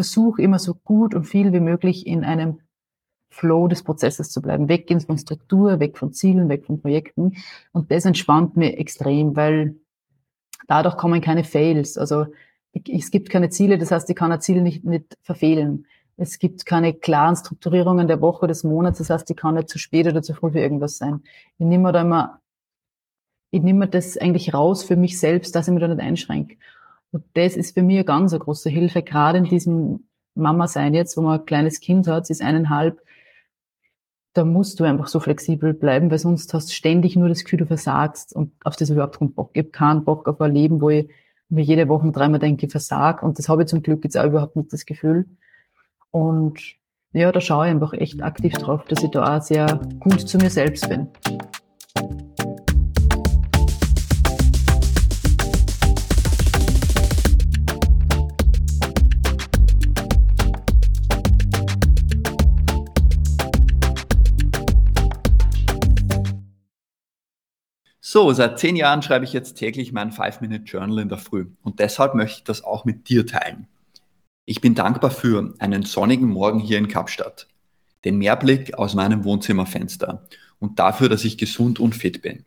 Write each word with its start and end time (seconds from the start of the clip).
versuche 0.00 0.40
immer 0.40 0.58
so 0.58 0.74
gut 0.74 1.14
und 1.14 1.24
viel 1.24 1.52
wie 1.52 1.60
möglich 1.60 2.06
in 2.06 2.24
einem 2.24 2.60
Flow 3.28 3.68
des 3.68 3.82
Prozesses 3.82 4.30
zu 4.30 4.40
bleiben. 4.40 4.70
Weggehen 4.70 5.00
von 5.02 5.18
Struktur, 5.18 5.78
weg 5.78 5.98
von 5.98 6.14
Zielen, 6.14 6.48
weg 6.48 6.64
von 6.64 6.80
Projekten. 6.80 7.36
Und 7.72 7.90
das 7.90 8.06
entspannt 8.06 8.56
mir 8.56 8.78
extrem, 8.78 9.36
weil 9.36 9.76
dadurch 10.66 10.96
kommen 10.96 11.20
keine 11.20 11.44
Fails. 11.44 11.98
Also 11.98 12.28
es 12.72 13.10
gibt 13.10 13.28
keine 13.28 13.50
Ziele, 13.50 13.76
das 13.76 13.90
heißt, 13.90 14.08
ich 14.08 14.16
kann 14.16 14.32
ein 14.32 14.40
Ziel 14.40 14.62
nicht, 14.62 14.84
nicht 14.86 15.18
verfehlen. 15.20 15.86
Es 16.16 16.38
gibt 16.38 16.64
keine 16.64 16.94
klaren 16.94 17.36
Strukturierungen 17.36 18.08
der 18.08 18.22
Woche, 18.22 18.46
des 18.46 18.64
Monats, 18.64 18.98
das 18.98 19.10
heißt, 19.10 19.30
ich 19.30 19.36
kann 19.36 19.54
nicht 19.54 19.68
zu 19.68 19.78
spät 19.78 20.06
oder 20.06 20.22
zu 20.22 20.32
früh 20.32 20.50
für 20.52 20.60
irgendwas 20.60 20.96
sein. 20.96 21.22
Ich 21.58 21.66
nehme 21.66 21.92
da 21.92 22.00
immer, 22.00 22.40
ich 23.50 23.60
nehme 23.60 23.86
das 23.86 24.16
eigentlich 24.16 24.54
raus 24.54 24.82
für 24.82 24.96
mich 24.96 25.20
selbst, 25.20 25.54
dass 25.54 25.68
ich 25.68 25.74
mich 25.74 25.82
da 25.82 25.88
nicht 25.88 26.00
einschränke. 26.00 26.56
Und 27.12 27.24
das 27.34 27.56
ist 27.56 27.74
für 27.74 27.82
mich 27.82 27.96
eine 27.96 28.04
ganz 28.04 28.38
große 28.38 28.70
Hilfe, 28.70 29.02
gerade 29.02 29.38
in 29.38 29.44
diesem 29.44 30.04
Mama-Sein 30.34 30.94
jetzt, 30.94 31.16
wo 31.16 31.22
man 31.22 31.40
ein 31.40 31.46
kleines 31.46 31.80
Kind 31.80 32.06
hat, 32.06 32.26
sie 32.26 32.32
ist 32.32 32.42
eineinhalb, 32.42 33.00
da 34.32 34.44
musst 34.44 34.78
du 34.78 34.84
einfach 34.84 35.08
so 35.08 35.18
flexibel 35.18 35.74
bleiben, 35.74 36.10
weil 36.10 36.18
sonst 36.18 36.54
hast 36.54 36.68
du 36.68 36.72
ständig 36.72 37.16
nur 37.16 37.28
das 37.28 37.42
Gefühl, 37.42 37.58
du 37.58 37.66
versagst 37.66 38.34
und 38.34 38.52
auf 38.64 38.76
das 38.76 38.90
überhaupt 38.90 39.18
keinen 39.18 39.34
Bock. 39.34 39.50
Ich 39.54 39.62
habe 39.62 39.70
keinen 39.70 40.04
Bock 40.04 40.28
auf 40.28 40.40
ein 40.40 40.54
Leben, 40.54 40.80
wo 40.80 40.90
ich 40.90 41.10
mir 41.48 41.64
jede 41.64 41.88
Woche 41.88 42.12
dreimal 42.12 42.38
denke, 42.38 42.66
ich 42.66 42.70
versag 42.72 43.24
und 43.24 43.38
das 43.38 43.48
habe 43.48 43.62
ich 43.62 43.68
zum 43.68 43.82
Glück 43.82 44.04
jetzt 44.04 44.16
auch 44.16 44.26
überhaupt 44.26 44.54
nicht 44.54 44.72
das 44.72 44.86
Gefühl. 44.86 45.26
Und 46.12 46.60
ja, 47.12 47.32
da 47.32 47.40
schaue 47.40 47.66
ich 47.66 47.72
einfach 47.72 47.92
echt 47.92 48.22
aktiv 48.22 48.52
drauf, 48.52 48.84
dass 48.84 49.02
ich 49.02 49.10
da 49.10 49.36
auch 49.36 49.42
sehr 49.42 49.80
gut 49.98 50.20
zu 50.20 50.38
mir 50.38 50.50
selbst 50.50 50.88
bin. 50.88 51.08
So, 68.12 68.32
seit 68.32 68.58
zehn 68.58 68.74
Jahren 68.74 69.02
schreibe 69.02 69.24
ich 69.24 69.32
jetzt 69.32 69.54
täglich 69.54 69.92
mein 69.92 70.10
Five-Minute-Journal 70.10 70.98
in 70.98 71.08
der 71.08 71.18
Früh 71.18 71.46
und 71.62 71.78
deshalb 71.78 72.16
möchte 72.16 72.38
ich 72.38 72.42
das 72.42 72.64
auch 72.64 72.84
mit 72.84 73.08
dir 73.08 73.24
teilen. 73.24 73.68
Ich 74.46 74.60
bin 74.60 74.74
dankbar 74.74 75.12
für 75.12 75.54
einen 75.60 75.84
sonnigen 75.84 76.28
Morgen 76.28 76.58
hier 76.58 76.78
in 76.78 76.88
Kapstadt, 76.88 77.46
den 78.04 78.18
Meerblick 78.18 78.74
aus 78.74 78.94
meinem 78.94 79.22
Wohnzimmerfenster 79.22 80.26
und 80.58 80.80
dafür, 80.80 81.08
dass 81.08 81.24
ich 81.24 81.38
gesund 81.38 81.78
und 81.78 81.94
fit 81.94 82.20
bin. 82.20 82.44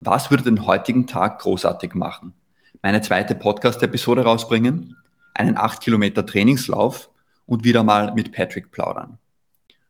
Was 0.00 0.30
würde 0.30 0.44
den 0.44 0.66
heutigen 0.66 1.06
Tag 1.06 1.38
großartig 1.38 1.94
machen? 1.94 2.34
Meine 2.82 3.00
zweite 3.00 3.34
Podcast-Episode 3.34 4.24
rausbringen, 4.24 4.94
einen 5.32 5.56
8 5.56 5.80
Kilometer 5.80 6.26
Trainingslauf 6.26 7.08
und 7.46 7.64
wieder 7.64 7.82
mal 7.82 8.12
mit 8.12 8.30
Patrick 8.30 8.70
plaudern. 8.70 9.16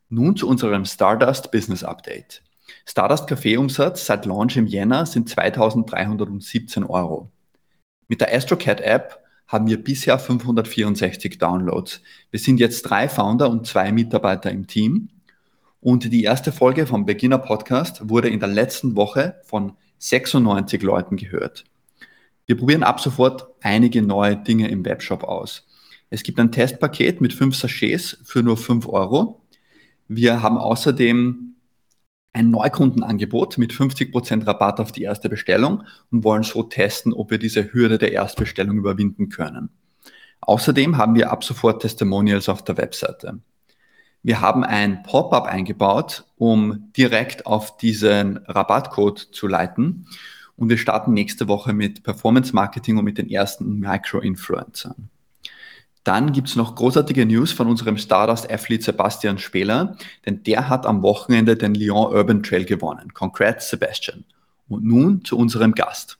Nun 0.07 0.37
zu 0.37 0.47
unserem 0.47 0.85
Stardust 0.85 1.51
Business 1.51 1.83
Update. 1.83 2.41
Stardust 2.85 3.27
Kaffeeumsatz 3.27 4.05
seit 4.05 4.25
Launch 4.25 4.57
im 4.57 4.67
Jänner 4.67 5.05
sind 5.05 5.29
2317 5.29 6.83
Euro. 6.83 7.31
Mit 8.07 8.21
der 8.21 8.33
AstroCat 8.33 8.81
App 8.81 9.19
haben 9.47 9.67
wir 9.67 9.83
bisher 9.83 10.17
564 10.19 11.37
Downloads. 11.37 12.01
Wir 12.31 12.39
sind 12.39 12.59
jetzt 12.59 12.83
drei 12.83 13.07
Founder 13.07 13.49
und 13.49 13.67
zwei 13.67 13.91
Mitarbeiter 13.91 14.51
im 14.51 14.67
Team. 14.67 15.09
Und 15.79 16.11
die 16.11 16.23
erste 16.23 16.51
Folge 16.51 16.87
vom 16.87 17.05
Beginner 17.05 17.37
Podcast 17.37 18.09
wurde 18.09 18.29
in 18.29 18.39
der 18.39 18.49
letzten 18.49 18.95
Woche 18.95 19.35
von 19.43 19.73
96 19.99 20.81
Leuten 20.81 21.17
gehört. 21.17 21.65
Wir 22.45 22.57
probieren 22.57 22.83
ab 22.83 22.99
sofort 22.99 23.47
einige 23.61 24.01
neue 24.01 24.37
Dinge 24.37 24.69
im 24.69 24.85
Webshop 24.85 25.23
aus. 25.23 25.65
Es 26.09 26.23
gibt 26.23 26.39
ein 26.39 26.51
Testpaket 26.51 27.21
mit 27.21 27.33
fünf 27.33 27.55
Sachets 27.55 28.17
für 28.23 28.43
nur 28.43 28.57
fünf 28.57 28.87
Euro. 28.87 29.41
Wir 30.07 30.41
haben 30.41 30.57
außerdem 30.57 31.52
ein 32.33 32.49
Neukundenangebot 32.49 33.59
mit 33.59 33.71
50% 33.71 34.45
Rabatt 34.47 34.79
auf 34.79 34.91
die 34.91 35.03
erste 35.03 35.29
Bestellung 35.29 35.83
und 36.11 36.23
wollen 36.23 36.43
so 36.43 36.63
testen, 36.63 37.13
ob 37.13 37.29
wir 37.29 37.37
diese 37.37 37.71
Hürde 37.71 37.99
der 37.99 38.11
Erstbestellung 38.11 38.77
überwinden 38.77 39.29
können. 39.29 39.69
Außerdem 40.41 40.97
haben 40.97 41.15
wir 41.15 41.31
ab 41.31 41.43
sofort 41.43 41.83
Testimonials 41.83 42.49
auf 42.49 42.63
der 42.63 42.77
Webseite. 42.77 43.39
Wir 44.23 44.41
haben 44.41 44.63
ein 44.63 45.03
Pop-up 45.03 45.45
eingebaut, 45.45 46.25
um 46.37 46.91
direkt 46.97 47.45
auf 47.45 47.77
diesen 47.77 48.37
Rabattcode 48.37 49.19
zu 49.19 49.47
leiten. 49.47 50.07
Und 50.55 50.69
wir 50.69 50.77
starten 50.77 51.13
nächste 51.13 51.47
Woche 51.47 51.73
mit 51.73 52.03
Performance 52.03 52.53
Marketing 52.53 52.97
und 52.97 53.05
mit 53.05 53.17
den 53.17 53.29
ersten 53.29 53.79
Micro-Influencern. 53.79 55.09
Dann 56.03 56.33
gibt's 56.33 56.55
noch 56.57 56.75
großartige 56.75 57.25
News 57.25 57.53
von 57.53 57.67
unserem 57.67 57.97
Stardust-Athlet 57.97 58.83
Sebastian 58.83 59.37
Spehler, 59.37 59.95
denn 60.25 60.43
der 60.43 60.67
hat 60.67 60.85
am 60.85 61.01
Wochenende 61.01 61.55
den 61.55 61.75
Lyon 61.75 62.13
Urban 62.13 62.43
Trail 62.43 62.65
gewonnen. 62.65 63.13
Congrats, 63.13 63.69
Sebastian. 63.69 64.25
Und 64.67 64.83
nun 64.83 65.23
zu 65.23 65.37
unserem 65.37 65.73
Gast. 65.73 66.17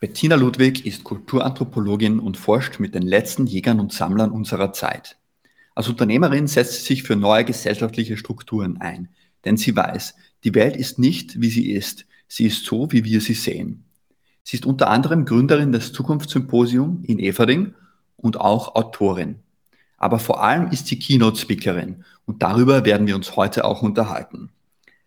Bettina 0.00 0.36
Ludwig 0.36 0.86
ist 0.86 1.04
Kulturanthropologin 1.04 2.18
und 2.18 2.36
forscht 2.36 2.80
mit 2.80 2.94
den 2.94 3.02
letzten 3.02 3.46
Jägern 3.46 3.78
und 3.78 3.92
Sammlern 3.92 4.32
unserer 4.32 4.72
Zeit. 4.72 5.16
Als 5.74 5.88
Unternehmerin 5.88 6.46
setzt 6.46 6.74
sie 6.74 6.94
sich 6.94 7.02
für 7.02 7.14
neue 7.14 7.44
gesellschaftliche 7.44 8.16
Strukturen 8.16 8.80
ein, 8.80 9.08
denn 9.44 9.56
sie 9.56 9.76
weiß, 9.76 10.14
die 10.44 10.54
Welt 10.54 10.76
ist 10.76 10.98
nicht, 10.98 11.40
wie 11.40 11.50
sie 11.50 11.70
ist, 11.70 12.06
sie 12.26 12.46
ist 12.46 12.64
so, 12.64 12.90
wie 12.90 13.04
wir 13.04 13.20
sie 13.20 13.34
sehen. 13.34 13.84
Sie 14.42 14.56
ist 14.56 14.66
unter 14.66 14.90
anderem 14.90 15.24
Gründerin 15.24 15.72
des 15.72 15.92
Zukunftssymposium 15.92 17.04
in 17.04 17.18
Everding 17.18 17.74
und 18.22 18.40
auch 18.40 18.74
Autorin. 18.74 19.40
Aber 19.98 20.18
vor 20.18 20.42
allem 20.42 20.68
ist 20.68 20.86
sie 20.86 20.98
Keynote-Speakerin 20.98 22.04
und 22.24 22.42
darüber 22.42 22.84
werden 22.86 23.06
wir 23.06 23.14
uns 23.14 23.36
heute 23.36 23.64
auch 23.64 23.82
unterhalten. 23.82 24.50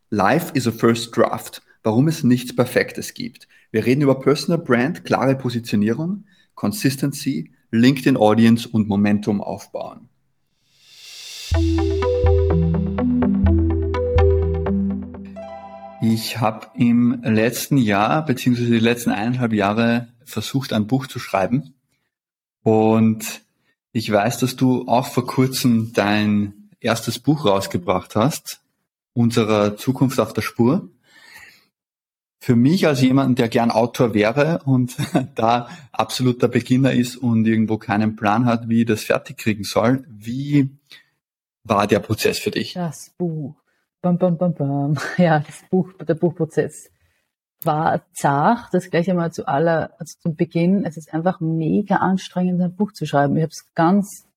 Life 0.09 0.51
is 0.53 0.67
a 0.67 0.71
first 0.71 1.15
draft, 1.17 1.61
warum 1.83 2.07
es 2.07 2.23
nichts 2.23 2.55
Perfektes 2.55 3.13
gibt. 3.13 3.47
Wir 3.71 3.85
reden 3.85 4.01
über 4.01 4.19
Personal 4.19 4.63
Brand, 4.63 5.03
klare 5.03 5.35
Positionierung, 5.35 6.25
Consistency, 6.53 7.51
LinkedIn 7.71 8.15
Audience 8.15 8.67
und 8.69 8.87
Momentum 8.87 9.41
aufbauen. 9.41 10.07
Ich 16.01 16.39
habe 16.39 16.67
im 16.75 17.21
letzten 17.23 17.77
Jahr 17.77 18.23
beziehungsweise 18.25 18.71
die 18.71 18.79
letzten 18.79 19.09
eineinhalb 19.09 19.53
Jahre 19.53 20.09
versucht, 20.23 20.71
ein 20.71 20.87
Buch 20.87 21.07
zu 21.07 21.19
schreiben 21.19 21.74
und 22.65 23.41
ich 23.91 24.11
weiß, 24.11 24.39
dass 24.39 24.55
du 24.55 24.87
auch 24.87 25.05
vor 25.05 25.27
kurzem 25.27 25.93
dein 25.93 26.71
erstes 26.79 27.19
Buch 27.19 27.45
rausgebracht 27.45 28.15
hast, 28.15 28.59
unserer 29.13 29.77
Zukunft 29.77 30.19
auf 30.19 30.33
der 30.33 30.41
Spur. 30.41 30.89
Für 32.39 32.55
mich 32.55 32.87
als 32.87 33.01
jemand, 33.01 33.37
der 33.37 33.49
gern 33.49 33.69
Autor 33.69 34.15
wäre 34.15 34.61
und 34.65 34.95
da 35.35 35.69
absoluter 35.91 36.47
Beginner 36.47 36.93
ist 36.93 37.17
und 37.17 37.45
irgendwo 37.45 37.77
keinen 37.77 38.15
Plan 38.15 38.47
hat, 38.47 38.67
wie 38.67 38.83
das 38.83 39.03
fertig 39.03 39.37
kriegen 39.37 39.63
soll, 39.63 40.03
wie 40.09 40.71
war 41.63 41.85
der 41.85 41.99
Prozess 41.99 42.39
für 42.39 42.51
dich? 42.51 42.73
Das 42.73 43.11
Buch. 43.15 43.55
Bam, 44.01 44.17
bam, 44.17 44.39
bam, 44.39 44.55
bam. 44.55 44.97
Ja, 45.17 45.39
das 45.39 45.61
Buch, 45.69 45.93
der 45.93 46.15
Buchprozess 46.15 46.89
war 47.65 48.01
zart, 48.13 48.73
das 48.73 48.89
gleich 48.89 49.09
einmal 49.09 49.31
zu 49.31 49.47
aller, 49.47 49.91
also 49.99 50.17
zum 50.21 50.35
Beginn. 50.35 50.85
Es 50.85 50.97
ist 50.97 51.13
einfach 51.13 51.39
mega 51.39 51.97
anstrengend, 51.97 52.61
ein 52.61 52.75
Buch 52.75 52.91
zu 52.91 53.05
schreiben. 53.05 53.35
Ich 53.37 53.43
habe 53.43 53.51
es 53.51 53.73
ganz, 53.73 54.27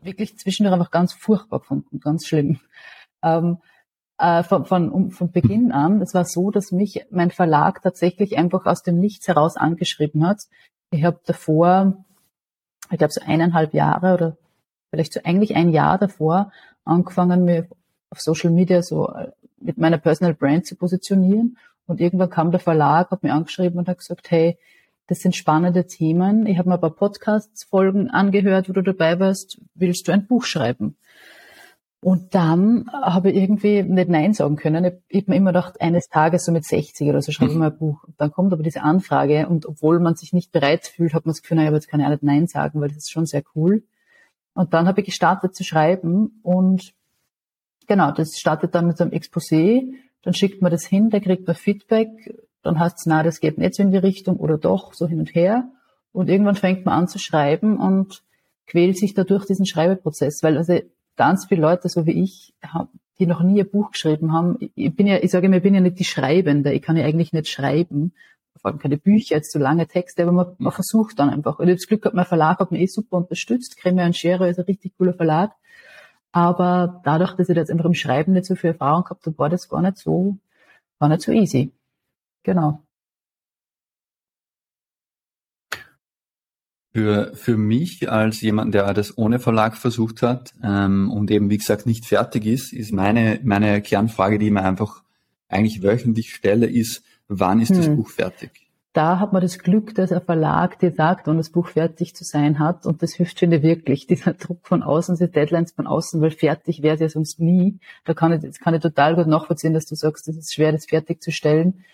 wirklich 0.00 0.38
zwischendurch 0.38 0.74
einfach 0.74 0.90
ganz 0.90 1.12
furchtbar 1.12 1.60
gefunden, 1.60 2.00
ganz 2.00 2.26
schlimm. 2.26 2.60
Ähm, 3.22 3.58
äh, 4.18 4.42
von, 4.42 4.64
von, 4.64 5.10
von 5.10 5.30
Beginn 5.32 5.72
an, 5.72 6.00
es 6.00 6.14
war 6.14 6.24
so, 6.24 6.50
dass 6.50 6.72
mich 6.72 7.04
mein 7.10 7.30
Verlag 7.30 7.82
tatsächlich 7.82 8.38
einfach 8.38 8.66
aus 8.66 8.82
dem 8.82 8.98
Nichts 8.98 9.26
heraus 9.28 9.56
angeschrieben 9.56 10.26
hat. 10.26 10.40
Ich 10.90 11.04
habe 11.04 11.20
davor, 11.26 12.04
ich 12.90 12.98
glaube 12.98 13.12
so 13.12 13.20
eineinhalb 13.24 13.74
Jahre 13.74 14.14
oder 14.14 14.36
vielleicht 14.90 15.12
so 15.12 15.20
eigentlich 15.24 15.56
ein 15.56 15.70
Jahr 15.70 15.98
davor 15.98 16.52
angefangen, 16.84 17.44
mir 17.44 17.68
auf 18.10 18.20
Social 18.20 18.50
Media 18.50 18.82
so 18.82 19.08
äh, 19.08 19.32
mit 19.58 19.78
meiner 19.78 19.98
Personal 19.98 20.34
Brand 20.34 20.66
zu 20.66 20.76
positionieren 20.76 21.56
und 21.86 22.00
irgendwann 22.00 22.30
kam 22.30 22.50
der 22.50 22.60
Verlag, 22.60 23.10
hat 23.10 23.22
mir 23.22 23.32
angeschrieben 23.32 23.78
und 23.78 23.88
hat 23.88 23.98
gesagt, 23.98 24.30
hey, 24.30 24.58
das 25.06 25.20
sind 25.20 25.36
spannende 25.36 25.86
Themen. 25.86 26.46
Ich 26.46 26.58
habe 26.58 26.68
mir 26.68 26.76
ein 26.76 26.80
paar 26.80 26.94
Podcasts-Folgen 26.94 28.10
angehört, 28.10 28.68
wo 28.68 28.72
du 28.72 28.82
dabei 28.82 29.20
warst. 29.20 29.60
Willst 29.74 30.08
du 30.08 30.12
ein 30.12 30.26
Buch 30.26 30.44
schreiben? 30.44 30.96
Und 32.00 32.34
dann 32.34 32.90
habe 32.92 33.30
ich 33.30 33.36
irgendwie 33.36 33.82
nicht 33.82 34.10
Nein 34.10 34.34
sagen 34.34 34.56
können. 34.56 35.00
Ich 35.08 35.22
habe 35.22 35.30
mir 35.30 35.36
immer 35.36 35.52
gedacht, 35.52 35.80
eines 35.80 36.08
Tages 36.08 36.44
so 36.44 36.52
mit 36.52 36.66
60 36.66 37.08
oder 37.08 37.22
so 37.22 37.32
schreibe 37.32 37.52
ich 37.52 37.56
mal 37.56 37.70
ein 37.70 37.78
Buch. 37.78 38.04
Und 38.04 38.20
dann 38.20 38.30
kommt 38.30 38.52
aber 38.52 38.62
diese 38.62 38.82
Anfrage 38.82 39.48
und 39.48 39.64
obwohl 39.64 40.00
man 40.00 40.14
sich 40.14 40.34
nicht 40.34 40.52
bereit 40.52 40.86
fühlt, 40.86 41.14
hat 41.14 41.24
man 41.24 41.32
das 41.32 41.40
Gefühl, 41.40 41.56
naja, 41.56 41.68
aber 41.68 41.78
jetzt 41.78 41.88
kann 41.88 42.00
ich 42.00 42.06
auch 42.06 42.10
nicht 42.10 42.22
Nein 42.22 42.46
sagen, 42.46 42.80
weil 42.80 42.88
das 42.88 42.98
ist 42.98 43.10
schon 43.10 43.24
sehr 43.24 43.42
cool. 43.54 43.84
Und 44.52 44.74
dann 44.74 44.86
habe 44.86 45.00
ich 45.00 45.06
gestartet 45.06 45.54
zu 45.54 45.64
schreiben 45.64 46.40
und 46.42 46.92
genau, 47.86 48.12
das 48.12 48.38
startet 48.38 48.74
dann 48.74 48.86
mit 48.86 48.98
so 48.98 49.04
einem 49.04 49.12
Exposé 49.14 49.94
dann 50.24 50.34
schickt 50.34 50.62
man 50.62 50.70
das 50.70 50.84
hin, 50.84 51.10
da 51.10 51.20
kriegt 51.20 51.46
man 51.46 51.54
Feedback, 51.54 52.08
dann 52.62 52.78
heißt 52.78 52.98
es, 52.98 53.06
na, 53.06 53.22
das 53.22 53.40
geht 53.40 53.58
nicht 53.58 53.74
so 53.74 53.82
in 53.82 53.90
die 53.90 53.98
Richtung 53.98 54.36
oder 54.36 54.58
doch, 54.58 54.94
so 54.94 55.06
hin 55.06 55.20
und 55.20 55.34
her. 55.34 55.68
Und 56.12 56.30
irgendwann 56.30 56.56
fängt 56.56 56.86
man 56.86 56.94
an 56.94 57.08
zu 57.08 57.18
schreiben 57.18 57.78
und 57.78 58.22
quält 58.66 58.96
sich 58.96 59.14
dadurch 59.14 59.46
diesen 59.46 59.66
Schreibeprozess, 59.66 60.42
weil 60.42 60.56
also 60.56 60.80
ganz 61.16 61.46
viele 61.46 61.60
Leute, 61.60 61.88
so 61.88 62.06
wie 62.06 62.22
ich, 62.22 62.54
die 63.18 63.26
noch 63.26 63.42
nie 63.42 63.60
ein 63.60 63.70
Buch 63.70 63.90
geschrieben 63.92 64.32
haben, 64.32 64.56
ich 64.74 64.94
bin 64.96 65.06
ja, 65.06 65.18
ich 65.22 65.30
sage 65.30 65.46
immer, 65.46 65.58
ich 65.58 65.62
bin 65.62 65.74
ja 65.74 65.80
nicht 65.80 65.98
die 65.98 66.04
Schreibende, 66.04 66.72
ich 66.72 66.82
kann 66.82 66.96
ja 66.96 67.04
eigentlich 67.04 67.32
nicht 67.32 67.48
schreiben, 67.48 68.12
vor 68.56 68.70
allem 68.70 68.80
keine 68.80 68.96
Bücher, 68.96 69.36
jetzt 69.36 69.52
so 69.52 69.58
lange 69.58 69.86
Texte, 69.86 70.22
aber 70.22 70.32
man, 70.32 70.46
man 70.58 70.72
versucht 70.72 71.18
dann 71.18 71.28
einfach. 71.28 71.58
Und 71.58 71.66
ich 71.66 71.72
habe 71.72 71.76
das 71.76 71.86
Glück 71.86 72.02
gehabt, 72.02 72.16
mein 72.16 72.24
Verlag 72.24 72.60
hat 72.60 72.70
mich 72.70 72.80
eh 72.80 72.86
super 72.86 73.18
unterstützt, 73.18 73.76
Creme 73.76 74.06
und 74.06 74.16
Schere 74.16 74.48
ist 74.48 74.58
ein 74.58 74.64
richtig 74.64 74.96
cooler 74.96 75.12
Verlag. 75.12 75.52
Aber 76.34 77.00
dadurch, 77.04 77.36
dass 77.36 77.48
ich 77.48 77.56
jetzt 77.56 77.70
einfach 77.70 77.84
im 77.84 77.94
Schreiben 77.94 78.32
nicht 78.32 78.46
so 78.46 78.56
viel 78.56 78.70
Erfahrung 78.70 79.04
gehabt 79.04 79.24
habe, 79.24 79.38
war 79.38 79.48
das 79.48 79.68
gar 79.68 79.80
nicht 79.80 79.98
so, 79.98 80.36
war 80.98 81.08
nicht 81.08 81.22
so 81.22 81.30
easy. 81.30 81.70
Genau. 82.42 82.82
Für, 86.92 87.36
für 87.36 87.56
mich 87.56 88.10
als 88.10 88.40
jemand, 88.40 88.74
der 88.74 88.92
das 88.94 89.16
ohne 89.16 89.38
Verlag 89.38 89.76
versucht 89.76 90.22
hat 90.22 90.54
ähm, 90.60 91.08
und 91.08 91.30
eben, 91.30 91.50
wie 91.50 91.58
gesagt, 91.58 91.86
nicht 91.86 92.04
fertig 92.04 92.46
ist, 92.46 92.72
ist 92.72 92.92
meine, 92.92 93.38
meine 93.44 93.80
Kernfrage, 93.80 94.40
die 94.40 94.46
ich 94.46 94.52
mir 94.52 94.64
einfach 94.64 95.04
eigentlich 95.48 95.84
wöchentlich 95.84 96.34
stelle, 96.34 96.66
ist, 96.66 97.04
wann 97.28 97.60
ist 97.60 97.70
hm. 97.70 97.76
das 97.76 97.86
Buch 97.86 98.10
fertig? 98.10 98.63
Da 98.94 99.18
hat 99.18 99.32
man 99.32 99.42
das 99.42 99.58
Glück, 99.58 99.94
dass 99.96 100.12
ein 100.12 100.22
Verlag 100.22 100.78
dir 100.78 100.92
sagt, 100.92 101.26
wann 101.26 101.36
das 101.36 101.50
Buch 101.50 101.66
fertig 101.66 102.14
zu 102.14 102.22
sein 102.22 102.60
hat. 102.60 102.86
Und 102.86 103.02
das 103.02 103.12
hilft, 103.12 103.40
finde 103.40 103.56
ich, 103.56 103.62
wirklich. 103.64 104.06
Dieser 104.08 104.34
Druck 104.34 104.66
von 104.66 104.82
außen, 104.82 105.16
diese 105.16 105.28
Deadlines 105.28 105.72
von 105.72 105.86
außen, 105.86 106.20
weil 106.20 106.30
fertig 106.30 106.80
wäre 106.80 106.94
es 106.94 107.00
ja 107.00 107.08
sonst 107.08 107.40
nie. 107.40 107.80
Da 108.04 108.14
kann 108.14 108.32
ich, 108.32 108.40
das 108.40 108.60
kann 108.60 108.72
ich 108.72 108.80
total 108.80 109.16
gut 109.16 109.26
nachvollziehen, 109.26 109.74
dass 109.74 109.86
du 109.86 109.96
sagst, 109.96 110.28
es 110.28 110.36
ist 110.36 110.54
schwer, 110.54 110.72
das 110.72 110.86
fertigzustellen. 110.86 111.84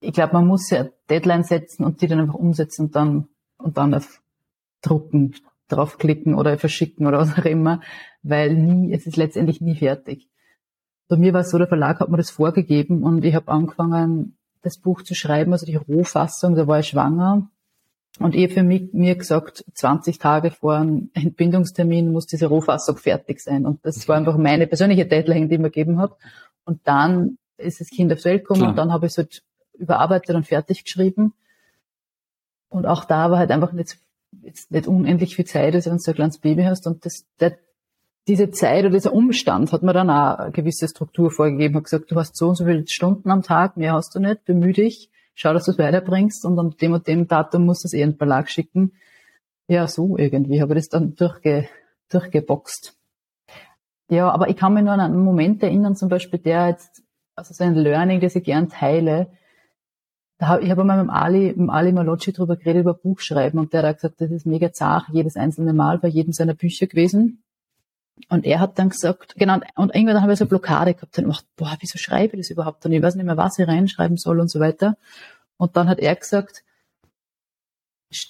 Ich 0.00 0.12
glaube, 0.12 0.34
man 0.34 0.46
muss 0.46 0.70
ja 0.70 0.86
Deadlines 1.10 1.48
setzen 1.48 1.84
und 1.84 2.00
die 2.00 2.06
dann 2.06 2.20
einfach 2.20 2.34
umsetzen 2.34 2.86
und 2.86 2.96
dann 2.96 3.28
und 3.58 3.76
dann 3.76 3.92
auf 3.92 4.22
Drucken 4.82 5.34
draufklicken 5.66 6.34
oder 6.34 6.56
verschicken 6.58 7.08
oder 7.08 7.18
was 7.18 7.36
auch 7.36 7.44
immer, 7.44 7.80
weil 8.22 8.54
nie, 8.54 8.92
es 8.92 9.06
ist 9.06 9.16
letztendlich 9.16 9.60
nie 9.60 9.74
fertig. 9.74 10.28
Bei 11.08 11.16
mir 11.16 11.32
war 11.32 11.40
es 11.40 11.50
so, 11.50 11.58
der 11.58 11.66
Verlag 11.66 11.98
hat 11.98 12.08
mir 12.08 12.18
das 12.18 12.30
vorgegeben 12.30 13.02
und 13.02 13.24
ich 13.24 13.34
habe 13.34 13.48
angefangen, 13.48 14.37
das 14.62 14.78
Buch 14.78 15.02
zu 15.02 15.14
schreiben, 15.14 15.52
also 15.52 15.66
die 15.66 15.76
Rohfassung, 15.76 16.54
da 16.54 16.66
war 16.66 16.80
ich 16.80 16.88
schwanger. 16.88 17.48
Und 18.18 18.34
ich 18.34 18.44
habe 18.44 18.54
für 18.54 18.62
mich, 18.62 18.92
mir 18.92 19.14
gesagt, 19.14 19.64
20 19.74 20.18
Tage 20.18 20.50
vor 20.50 20.76
einem 20.76 21.10
Entbindungstermin 21.14 22.10
muss 22.10 22.26
diese 22.26 22.46
Rohfassung 22.46 22.96
fertig 22.96 23.40
sein. 23.40 23.64
Und 23.64 23.84
das 23.84 24.08
war 24.08 24.16
einfach 24.16 24.36
meine 24.36 24.66
persönliche 24.66 25.06
Deadline, 25.06 25.48
die 25.48 25.54
ich 25.54 25.60
mir 25.60 25.70
gegeben 25.70 26.00
habe. 26.00 26.16
Und 26.64 26.80
dann 26.84 27.38
ist 27.58 27.80
das 27.80 27.90
Kind 27.90 28.12
aufs 28.12 28.24
Welt 28.24 28.42
gekommen 28.42 28.60
Klar. 28.60 28.70
und 28.70 28.76
dann 28.76 28.92
habe 28.92 29.06
ich 29.06 29.12
es 29.12 29.18
halt 29.18 29.42
überarbeitet 29.74 30.34
und 30.34 30.46
fertig 30.46 30.84
geschrieben. 30.84 31.32
Und 32.68 32.86
auch 32.86 33.04
da 33.04 33.30
war 33.30 33.38
halt 33.38 33.50
einfach 33.50 33.72
nicht, 33.72 33.98
jetzt 34.42 34.70
nicht 34.70 34.86
unendlich 34.86 35.36
viel 35.36 35.46
Zeit, 35.46 35.74
also 35.74 35.90
wenn 35.90 35.98
du 35.98 36.10
ein 36.10 36.14
kleines 36.14 36.38
Baby 36.38 36.64
hast. 36.64 36.86
Und 36.86 37.06
das, 37.06 37.24
der, 37.40 37.58
diese 38.28 38.50
Zeit 38.50 38.84
oder 38.84 38.90
dieser 38.90 39.14
Umstand 39.14 39.72
hat 39.72 39.82
mir 39.82 39.94
dann 39.94 40.10
auch 40.10 40.38
eine 40.38 40.52
gewisse 40.52 40.86
Struktur 40.86 41.30
vorgegeben, 41.30 41.76
hat 41.76 41.84
gesagt, 41.84 42.10
du 42.10 42.16
hast 42.16 42.36
so 42.36 42.48
und 42.48 42.56
so 42.56 42.66
viele 42.66 42.86
Stunden 42.86 43.30
am 43.30 43.42
Tag, 43.42 43.76
mehr 43.78 43.94
hast 43.94 44.14
du 44.14 44.20
nicht, 44.20 44.44
bemühe 44.44 44.74
dich, 44.74 45.10
schau, 45.34 45.54
dass 45.54 45.64
du 45.64 45.72
es 45.72 45.78
weiterbringst 45.78 46.44
und 46.44 46.58
an 46.58 46.74
dem 46.80 46.92
und 46.92 47.06
dem 47.08 47.26
Datum 47.26 47.64
musst 47.64 47.84
du 47.84 47.86
es 47.86 47.94
eh 47.94 48.02
in 48.02 48.10
den 48.10 48.18
Verlag 48.18 48.50
schicken. 48.50 48.92
Ja, 49.66 49.88
so 49.88 50.18
irgendwie 50.18 50.60
habe 50.60 50.74
ich 50.74 50.80
das 50.80 50.88
dann 50.90 51.14
durchge, 51.14 51.68
durchgeboxt. 52.10 52.94
Ja, 54.10 54.30
aber 54.30 54.48
ich 54.48 54.56
kann 54.56 54.74
mich 54.74 54.84
nur 54.84 54.92
an 54.92 55.00
einen 55.00 55.24
Moment 55.24 55.62
erinnern, 55.62 55.96
zum 55.96 56.10
Beispiel 56.10 56.38
der 56.38 56.68
jetzt, 56.68 57.02
also 57.34 57.54
so 57.54 57.64
ein 57.64 57.74
Learning, 57.74 58.20
das 58.20 58.36
ich 58.36 58.44
gern 58.44 58.68
teile, 58.68 59.28
da 60.38 60.48
hab, 60.48 60.62
ich 60.62 60.70
habe 60.70 60.82
einmal 60.82 61.02
mit 61.02 61.12
Ali, 61.12 61.54
mit 61.56 61.70
Ali 61.70 61.92
Malocci 61.92 62.32
drüber 62.32 62.56
geredet, 62.56 62.82
über 62.82 62.94
Buchschreiben 62.94 63.58
und 63.58 63.72
der 63.72 63.82
hat 63.82 63.96
gesagt, 63.96 64.20
das 64.20 64.30
ist 64.30 64.46
mega 64.46 64.72
zart, 64.72 65.06
jedes 65.12 65.36
einzelne 65.36 65.72
Mal 65.72 65.98
bei 65.98 66.08
jedem 66.08 66.32
seiner 66.32 66.54
Bücher 66.54 66.86
gewesen. 66.86 67.42
Und 68.28 68.44
er 68.44 68.60
hat 68.60 68.78
dann 68.78 68.90
gesagt, 68.90 69.34
genau, 69.36 69.60
und 69.76 69.94
irgendwann 69.94 70.22
habe 70.22 70.32
ich 70.32 70.38
so 70.38 70.44
eine 70.44 70.50
Blockade 70.50 70.94
gehabt, 70.94 71.16
dann 71.16 71.24
gedacht, 71.24 71.46
boah, 71.56 71.76
wieso 71.80 71.98
schreibe 71.98 72.36
ich 72.36 72.42
das 72.42 72.50
überhaupt? 72.50 72.84
Und 72.84 72.92
ich 72.92 73.02
weiß 73.02 73.14
nicht 73.14 73.24
mehr, 73.24 73.36
was 73.36 73.58
ich 73.58 73.66
reinschreiben 73.66 74.16
soll 74.16 74.40
und 74.40 74.50
so 74.50 74.60
weiter. 74.60 74.96
Und 75.56 75.76
dann 75.76 75.88
hat 75.88 75.98
er 75.98 76.14
gesagt, 76.14 76.62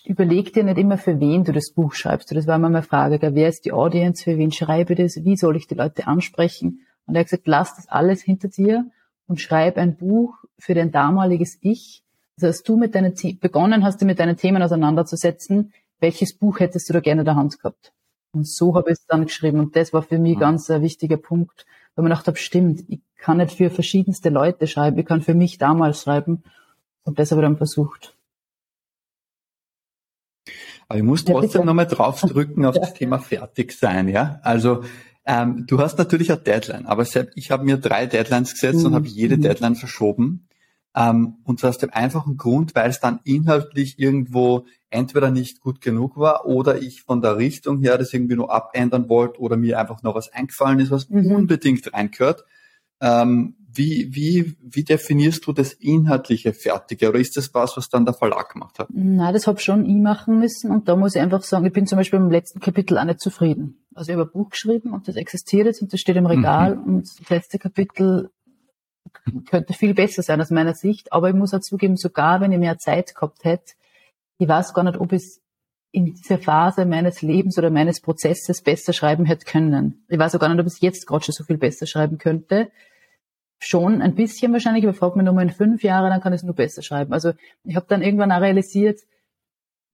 überleg 0.05 0.53
dir 0.53 0.65
nicht 0.65 0.79
immer, 0.79 0.99
für 0.99 1.21
wen 1.21 1.45
du 1.45 1.53
das 1.53 1.73
Buch 1.73 1.95
schreibst. 1.95 2.35
Das 2.35 2.47
war 2.47 2.57
immer 2.57 2.71
meine 2.71 2.83
Frage, 2.83 3.19
wer 3.35 3.49
ist 3.49 3.65
die 3.65 3.73
Audience, 3.73 4.25
für 4.25 4.39
wen 4.39 4.53
schreibe 4.53 4.95
ich 4.95 4.99
das, 4.99 5.25
wie 5.25 5.37
soll 5.37 5.57
ich 5.57 5.67
die 5.67 5.75
Leute 5.75 6.07
ansprechen? 6.07 6.87
Und 7.07 7.15
er 7.15 7.21
hat 7.21 7.27
gesagt, 7.27 7.47
lass 7.47 7.77
das 7.77 7.89
alles 7.89 8.23
hinter 8.23 8.49
dir 8.49 8.87
und 9.27 9.41
schreib 9.41 9.77
ein 9.77 9.97
Buch 9.97 10.35
für 10.59 10.75
dein 10.75 10.91
damaliges 10.91 11.59
Ich. 11.61 12.03
Also 12.37 12.49
als 12.49 12.63
du 12.63 12.77
mit 12.77 12.95
deinen 12.95 13.15
begonnen 13.41 13.85
hast, 13.85 14.03
mit 14.03 14.19
deinen 14.19 14.37
Themen 14.37 14.63
auseinanderzusetzen, 14.63 15.73
welches 16.01 16.37
Buch 16.37 16.61
hättest 16.61 16.89
du 16.89 16.93
da 16.93 17.01
gerne 17.01 17.23
in 17.23 17.25
der 17.25 17.37
Hand 17.37 17.59
gehabt? 17.59 17.93
Und 18.33 18.47
so 18.47 18.75
habe 18.75 18.91
ich 18.91 18.99
es 18.99 19.07
dann 19.07 19.27
geschrieben. 19.27 19.59
Und 19.61 19.77
das 19.77 19.93
war 19.93 20.03
für 20.03 20.19
mich 20.19 20.37
mhm. 20.37 20.41
ganz 20.41 20.71
ein 20.71 20.83
wichtiger 20.83 21.17
Punkt, 21.17 21.67
weil 21.95 22.03
man 22.03 22.11
gedacht 22.11 22.27
habe, 22.27 22.37
stimmt, 22.37 22.85
ich 22.89 23.01
kann 23.17 23.39
nicht 23.39 23.53
für 23.53 23.71
verschiedenste 23.71 24.29
Leute 24.29 24.67
schreiben, 24.67 24.99
ich 24.99 25.07
kann 25.07 25.23
für 25.23 25.35
mich 25.35 25.59
damals 25.59 26.03
schreiben. 26.03 26.43
Und 27.05 27.19
das 27.19 27.31
habe 27.31 27.41
ich 27.41 27.47
dann 27.47 27.57
versucht. 27.57 28.17
Aber 30.89 30.99
ich 30.99 31.05
muss 31.05 31.25
trotzdem 31.25 31.63
ja, 31.63 31.65
nochmal 31.67 31.87
draufdrücken 31.87 32.65
auf 32.65 32.75
das 32.81 32.95
Thema 32.95 33.19
fertig 33.19 33.73
sein, 33.73 34.09
ja. 34.09 34.41
Also 34.43 34.85
ähm, 35.27 35.67
du 35.67 35.79
hast 35.79 35.99
natürlich 35.99 36.33
eine 36.33 36.41
Deadline, 36.41 36.87
aber 36.87 37.05
ich 37.35 37.51
habe 37.51 37.65
mir 37.65 37.77
drei 37.77 38.07
Deadlines 38.07 38.53
gesetzt 38.55 38.81
mhm. 38.81 38.87
und 38.87 38.95
habe 38.95 39.09
jede 39.09 39.37
mhm. 39.37 39.43
Deadline 39.43 39.77
verschoben. 39.77 40.48
Ähm, 40.97 41.37
und 41.45 41.61
zwar 41.61 41.71
aus 41.71 41.79
dem 41.79 41.91
einfachen 41.93 42.37
Grund, 42.37 42.75
weil 42.75 42.91
es 42.91 43.01
dann 43.01 43.21
inhaltlich 43.25 43.99
irgendwo 43.99 44.67
entweder 44.91 45.31
nicht 45.31 45.61
gut 45.61 45.81
genug 45.81 46.17
war 46.17 46.47
oder 46.47 46.81
ich 46.81 47.03
von 47.03 47.21
der 47.21 47.37
Richtung 47.37 47.79
her 47.81 47.99
das 47.99 48.13
irgendwie 48.13 48.37
nur 48.37 48.53
abändern 48.53 49.09
wollte 49.09 49.41
oder 49.41 49.57
mir 49.57 49.79
einfach 49.79 50.03
noch 50.03 50.15
was 50.15 50.33
eingefallen 50.33 50.81
ist, 50.81 50.91
was 50.91 51.09
mhm. 51.09 51.31
unbedingt 51.33 51.93
reinkört. 51.93 52.45
Ähm, 53.01 53.55
wie, 53.71 54.09
wie, 54.13 54.57
wie 54.61 54.83
definierst 54.83 55.47
du 55.47 55.53
das 55.53 55.73
inhaltliche 55.73 56.53
Fertige? 56.53 57.11
Oder 57.11 57.19
ist 57.19 57.37
das 57.37 57.53
was, 57.55 57.77
was 57.77 57.89
dann 57.89 58.07
der 58.07 58.15
Verlag 58.15 58.53
gemacht 58.53 58.79
hat? 58.79 58.89
Nein, 58.91 59.33
das 59.33 59.47
habe 59.47 59.61
schon 59.61 59.85
ich 59.85 59.97
machen 59.97 60.39
müssen. 60.39 60.71
Und 60.71 60.89
da 60.89 60.97
muss 60.97 61.15
ich 61.15 61.21
einfach 61.21 61.43
sagen, 61.43 61.67
ich 61.67 61.73
bin 61.73 61.87
zum 61.87 61.99
Beispiel 61.99 62.19
im 62.19 62.31
letzten 62.31 62.61
Kapitel 62.61 62.99
auch 62.99 63.05
nicht 63.05 63.21
zufrieden. 63.21 63.85
Also 63.95 64.11
ich 64.11 64.19
habe 64.19 64.29
ein 64.29 64.33
Buch 64.33 64.51
geschrieben 64.51 64.93
und 64.93 65.07
das 65.07 65.17
existiert 65.17 65.67
jetzt 65.67 65.83
und 65.83 65.93
das 65.93 66.01
steht 66.01 66.17
im 66.17 66.27
Regal. 66.27 66.77
Mhm. 66.77 66.83
Und 66.85 67.03
das 67.03 67.29
letzte 67.29 67.59
Kapitel 67.59 68.31
könnte 69.49 69.73
viel 69.73 69.95
besser 69.95 70.23
sein 70.23 70.41
aus 70.41 70.51
meiner 70.51 70.75
Sicht. 70.75 71.13
Aber 71.13 71.29
ich 71.29 71.35
muss 71.35 71.55
auch 71.55 71.61
zugeben, 71.61 71.97
sogar 71.97 72.41
wenn 72.41 72.53
ich 72.53 72.59
mehr 72.59 72.79
Zeit 72.79 73.15
gehabt 73.15 73.45
hätte, 73.45 73.75
ich 74.39 74.49
weiß 74.49 74.73
gar 74.73 74.85
nicht, 74.85 74.99
ob 74.99 75.13
ich 75.13 75.41
in 75.91 76.15
dieser 76.15 76.39
Phase 76.39 76.85
meines 76.85 77.23
Lebens 77.23 77.59
oder 77.59 77.71
meines 77.71 78.01
Prozesses 78.01 78.63
besser 78.63 78.93
schreiben 78.93 79.25
hätte 79.25 79.45
können. 79.45 80.05
Ich 80.09 80.19
weiß 80.19 80.35
auch 80.35 80.41
gar 80.41 80.49
nicht, 80.49 80.61
ob 80.61 80.67
ich 80.67 80.81
jetzt 80.81 81.07
gerade 81.07 81.25
schon 81.25 81.33
so 81.33 81.45
viel 81.45 81.59
besser 81.59 81.87
schreiben 81.87 82.19
könnte. 82.19 82.71
Schon 83.59 84.03
ein 84.03 84.15
bisschen 84.15 84.53
wahrscheinlich, 84.53 84.85
aber 84.85 84.95
frag 84.95 85.17
mich 85.17 85.25
nochmal 85.25 85.45
in 85.45 85.51
fünf 85.51 85.83
Jahren, 85.83 86.11
dann 86.11 86.21
kann 86.21 86.33
ich 86.33 86.41
es 86.41 86.45
nur 86.45 86.55
besser 86.55 86.83
schreiben. 86.83 87.13
Also 87.13 87.33
ich 87.65 87.75
habe 87.75 87.87
dann 87.89 88.03
irgendwann 88.03 88.31
auch 88.31 88.41
realisiert, 88.41 89.01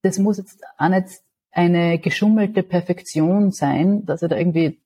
das 0.02 0.18
muss 0.18 0.36
jetzt 0.36 0.62
auch 0.76 0.88
nicht 0.88 1.08
eine 1.50 1.98
geschummelte 1.98 2.62
Perfektion 2.62 3.52
sein, 3.52 4.04
dass 4.04 4.20
er 4.20 4.28
da 4.28 4.36
irgendwie 4.36 4.80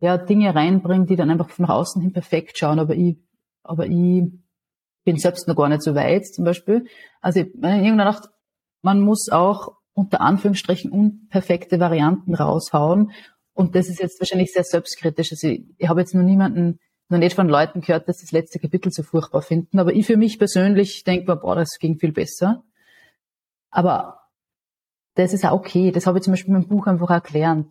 ja, 0.00 0.16
Dinge 0.16 0.54
reinbringt, 0.54 1.10
die 1.10 1.16
dann 1.16 1.30
einfach 1.30 1.58
nach 1.58 1.70
außen 1.70 2.00
hin 2.00 2.12
perfekt 2.12 2.58
schauen, 2.58 2.78
aber 2.78 2.94
ich, 2.94 3.16
aber 3.62 3.86
ich 3.86 4.24
bin 5.04 5.16
selbst 5.16 5.48
noch 5.48 5.56
gar 5.56 5.68
nicht 5.68 5.82
so 5.82 5.94
weit, 5.94 6.26
zum 6.26 6.44
Beispiel. 6.44 6.86
Also 7.20 7.40
ich 7.40 7.46
habe 7.46 7.68
irgendwann 7.68 7.98
gedacht, 7.98 8.28
man 8.82 9.00
muss 9.00 9.28
auch 9.30 9.78
unter 9.94 10.20
Anführungsstrichen 10.20 10.92
unperfekte 10.92 11.80
Varianten 11.80 12.34
raushauen. 12.34 13.10
Und 13.52 13.74
das 13.74 13.88
ist 13.88 13.98
jetzt 13.98 14.20
wahrscheinlich 14.20 14.52
sehr 14.52 14.62
selbstkritisch. 14.62 15.32
Also 15.32 15.48
ich, 15.48 15.64
ich 15.76 15.88
habe 15.88 16.00
jetzt 16.00 16.14
noch 16.14 16.22
niemanden, 16.22 16.78
noch 17.08 17.18
nicht 17.18 17.34
von 17.34 17.48
Leuten 17.48 17.80
gehört, 17.80 18.08
dass 18.08 18.20
das 18.20 18.30
letzte 18.30 18.60
Kapitel 18.60 18.92
so 18.92 19.02
furchtbar 19.02 19.42
finden. 19.42 19.80
Aber 19.80 19.92
ich 19.92 20.06
für 20.06 20.16
mich 20.16 20.38
persönlich 20.38 21.02
denke 21.02 21.30
mir, 21.30 21.36
boah, 21.36 21.56
das 21.56 21.78
ging 21.80 21.98
viel 21.98 22.12
besser. 22.12 22.62
Aber 23.70 24.20
das 25.14 25.32
ist 25.32 25.44
auch 25.44 25.52
okay. 25.52 25.90
Das 25.90 26.06
habe 26.06 26.18
ich 26.18 26.24
zum 26.24 26.32
Beispiel 26.34 26.54
in 26.54 26.60
meinem 26.60 26.68
Buch 26.68 26.86
einfach 26.86 27.10
erklärt. 27.10 27.66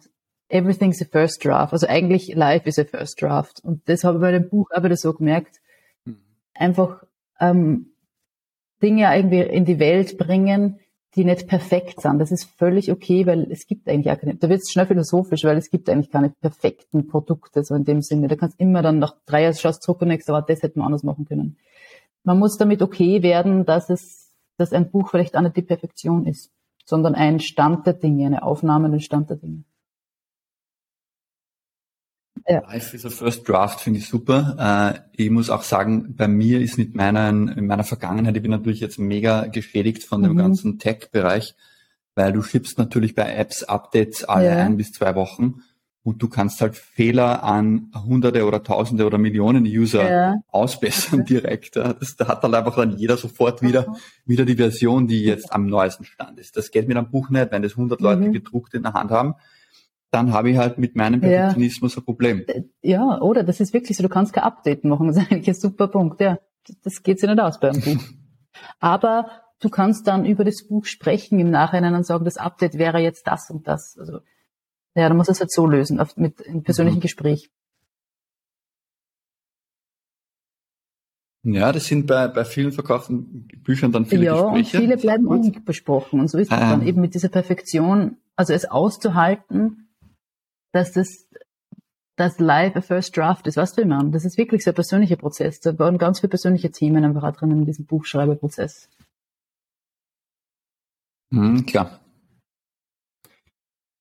Everything's 0.49 1.01
a 1.01 1.05
first 1.05 1.43
draft. 1.43 1.73
Also 1.73 1.87
eigentlich 1.87 2.33
life 2.33 2.67
is 2.67 2.79
a 2.79 2.85
first 2.85 3.21
draft. 3.21 3.59
Und 3.63 3.87
das 3.89 4.03
habe 4.03 4.17
ich 4.17 4.21
bei 4.21 4.31
dem 4.31 4.49
Buch 4.49 4.69
wieder 4.71 4.95
so 4.95 5.13
gemerkt. 5.13 5.59
Mhm. 6.05 6.17
Einfach 6.53 7.03
ähm, 7.39 7.87
Dinge 8.81 9.13
irgendwie 9.15 9.41
in 9.41 9.65
die 9.65 9.79
Welt 9.79 10.17
bringen, 10.17 10.79
die 11.15 11.25
nicht 11.25 11.47
perfekt 11.47 12.01
sind. 12.01 12.19
Das 12.19 12.31
ist 12.31 12.45
völlig 12.57 12.91
okay, 12.91 13.25
weil 13.25 13.51
es 13.51 13.65
gibt 13.65 13.89
eigentlich 13.89 14.11
auch 14.11 14.19
keine, 14.19 14.35
da 14.35 14.49
wird 14.49 14.61
es 14.61 14.71
schnell 14.71 14.85
philosophisch, 14.85 15.43
weil 15.43 15.57
es 15.57 15.71
gibt 15.71 15.89
eigentlich 15.89 16.11
keine 16.11 16.29
perfekten 16.29 17.07
Produkte, 17.07 17.63
so 17.63 17.73
in 17.73 17.85
dem 17.85 18.01
Sinne. 18.01 18.27
Da 18.27 18.35
kannst 18.35 18.59
immer 18.59 18.83
dann 18.83 18.99
nach 18.99 19.15
drei 19.25 19.43
Jahren 19.43 19.55
schaust 19.55 19.81
zurück 19.81 20.01
und 20.01 20.09
denkst, 20.09 20.29
aber 20.29 20.43
das 20.43 20.61
hätten 20.61 20.79
wir 20.79 20.85
anders 20.85 21.03
machen 21.03 21.25
können. 21.25 21.57
Man 22.23 22.37
muss 22.37 22.57
damit 22.57 22.81
okay 22.81 23.23
werden, 23.23 23.65
dass 23.65 23.89
es, 23.89 24.35
dass 24.57 24.73
ein 24.73 24.91
Buch 24.91 25.09
vielleicht 25.09 25.35
auch 25.35 25.41
nicht 25.41 25.57
die 25.57 25.61
Perfektion 25.63 26.27
ist, 26.27 26.51
sondern 26.85 27.15
ein 27.15 27.39
Stand 27.39 27.87
der 27.87 27.93
Dinge, 27.93 28.27
eine 28.27 28.43
Aufnahme, 28.43 28.87
ein 28.87 28.99
Stand 28.99 29.29
der 29.29 29.37
Dinge. 29.37 29.63
Ja. 32.47 32.61
Life 32.61 32.95
is 32.95 33.05
a 33.05 33.09
First 33.09 33.47
Draft 33.47 33.81
finde 33.81 33.99
ich 33.99 34.07
super. 34.07 35.03
Äh, 35.15 35.23
ich 35.23 35.29
muss 35.29 35.49
auch 35.49 35.63
sagen, 35.63 36.15
bei 36.15 36.27
mir 36.27 36.61
ist 36.61 36.77
mit 36.77 36.95
meiner, 36.95 37.29
in 37.29 37.67
meiner 37.67 37.83
Vergangenheit, 37.83 38.35
ich 38.35 38.41
bin 38.41 38.51
natürlich 38.51 38.79
jetzt 38.79 38.99
mega 38.99 39.47
geschädigt 39.47 40.03
von 40.03 40.23
dem 40.23 40.33
mhm. 40.33 40.37
ganzen 40.37 40.79
Tech-Bereich. 40.79 41.55
weil 42.15 42.33
du 42.33 42.41
schiebst 42.41 42.77
natürlich 42.77 43.15
bei 43.15 43.35
Apps 43.35 43.63
Updates 43.63 44.23
alle 44.23 44.47
ja. 44.47 44.57
ein 44.57 44.77
bis 44.77 44.91
zwei 44.91 45.13
Wochen 45.15 45.61
und 46.07 46.21
du 46.23 46.29
kannst 46.29 46.61
halt 46.61 46.77
Fehler 46.77 47.43
an 47.43 47.91
Hunderte 48.05 48.45
oder 48.45 48.63
Tausende 48.63 49.05
oder 49.05 49.17
Millionen 49.17 49.65
User 49.65 50.09
ja. 50.09 50.35
ausbessern 50.47 51.21
okay. 51.21 51.41
direkt. 51.41 51.75
Das, 51.75 52.15
da 52.15 52.29
hat 52.29 52.45
dann 52.45 52.55
einfach 52.55 52.77
dann 52.77 52.97
jeder 52.97 53.17
sofort 53.17 53.61
wieder, 53.61 53.89
okay. 53.89 53.99
wieder 54.25 54.45
die 54.45 54.55
Version, 54.55 55.07
die 55.07 55.23
jetzt 55.23 55.51
am 55.51 55.67
neuesten 55.67 56.05
Stand 56.05 56.39
ist. 56.39 56.55
Das 56.55 56.71
geht 56.71 56.87
mit 56.87 56.95
einem 56.95 57.11
Buch 57.11 57.29
nicht, 57.29 57.51
wenn 57.51 57.61
das 57.61 57.73
100 57.73 57.99
Leute 57.99 58.21
mhm. 58.21 58.31
gedruckt 58.31 58.73
in 58.73 58.83
der 58.83 58.93
Hand 58.93 59.11
haben. 59.11 59.35
Dann 60.11 60.31
habe 60.31 60.49
ich 60.49 60.57
halt 60.57 60.77
mit 60.77 60.95
meinem 60.95 61.19
Perfektionismus 61.19 61.95
ja. 61.95 62.01
ein 62.01 62.05
Problem. 62.05 62.43
Äh, 62.47 62.63
ja, 62.81 63.19
oder? 63.21 63.43
Das 63.43 63.59
ist 63.59 63.73
wirklich 63.73 63.97
so, 63.97 64.03
du 64.03 64.09
kannst 64.09 64.33
kein 64.33 64.43
Update 64.43 64.83
machen. 64.83 65.07
Das 65.13 65.17
ist 65.17 65.31
eigentlich 65.31 65.49
ein 65.49 65.53
super 65.53 65.87
Punkt. 65.87 66.21
Ja, 66.21 66.39
das 66.83 67.03
geht 67.03 67.19
sich 67.19 67.29
nicht 67.29 67.39
aus 67.39 67.59
beim 67.59 67.79
Buch. 67.79 68.03
Aber 68.79 69.29
du 69.59 69.69
kannst 69.69 70.07
dann 70.07 70.25
über 70.25 70.43
das 70.43 70.67
Buch 70.67 70.85
sprechen 70.85 71.39
im 71.39 71.51
Nachhinein 71.51 71.95
und 71.95 72.05
sagen, 72.05 72.25
das 72.25 72.37
Update 72.37 72.77
wäre 72.77 72.99
jetzt 72.99 73.27
das 73.27 73.49
und 73.49 73.67
das. 73.67 73.97
Also 73.97 74.19
ja, 74.95 75.07
dann 75.07 75.17
muss 75.17 75.29
es 75.29 75.39
halt 75.39 75.51
so 75.51 75.67
lösen, 75.67 75.99
auf, 75.99 76.17
mit 76.17 76.45
einem 76.47 76.63
persönlichen 76.63 76.97
mhm. 76.97 77.01
Gespräch. 77.01 77.51
Ja, 81.43 81.71
das 81.71 81.85
sind 81.85 82.07
bei, 82.07 82.27
bei 82.27 82.43
vielen 82.43 82.71
verkauften 82.71 83.47
Büchern 83.63 83.91
dann 83.91 84.05
viele 84.05 84.25
ja, 84.25 84.33
Gespräche. 84.33 84.77
Ja, 84.77 84.81
viele 84.81 84.97
bleiben 84.97 85.27
unbesprochen. 85.27 86.19
Und 86.19 86.29
so 86.29 86.37
ist 86.37 86.51
es 86.51 86.57
ah. 86.57 86.71
dann 86.71 86.85
eben 86.85 86.99
mit 86.99 87.13
dieser 87.13 87.29
Perfektion, 87.29 88.17
also 88.35 88.53
es 88.53 88.65
auszuhalten, 88.65 89.86
dass 90.71 90.91
das 90.91 91.27
das 92.17 92.39
live 92.39 92.75
a 92.75 92.81
first 92.81 93.15
draft 93.15 93.45
ist, 93.47 93.57
was 93.57 93.73
du 93.73 93.81
immer. 93.81 94.03
Das 94.05 94.25
ist 94.25 94.37
wirklich 94.37 94.63
so 94.63 94.71
ein 94.71 94.75
persönlicher 94.75 95.17
Prozess. 95.17 95.59
Da 95.59 95.77
waren 95.77 95.99
ganz 95.99 96.19
viele 96.19 96.29
persönliche 96.29 96.71
Themen 96.71 97.05
einfach 97.05 97.31
drin 97.35 97.51
in 97.51 97.65
diesem 97.65 97.85
Buchschreibeprozess. 97.85 98.89
Mhm, 101.29 101.65
klar. 101.65 101.99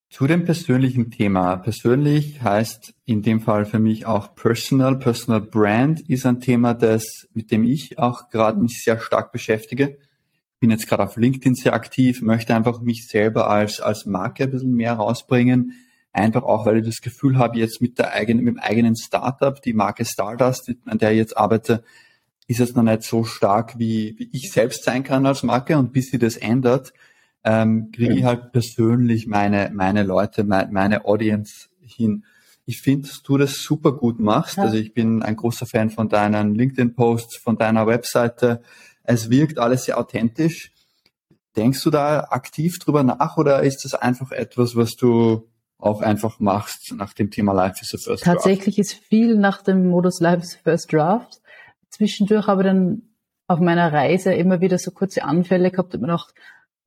Zu 0.08 0.26
dem 0.26 0.46
persönlichen 0.46 1.10
Thema. 1.10 1.56
Persönlich 1.58 2.40
heißt 2.40 2.94
in 3.04 3.20
dem 3.20 3.40
Fall 3.40 3.66
für 3.66 3.78
mich 3.78 4.06
auch 4.06 4.34
Personal. 4.34 4.98
Personal 4.98 5.42
Brand 5.42 6.08
ist 6.08 6.24
ein 6.24 6.40
Thema, 6.40 6.72
das, 6.72 7.28
mit 7.34 7.50
dem 7.50 7.64
ich 7.64 7.98
auch 7.98 8.30
gerade 8.30 8.58
mich 8.58 8.82
sehr 8.82 8.98
stark 8.98 9.30
beschäftige. 9.30 9.98
Bin 10.58 10.70
jetzt 10.70 10.88
gerade 10.88 11.02
auf 11.02 11.18
LinkedIn 11.18 11.54
sehr 11.54 11.74
aktiv, 11.74 12.22
möchte 12.22 12.54
einfach 12.54 12.80
mich 12.80 13.06
selber 13.06 13.50
als, 13.50 13.82
als 13.82 14.06
Marke 14.06 14.44
ein 14.44 14.52
bisschen 14.52 14.72
mehr 14.72 14.94
rausbringen. 14.94 15.74
Einfach 16.16 16.44
auch, 16.44 16.64
weil 16.64 16.78
ich 16.78 16.86
das 16.86 17.02
Gefühl 17.02 17.36
habe, 17.36 17.58
jetzt 17.58 17.82
mit 17.82 17.98
der 17.98 18.14
eigenen, 18.14 18.42
mit 18.42 18.54
dem 18.54 18.58
eigenen 18.58 18.96
Startup, 18.96 19.60
die 19.60 19.74
Marke 19.74 20.06
Stardust, 20.06 20.72
an 20.86 20.96
der 20.96 21.12
ich 21.12 21.18
jetzt 21.18 21.36
arbeite, 21.36 21.84
ist 22.46 22.58
es 22.58 22.74
noch 22.74 22.84
nicht 22.84 23.02
so 23.02 23.24
stark, 23.24 23.78
wie, 23.78 24.14
wie 24.16 24.30
ich 24.32 24.50
selbst 24.50 24.82
sein 24.84 25.04
kann 25.04 25.26
als 25.26 25.42
Marke. 25.42 25.76
Und 25.76 25.92
bis 25.92 26.10
sie 26.10 26.18
das 26.18 26.38
ändert, 26.38 26.94
ähm, 27.44 27.90
kriege 27.92 28.14
ich 28.14 28.24
halt 28.24 28.52
persönlich 28.52 29.26
meine, 29.26 29.70
meine 29.74 30.04
Leute, 30.04 30.44
meine, 30.44 30.72
meine 30.72 31.04
Audience 31.04 31.68
hin. 31.82 32.24
Ich 32.64 32.80
finde, 32.80 33.08
dass 33.08 33.22
du 33.22 33.36
das 33.36 33.62
super 33.62 33.92
gut 33.92 34.18
machst. 34.18 34.56
Ja. 34.56 34.62
Also 34.62 34.78
ich 34.78 34.94
bin 34.94 35.22
ein 35.22 35.36
großer 35.36 35.66
Fan 35.66 35.90
von 35.90 36.08
deinen 36.08 36.54
LinkedIn-Posts, 36.54 37.36
von 37.36 37.58
deiner 37.58 37.86
Webseite. 37.86 38.62
Es 39.04 39.28
wirkt 39.28 39.58
alles 39.58 39.84
sehr 39.84 39.98
authentisch. 39.98 40.72
Denkst 41.56 41.82
du 41.82 41.90
da 41.90 42.20
aktiv 42.30 42.78
drüber 42.78 43.02
nach 43.02 43.36
oder 43.36 43.62
ist 43.62 43.84
das 43.84 43.92
einfach 43.92 44.32
etwas, 44.32 44.76
was 44.76 44.96
du 44.96 45.46
auch 45.78 46.00
einfach 46.00 46.40
machst 46.40 46.94
nach 46.96 47.12
dem 47.12 47.30
Thema 47.30 47.52
Life 47.52 47.80
is 47.82 47.88
the 47.88 47.98
First 47.98 48.24
Draft? 48.24 48.36
Tatsächlich 48.36 48.78
ist 48.78 48.94
viel 48.94 49.36
nach 49.36 49.62
dem 49.62 49.88
Modus 49.88 50.20
Life 50.20 50.42
is 50.42 50.52
the 50.52 50.58
First 50.62 50.92
Draft. 50.92 51.40
Zwischendurch 51.90 52.46
habe 52.46 52.62
ich 52.62 52.66
dann 52.66 53.02
auf 53.46 53.60
meiner 53.60 53.92
Reise 53.92 54.32
immer 54.34 54.60
wieder 54.60 54.78
so 54.78 54.90
kurze 54.90 55.24
Anfälle 55.24 55.70
gehabt 55.70 55.94
und 55.94 56.00
mir 56.00 56.08
gedacht, 56.08 56.34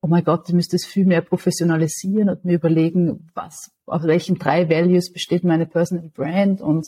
oh 0.02 0.08
mein 0.08 0.24
Gott, 0.24 0.48
ich 0.48 0.56
müsste 0.56 0.76
es 0.76 0.86
viel 0.86 1.06
mehr 1.06 1.22
professionalisieren 1.22 2.30
und 2.30 2.46
mir 2.46 2.56
überlegen, 2.56 3.30
was, 3.34 3.72
auf 3.86 4.04
welchen 4.04 4.38
drei 4.38 4.70
Values 4.70 5.12
besteht 5.12 5.44
meine 5.44 5.66
Personal 5.66 6.10
Brand 6.10 6.62
und, 6.62 6.88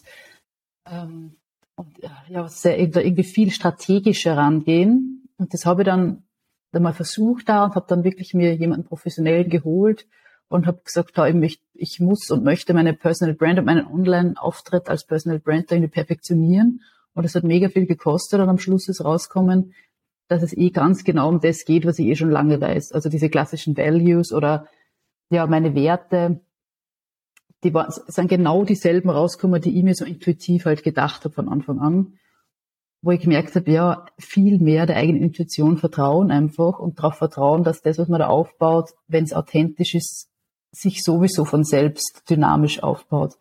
ähm, 0.89 1.35
und 1.75 1.97
ja, 2.29 2.47
sehr, 2.47 2.79
irgendwie 2.79 3.23
viel 3.23 3.51
strategischer 3.51 4.37
rangehen. 4.37 5.29
Und 5.37 5.53
das 5.53 5.65
habe 5.65 5.81
ich 5.81 5.85
dann, 5.85 6.23
dann 6.71 6.83
mal 6.83 6.93
versucht 6.93 7.49
da 7.49 7.65
und 7.65 7.75
habe 7.75 7.85
dann 7.87 8.03
wirklich 8.03 8.33
mir 8.33 8.55
jemanden 8.55 8.85
professionell 8.85 9.45
geholt 9.47 10.07
und 10.51 10.67
habe 10.67 10.81
gesagt, 10.83 11.17
ich, 11.17 11.33
möchte, 11.33 11.63
ich 11.73 12.01
muss 12.01 12.29
und 12.29 12.43
möchte 12.43 12.73
meine 12.73 12.93
Personal 12.93 13.33
Brand 13.33 13.59
und 13.59 13.65
meinen 13.65 13.87
Online-Auftritt 13.87 14.89
als 14.89 15.05
Personal 15.05 15.39
Brand 15.39 15.71
irgendwie 15.71 15.89
perfektionieren. 15.89 16.81
Und 17.13 17.23
es 17.23 17.35
hat 17.35 17.45
mega 17.45 17.69
viel 17.69 17.85
gekostet 17.85 18.41
und 18.41 18.49
am 18.49 18.57
Schluss 18.57 18.89
ist 18.89 19.03
rauskommen, 19.03 19.73
dass 20.27 20.43
es 20.43 20.51
eh 20.51 20.69
ganz 20.69 21.05
genau 21.05 21.29
um 21.29 21.39
das 21.39 21.63
geht, 21.63 21.85
was 21.85 21.99
ich 21.99 22.07
eh 22.07 22.15
schon 22.15 22.31
lange 22.31 22.59
weiß. 22.59 22.91
Also 22.91 23.07
diese 23.07 23.29
klassischen 23.29 23.77
Values 23.77 24.33
oder 24.33 24.67
ja, 25.29 25.47
meine 25.47 25.73
Werte, 25.73 26.41
die 27.63 27.73
waren, 27.73 27.93
sind 28.07 28.27
genau 28.27 28.65
dieselben 28.65 29.09
rausgekommen, 29.09 29.61
die 29.61 29.77
ich 29.77 29.83
mir 29.85 29.95
so 29.95 30.03
intuitiv 30.03 30.65
halt 30.65 30.83
gedacht 30.83 31.23
habe 31.23 31.33
von 31.33 31.47
Anfang 31.47 31.79
an. 31.79 32.19
Wo 33.01 33.11
ich 33.11 33.21
gemerkt 33.21 33.55
habe, 33.55 33.71
ja, 33.71 34.05
viel 34.19 34.59
mehr 34.59 34.85
der 34.85 34.97
eigenen 34.97 35.23
Intuition 35.23 35.77
vertrauen 35.77 36.29
einfach 36.29 36.77
und 36.77 36.99
darauf 36.99 37.15
vertrauen, 37.15 37.63
dass 37.63 37.81
das, 37.81 37.97
was 37.97 38.09
man 38.09 38.19
da 38.19 38.27
aufbaut, 38.27 38.89
wenn 39.07 39.23
es 39.23 39.31
authentisch 39.31 39.95
ist, 39.95 40.30
sich 40.71 41.03
sowieso 41.03 41.45
von 41.45 41.63
selbst 41.63 42.23
dynamisch 42.29 42.81
aufbaut. 42.81 43.37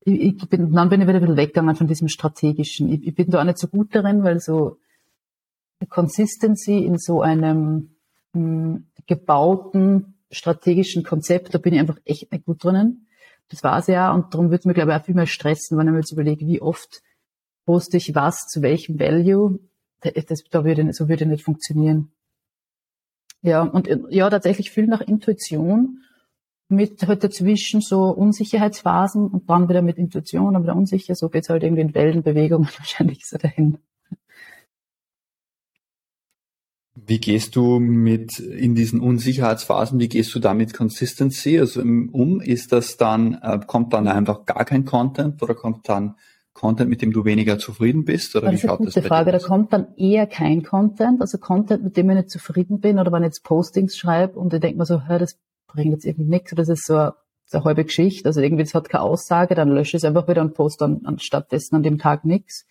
Ich, 0.00 0.36
bin, 0.48 0.72
dann 0.72 0.88
bin 0.88 1.00
ich 1.00 1.08
wieder 1.08 1.18
ein 1.18 1.20
bisschen 1.20 1.36
weggegangen 1.36 1.74
von 1.74 1.88
diesem 1.88 2.08
strategischen. 2.08 2.92
Ich, 2.92 3.06
ich 3.06 3.14
bin 3.14 3.28
da 3.30 3.40
auch 3.40 3.44
nicht 3.44 3.58
so 3.58 3.66
gut 3.66 3.94
darin, 3.94 4.22
weil 4.22 4.40
so 4.40 4.78
Consistency 5.88 6.84
in 6.84 6.96
so 6.98 7.22
einem 7.22 7.96
mh, 8.32 8.40
hm, 8.40 8.86
gebauten 9.06 10.14
strategischen 10.30 11.04
Konzept, 11.04 11.54
da 11.54 11.58
bin 11.58 11.74
ich 11.74 11.80
einfach 11.80 11.98
echt 12.04 12.32
nicht 12.32 12.44
gut 12.44 12.62
drinnen. 12.64 13.06
Das 13.48 13.62
war's 13.62 13.86
ja 13.86 14.12
und 14.12 14.34
darum 14.34 14.50
wird 14.50 14.60
es 14.60 14.66
mir, 14.66 14.74
glaube 14.74 14.92
ich, 14.92 14.96
auch 14.96 15.04
viel 15.04 15.14
mehr 15.14 15.26
stressen, 15.26 15.78
wenn 15.78 15.86
ich 15.86 15.92
mir 15.92 15.98
jetzt 15.98 16.12
überlege, 16.12 16.46
wie 16.46 16.60
oft 16.60 17.02
poste 17.64 17.96
ich 17.96 18.14
was 18.14 18.46
zu 18.46 18.62
welchem 18.62 18.98
Value. 18.98 19.58
Das, 20.00 20.44
da 20.50 20.64
würde, 20.64 20.92
so 20.92 21.08
würde 21.08 21.26
nicht 21.26 21.44
funktionieren. 21.44 22.12
Ja, 23.42 23.62
und 23.62 23.88
ja, 24.10 24.28
tatsächlich 24.30 24.70
viel 24.70 24.86
nach 24.86 25.00
Intuition 25.00 26.02
mit 26.68 27.06
halt 27.06 27.22
dazwischen 27.22 27.80
so 27.80 28.10
Unsicherheitsphasen 28.10 29.28
und 29.28 29.48
dann 29.48 29.68
wieder 29.68 29.82
mit 29.82 29.98
Intuition, 29.98 30.54
dann 30.54 30.64
wieder 30.64 30.76
unsicher, 30.76 31.14
so 31.14 31.28
geht's 31.28 31.48
halt 31.48 31.62
irgendwie 31.62 31.82
in 31.82 31.94
Wellenbewegungen 31.94 32.68
wahrscheinlich 32.78 33.26
so 33.26 33.38
dahin. 33.38 33.78
Wie 36.98 37.20
gehst 37.20 37.54
du 37.54 37.78
mit 37.78 38.38
in 38.38 38.74
diesen 38.74 39.00
Unsicherheitsphasen, 39.00 40.00
wie 40.00 40.08
gehst 40.08 40.34
du 40.34 40.40
da 40.40 40.54
mit 40.54 40.72
Consistency 40.72 41.58
also 41.58 41.80
um? 41.82 42.40
Ist 42.40 42.72
das 42.72 42.96
dann, 42.96 43.34
äh, 43.42 43.60
kommt 43.64 43.92
dann 43.92 44.08
einfach 44.08 44.44
gar 44.44 44.64
kein 44.64 44.84
Content 44.84 45.42
oder 45.42 45.54
kommt 45.54 45.88
dann 45.88 46.16
Content, 46.54 46.88
mit 46.88 47.02
dem 47.02 47.12
du 47.12 47.26
weniger 47.26 47.58
zufrieden 47.58 48.06
bist? 48.06 48.34
Oder 48.34 48.50
das 48.50 48.54
wie 48.54 48.66
schaut 48.66 48.80
ist 48.80 48.96
eine 48.96 49.02
gute 49.02 49.08
Frage. 49.08 49.30
Da 49.30 49.38
kommt 49.38 49.74
dann 49.74 49.94
eher 49.96 50.26
kein 50.26 50.62
Content, 50.62 51.20
also 51.20 51.36
Content, 51.36 51.84
mit 51.84 51.98
dem 51.98 52.08
ich 52.10 52.16
nicht 52.16 52.30
zufrieden 52.30 52.80
bin 52.80 52.98
oder 52.98 53.12
wenn 53.12 53.22
ich 53.22 53.26
jetzt 53.26 53.44
Postings 53.44 53.96
schreibe 53.96 54.38
und 54.38 54.54
ich 54.54 54.60
denke 54.60 54.78
mir 54.78 54.86
so, 54.86 55.02
hör, 55.06 55.18
das 55.18 55.38
bringt 55.76 55.92
jetzt 55.92 56.04
irgendwie 56.04 56.30
nichts 56.30 56.52
das 56.54 56.68
ist 56.68 56.86
so 56.86 56.94
eine, 56.96 57.14
so 57.46 57.58
eine 57.58 57.64
halbe 57.64 57.84
Geschichte, 57.84 58.28
also 58.28 58.40
irgendwie 58.40 58.64
das 58.64 58.74
hat 58.74 58.88
keine 58.88 59.04
Aussage, 59.04 59.54
dann 59.54 59.68
lösche 59.68 59.96
ich 59.96 60.02
es 60.02 60.04
einfach 60.04 60.26
wieder 60.28 60.42
und 60.42 60.54
poste 60.54 60.84
dann 60.84 61.02
anstatt 61.04 61.52
dessen 61.52 61.76
an 61.76 61.82
dem 61.82 61.98
Tag 61.98 62.24
nichts. 62.24 62.66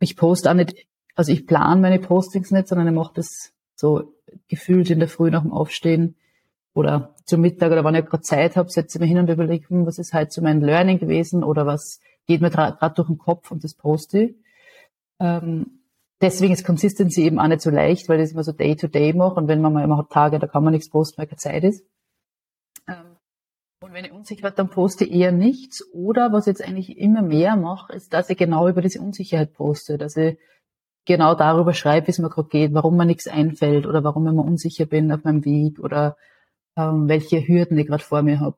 Ich 0.00 0.16
poste 0.16 0.50
auch 0.50 0.54
nicht 0.54 0.86
also 1.20 1.32
ich 1.32 1.46
plane 1.46 1.80
meine 1.82 1.98
Postings 1.98 2.50
nicht, 2.50 2.68
sondern 2.68 2.88
ich 2.88 2.94
mache 2.94 3.12
das 3.16 3.52
so 3.74 4.14
gefühlt 4.48 4.88
in 4.88 5.00
der 5.00 5.08
Früh 5.08 5.30
nach 5.30 5.42
dem 5.42 5.52
Aufstehen 5.52 6.16
oder 6.72 7.14
zum 7.24 7.42
Mittag 7.42 7.72
oder 7.72 7.84
wann 7.84 7.94
ich 7.94 8.06
gerade 8.06 8.22
Zeit 8.22 8.56
habe, 8.56 8.70
setze 8.70 8.96
ich 8.96 9.00
mich 9.00 9.10
hin 9.10 9.18
und 9.18 9.28
überlege, 9.28 9.68
hm, 9.68 9.84
was 9.84 9.98
ist 9.98 10.14
halt 10.14 10.32
so 10.32 10.40
mein 10.40 10.62
Learning 10.62 10.98
gewesen 10.98 11.44
oder 11.44 11.66
was 11.66 12.00
geht 12.26 12.40
mir 12.40 12.50
gerade 12.50 12.94
durch 12.94 13.08
den 13.08 13.18
Kopf 13.18 13.50
und 13.50 13.64
das 13.64 13.74
poste 13.74 14.22
ich. 14.22 14.34
Ähm, 15.18 15.80
deswegen 16.20 16.54
ist 16.54 16.64
Consistency 16.64 17.22
eben 17.22 17.38
auch 17.38 17.48
nicht 17.48 17.60
so 17.60 17.68
leicht, 17.70 18.08
weil 18.08 18.16
das 18.16 18.32
immer 18.32 18.44
so 18.44 18.52
Day-to-Day 18.52 19.12
mache 19.12 19.34
und 19.34 19.48
wenn 19.48 19.60
man 19.60 19.74
mal 19.74 19.84
immer 19.84 19.98
hat 19.98 20.08
Tage, 20.10 20.38
da 20.38 20.46
kann 20.46 20.64
man 20.64 20.72
nichts 20.72 20.88
posten, 20.88 21.18
weil 21.18 21.26
keine 21.26 21.38
Zeit 21.38 21.64
ist. 21.64 21.84
Und 23.90 23.96
wenn 23.96 24.04
ich 24.04 24.12
unsicher 24.12 24.52
dann 24.52 24.68
poste 24.68 25.04
ich 25.04 25.10
eher 25.10 25.32
nichts. 25.32 25.84
Oder 25.92 26.32
was 26.32 26.46
ich 26.46 26.52
jetzt 26.52 26.64
eigentlich 26.64 26.96
immer 26.96 27.22
mehr 27.22 27.56
mache, 27.56 27.92
ist, 27.92 28.12
dass 28.12 28.30
ich 28.30 28.38
genau 28.38 28.68
über 28.68 28.82
diese 28.82 29.00
Unsicherheit 29.00 29.52
poste, 29.52 29.98
dass 29.98 30.16
ich 30.16 30.38
genau 31.06 31.34
darüber 31.34 31.74
schreibe, 31.74 32.06
wie 32.06 32.12
es 32.12 32.20
mir 32.20 32.30
gerade 32.30 32.48
geht, 32.48 32.72
warum 32.72 32.96
mir 32.96 33.04
nichts 33.04 33.26
einfällt 33.26 33.86
oder 33.88 34.04
warum 34.04 34.28
ich 34.28 34.32
mir 34.32 34.44
unsicher 34.44 34.86
bin 34.86 35.10
auf 35.10 35.24
meinem 35.24 35.44
Weg 35.44 35.80
oder 35.80 36.16
ähm, 36.76 37.08
welche 37.08 37.40
Hürden 37.40 37.76
ich 37.78 37.88
gerade 37.88 38.04
vor 38.04 38.22
mir 38.22 38.38
habe. 38.38 38.56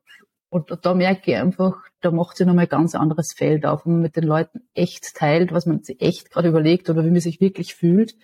Und, 0.50 0.70
und 0.70 0.84
da 0.84 0.92
merke 0.92 1.30
ich 1.30 1.38
einfach, 1.38 1.78
da 2.02 2.10
macht 2.10 2.36
sich 2.36 2.46
nochmal 2.46 2.66
ein 2.66 2.68
ganz 2.68 2.94
anderes 2.94 3.32
Feld 3.32 3.64
auf, 3.64 3.86
wenn 3.86 3.94
man 3.94 4.02
mit 4.02 4.16
den 4.16 4.24
Leuten 4.24 4.68
echt 4.74 5.14
teilt, 5.14 5.50
was 5.50 5.64
man 5.64 5.82
sich 5.82 6.02
echt 6.02 6.30
gerade 6.30 6.48
überlegt 6.48 6.90
oder 6.90 7.06
wie 7.06 7.10
man 7.10 7.20
sich 7.20 7.40
wirklich 7.40 7.74
fühlt, 7.74 8.16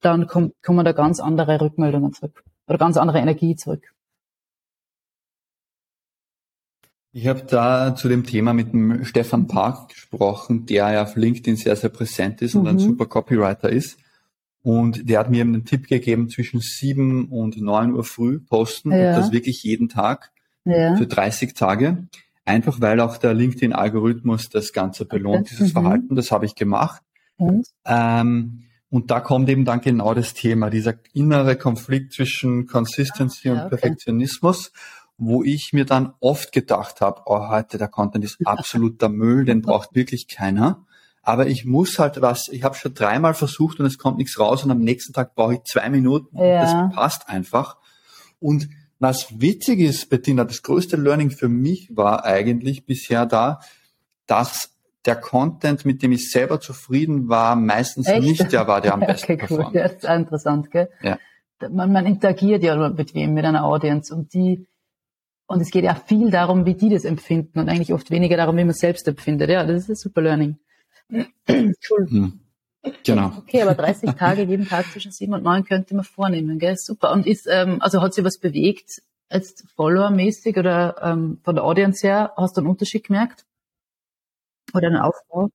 dann 0.00 0.26
kommt, 0.26 0.54
kommen 0.62 0.86
da 0.86 0.92
ganz 0.92 1.20
andere 1.20 1.60
Rückmeldungen 1.60 2.14
zurück 2.14 2.42
oder 2.66 2.78
ganz 2.78 2.96
andere 2.96 3.18
Energie 3.18 3.54
zurück. 3.54 3.92
Ich 7.12 7.26
habe 7.26 7.42
da 7.48 7.94
zu 7.94 8.08
dem 8.08 8.24
Thema 8.24 8.52
mit 8.52 8.72
dem 8.72 9.04
Stefan 9.04 9.46
Park 9.46 9.88
gesprochen, 9.88 10.66
der 10.66 10.92
ja 10.92 11.02
auf 11.02 11.16
LinkedIn 11.16 11.56
sehr, 11.56 11.74
sehr 11.74 11.90
präsent 11.90 12.42
ist 12.42 12.54
und 12.54 12.68
ein 12.68 12.76
mhm. 12.76 12.80
super 12.80 13.06
Copywriter 13.06 13.70
ist. 13.70 13.98
Und 14.62 15.08
der 15.08 15.20
hat 15.20 15.30
mir 15.30 15.42
einen 15.42 15.64
Tipp 15.64 15.88
gegeben, 15.88 16.28
zwischen 16.28 16.60
7 16.60 17.28
und 17.28 17.60
9 17.60 17.94
Uhr 17.94 18.04
früh 18.04 18.38
posten. 18.38 18.92
Ja. 18.92 19.10
Und 19.10 19.22
das 19.22 19.32
wirklich 19.32 19.62
jeden 19.62 19.88
Tag 19.88 20.30
ja. 20.64 20.96
für 20.96 21.06
30 21.06 21.54
Tage. 21.54 22.08
Einfach 22.44 22.80
weil 22.80 23.00
auch 23.00 23.16
der 23.16 23.34
LinkedIn-Algorithmus 23.34 24.48
das 24.48 24.72
Ganze 24.72 25.04
belohnt, 25.04 25.42
okay. 25.42 25.48
dieses 25.50 25.68
mhm. 25.68 25.80
Verhalten. 25.80 26.16
Das 26.16 26.30
habe 26.30 26.44
ich 26.44 26.54
gemacht. 26.54 27.02
Und? 27.36 27.66
Ähm, 27.86 28.64
und 28.90 29.10
da 29.10 29.20
kommt 29.20 29.48
eben 29.50 29.64
dann 29.64 29.80
genau 29.80 30.14
das 30.14 30.32
Thema, 30.32 30.70
dieser 30.70 30.94
innere 31.12 31.56
Konflikt 31.56 32.14
zwischen 32.14 32.66
Consistency 32.66 33.50
ah, 33.50 33.54
ja, 33.54 33.62
und 33.62 33.68
Perfektionismus, 33.68 34.72
wo 35.18 35.42
ich 35.42 35.72
mir 35.72 35.84
dann 35.84 36.14
oft 36.20 36.52
gedacht 36.52 37.00
habe, 37.00 37.22
oh, 37.26 37.48
heute 37.48 37.76
der 37.76 37.88
Content 37.88 38.24
ist 38.24 38.38
absoluter 38.46 39.08
Müll, 39.08 39.44
den 39.44 39.62
braucht 39.62 39.94
wirklich 39.94 40.28
keiner. 40.28 40.86
Aber 41.22 41.48
ich 41.48 41.64
muss 41.64 41.98
halt 41.98 42.22
was, 42.22 42.48
ich 42.48 42.62
habe 42.62 42.76
schon 42.76 42.94
dreimal 42.94 43.34
versucht 43.34 43.80
und 43.80 43.86
es 43.86 43.98
kommt 43.98 44.18
nichts 44.18 44.38
raus 44.38 44.64
und 44.64 44.70
am 44.70 44.78
nächsten 44.78 45.12
Tag 45.12 45.34
brauche 45.34 45.54
ich 45.54 45.64
zwei 45.64 45.90
Minuten. 45.90 46.38
Ja. 46.38 46.62
Das 46.62 46.94
passt 46.94 47.28
einfach. 47.28 47.76
Und 48.38 48.68
was 49.00 49.40
witzig 49.40 49.80
ist, 49.80 50.08
Bettina, 50.08 50.44
das 50.44 50.62
größte 50.62 50.96
Learning 50.96 51.30
für 51.30 51.48
mich 51.48 51.94
war 51.94 52.24
eigentlich 52.24 52.86
bisher 52.86 53.26
da, 53.26 53.60
dass 54.26 54.70
der 55.04 55.16
Content, 55.16 55.84
mit 55.84 56.02
dem 56.02 56.12
ich 56.12 56.30
selber 56.30 56.60
zufrieden 56.60 57.28
war, 57.28 57.56
meistens 57.56 58.06
Echt? 58.06 58.22
nicht 58.22 58.52
der 58.52 58.66
war, 58.66 58.80
der 58.80 58.94
am 58.94 59.00
besten 59.06 59.32
okay, 59.32 59.46
cool. 59.50 59.66
Ja, 59.72 59.88
das 59.88 60.04
ist 60.04 60.04
interessant, 60.04 60.70
gell? 60.70 60.88
Ja. 61.02 61.18
Man, 61.70 61.92
man 61.92 62.06
interagiert 62.06 62.62
ja 62.62 62.88
mit 62.88 63.14
wem, 63.14 63.34
mit 63.34 63.44
einer 63.44 63.64
Audience 63.64 64.14
und 64.14 64.32
die, 64.32 64.66
und 65.48 65.62
es 65.62 65.70
geht 65.70 65.84
ja 65.84 65.94
viel 65.94 66.30
darum, 66.30 66.66
wie 66.66 66.74
die 66.74 66.90
das 66.90 67.04
empfinden 67.04 67.58
und 67.58 67.68
eigentlich 67.68 67.92
oft 67.92 68.10
weniger 68.10 68.36
darum, 68.36 68.56
wie 68.58 68.64
man 68.64 68.74
selbst 68.74 69.08
empfindet. 69.08 69.48
Ja, 69.48 69.64
das 69.64 69.84
ist 69.84 69.88
ein 69.88 69.96
super 69.96 70.20
Learning. 70.20 70.58
Entschuldigung. 71.46 72.40
Hm. 72.82 72.92
Genau. 73.04 73.32
Okay, 73.38 73.62
aber 73.62 73.74
30 73.74 74.10
Tage, 74.18 74.42
jeden 74.42 74.68
Tag 74.68 74.86
zwischen 74.92 75.10
sieben 75.10 75.32
und 75.32 75.42
neun 75.42 75.64
könnte 75.64 75.94
man 75.94 76.04
vornehmen, 76.04 76.58
gell? 76.58 76.76
Super. 76.76 77.12
Und 77.12 77.26
ist, 77.26 77.48
ähm, 77.50 77.80
also 77.80 78.02
hat 78.02 78.12
sich 78.12 78.24
was 78.24 78.38
bewegt, 78.38 79.02
als 79.30 79.64
Follower-mäßig 79.74 80.56
oder 80.58 80.96
ähm, 81.02 81.40
von 81.42 81.54
der 81.54 81.64
Audience 81.64 82.06
her? 82.06 82.32
Hast 82.36 82.56
du 82.56 82.60
einen 82.60 82.70
Unterschied 82.70 83.04
gemerkt? 83.04 83.46
Oder 84.74 84.88
einen 84.88 84.96
Aufbau? 84.96 85.48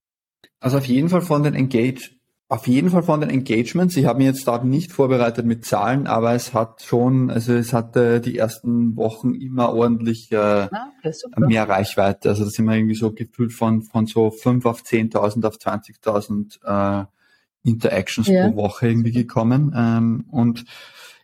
Also 0.59 0.79
auf 0.79 0.85
jeden 0.85 1.09
Fall 1.09 1.21
von 1.21 1.43
den 1.43 1.53
Engage, 1.53 2.15
auf 2.53 2.67
jeden 2.67 2.91
Fall 2.91 3.01
von 3.01 3.19
den 3.19 3.31
Engagements. 3.31 3.97
Ich 3.97 4.05
habe 4.05 4.19
mich 4.19 4.27
jetzt 4.27 4.47
da 4.47 4.63
nicht 4.63 4.91
vorbereitet 4.91 5.43
mit 5.43 5.65
Zahlen, 5.65 6.05
aber 6.05 6.35
es 6.35 6.53
hat 6.53 6.83
schon, 6.83 7.31
also 7.31 7.51
es 7.53 7.73
hatte 7.73 8.21
die 8.21 8.37
ersten 8.37 8.95
Wochen 8.95 9.33
immer 9.33 9.73
ordentlich 9.73 10.31
äh, 10.31 10.37
ah, 10.37 10.91
mehr 11.39 11.67
Reichweite. 11.67 12.29
Also 12.29 12.43
da 12.43 12.51
sind 12.51 12.65
wir 12.65 12.75
irgendwie 12.75 12.93
so 12.93 13.11
gefühlt 13.11 13.53
von, 13.53 13.81
von 13.81 14.05
so 14.05 14.29
fünf 14.29 14.67
auf 14.67 14.83
10.000 14.83 15.47
auf 15.47 15.55
20.000 15.55 17.01
äh, 17.01 17.05
Interactions 17.63 18.27
ja. 18.27 18.47
pro 18.47 18.55
Woche 18.55 18.87
irgendwie 18.87 19.13
gekommen. 19.13 19.73
Ähm, 19.75 20.25
und 20.29 20.65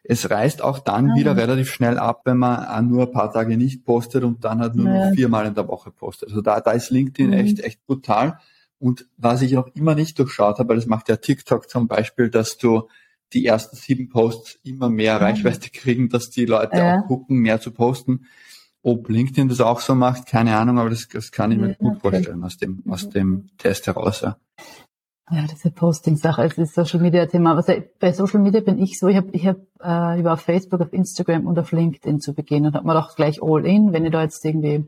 es 0.04 0.32
reißt 0.32 0.64
auch 0.64 0.80
dann 0.80 1.12
ah, 1.12 1.16
wieder 1.16 1.38
relativ 1.38 1.70
schnell 1.72 2.00
ab, 2.00 2.22
wenn 2.26 2.38
man 2.38 2.88
nur 2.88 3.04
ein 3.04 3.12
paar 3.12 3.32
Tage 3.32 3.56
nicht 3.56 3.86
postet 3.86 4.24
und 4.24 4.44
dann 4.44 4.62
halt 4.62 4.74
nur 4.74 4.88
ja. 4.88 5.10
noch 5.10 5.14
viermal 5.14 5.46
in 5.46 5.54
der 5.54 5.68
Woche 5.68 5.92
postet. 5.92 6.30
Also 6.30 6.42
da, 6.42 6.60
da 6.60 6.72
ist 6.72 6.90
LinkedIn 6.90 7.28
mhm. 7.28 7.34
echt, 7.34 7.60
echt 7.60 7.86
brutal. 7.86 8.40
Und 8.80 9.06
was 9.18 9.42
ich 9.42 9.58
auch 9.58 9.68
immer 9.76 9.94
nicht 9.94 10.18
durchschaut 10.18 10.58
habe, 10.58 10.70
weil 10.70 10.76
das 10.78 10.86
macht 10.86 11.10
ja 11.10 11.18
TikTok 11.18 11.70
zum 11.70 11.88
Beispiel, 11.88 12.30
dass 12.30 12.58
du 12.58 12.88
die 13.34 13.46
ersten 13.46 13.76
sieben 13.76 14.10
Posts 14.10 14.60
immer 14.64 14.90
mehr 14.90 15.16
mhm. 15.16 15.24
Reichweite 15.24 15.70
kriegen, 15.70 16.10
dass 16.10 16.30
die 16.30 16.46
Leute 16.46 16.78
ja. 16.78 17.00
auch 17.00 17.08
gucken, 17.08 17.38
mehr 17.38 17.60
zu 17.60 17.72
posten. 17.72 18.26
Ob 18.82 19.10
LinkedIn 19.10 19.50
das 19.50 19.60
auch 19.60 19.82
so 19.82 19.94
macht, 19.94 20.26
keine 20.26 20.56
Ahnung, 20.56 20.80
aber 20.80 20.90
das, 20.90 21.08
das 21.10 21.32
kann 21.32 21.52
ich 21.52 21.58
mir 21.58 21.70
ja, 21.70 21.76
gut 21.76 21.98
okay. 21.98 22.12
vorstellen 22.12 22.44
aus 22.44 22.58
dem, 22.58 22.84
aus 22.90 23.06
mhm. 23.06 23.12
dem 23.12 23.50
Test 23.58 23.88
heraus. 23.88 24.22
Ja. 24.22 24.38
Ja, 25.32 25.46
diese 25.46 25.70
Posting-Sache, 25.70 26.44
es 26.44 26.58
ist 26.58 26.74
Social 26.74 27.00
Media-Thema. 27.02 27.56
Also 27.56 27.74
bei 28.00 28.12
Social 28.14 28.40
Media 28.40 28.62
bin 28.62 28.80
ich 28.80 28.98
so, 28.98 29.08
ich 29.10 29.18
habe 29.18 29.30
ich 29.32 29.46
hab, 29.46 29.58
äh, 29.80 30.20
über 30.20 30.34
auf 30.34 30.42
Facebook, 30.42 30.82
auf 30.82 30.92
Instagram 30.92 31.46
und 31.46 31.60
auf 31.60 31.72
LinkedIn 31.72 32.20
zu 32.20 32.34
Beginn 32.34 32.66
und 32.66 32.74
habe 32.74 32.88
mir 32.88 32.96
doch 32.96 33.16
gleich 33.16 33.44
all 33.44 33.64
in, 33.64 33.94
wenn 33.94 34.06
ich 34.06 34.12
da 34.12 34.24
jetzt 34.24 34.44
irgendwie 34.44 34.86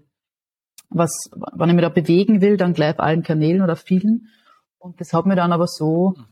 was, 0.92 1.30
wenn 1.54 1.70
ich 1.70 1.76
mich 1.76 1.84
da 1.84 1.90
bewegen 1.90 2.42
will, 2.42 2.58
dann 2.58 2.74
gleich 2.74 2.94
auf 2.94 3.00
allen 3.00 3.24
Kanälen 3.24 3.62
oder 3.62 3.76
vielen. 3.76 4.28
Und 4.78 5.00
das 5.00 5.14
hat 5.14 5.26
mir 5.26 5.36
dann 5.36 5.54
aber 5.54 5.68
so 5.68 6.16
mhm. 6.18 6.26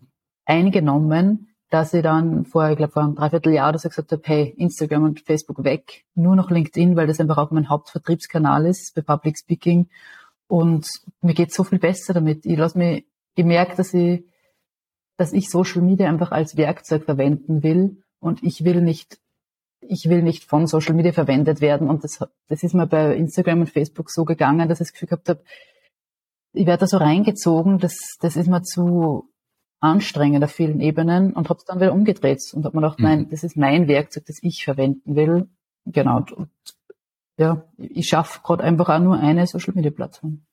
eingenommen, 0.46 1.48
dass 1.70 1.94
ich 1.94 2.04
dann 2.04 2.46
vor, 2.46 2.70
ich 2.70 2.78
glaube, 2.78 2.94
vor 2.94 3.04
einem 3.04 3.16
Dreivierteljahr 3.16 3.70
oder 3.70 3.80
so 3.80 3.90
gesagt 3.90 4.12
habe, 4.12 4.22
hey, 4.26 4.54
Instagram 4.58 5.04
und 5.04 5.22
Facebook 5.22 5.64
weg, 5.64 6.06
nur 6.16 6.36
noch 6.36 6.50
LinkedIn, 6.50 6.96
weil 6.96 7.08
das 7.08 7.20
einfach 7.20 7.38
auch 7.38 7.52
mein 7.52 7.70
Hauptvertriebskanal 7.70 8.66
ist 8.66 8.94
für 8.94 9.04
Public 9.04 9.38
Speaking. 9.38 9.88
Und 10.48 10.88
mir 11.22 11.36
geht 11.36 11.54
so 11.54 11.64
viel 11.64 11.78
besser 11.78 12.14
damit. 12.14 12.46
Ich 12.46 12.58
lasse 12.58 12.78
mich 12.78 13.06
gemerkt, 13.36 13.78
dass 13.78 13.94
ich, 13.94 14.24
dass 15.16 15.32
ich 15.32 15.50
Social 15.50 15.84
Media 15.84 16.10
einfach 16.10 16.32
als 16.32 16.58
Werkzeug 16.58 17.06
verwenden 17.06 17.62
will 17.62 18.02
und 18.20 18.44
ich 18.44 18.64
will 18.66 18.82
nicht, 18.82 19.20
ich 19.82 20.10
will 20.10 20.22
nicht 20.22 20.44
von 20.44 20.68
Social 20.68 20.94
Media 20.94 21.12
verwendet 21.12 21.62
werden 21.62 21.90
und 21.90 22.04
das, 22.04 22.20
das 22.48 22.64
ist 22.64 22.74
mir 22.74 22.88
bei 22.88 23.16
Instagram 23.16 23.62
und 23.62 23.70
Facebook 23.70 24.10
so 24.10 24.26
gegangen, 24.26 24.68
dass 24.70 24.82
ich 24.82 24.88
das 24.88 24.94
Gefühl 24.94 25.10
gehabt 25.10 25.30
habe, 25.30 25.42
ich 26.54 26.66
werde 26.66 26.82
da 26.82 26.88
so 26.88 26.98
reingezogen, 26.98 27.78
das, 27.78 27.98
das 28.20 28.36
ist 28.36 28.48
mir 28.48 28.64
zu 28.64 29.30
anstrengend 29.80 30.44
auf 30.44 30.52
vielen 30.52 30.82
Ebenen 30.82 31.34
und 31.34 31.50
habe 31.50 31.60
es 31.60 31.66
dann 31.66 31.80
wieder 31.80 31.94
umgedreht 31.94 32.42
und 32.54 32.66
habe 32.66 32.76
mir 32.76 32.82
gedacht, 32.82 33.00
mhm. 33.00 33.06
nein, 33.06 33.30
das 33.30 33.44
ist 33.44 33.56
mein 33.56 33.88
Werkzeug, 33.88 34.26
das 34.26 34.40
ich 34.42 34.64
verwenden 34.64 35.16
will. 35.16 35.48
Genau. 35.86 36.26
Und, 36.36 36.50
ja, 37.38 37.64
ich 37.78 38.08
schaffe 38.08 38.42
gerade 38.44 38.64
einfach 38.64 38.90
auch 38.90 39.00
nur 39.00 39.18
eine 39.18 39.48
Social 39.48 39.74
Media 39.74 39.92
Plattform. 39.92 40.46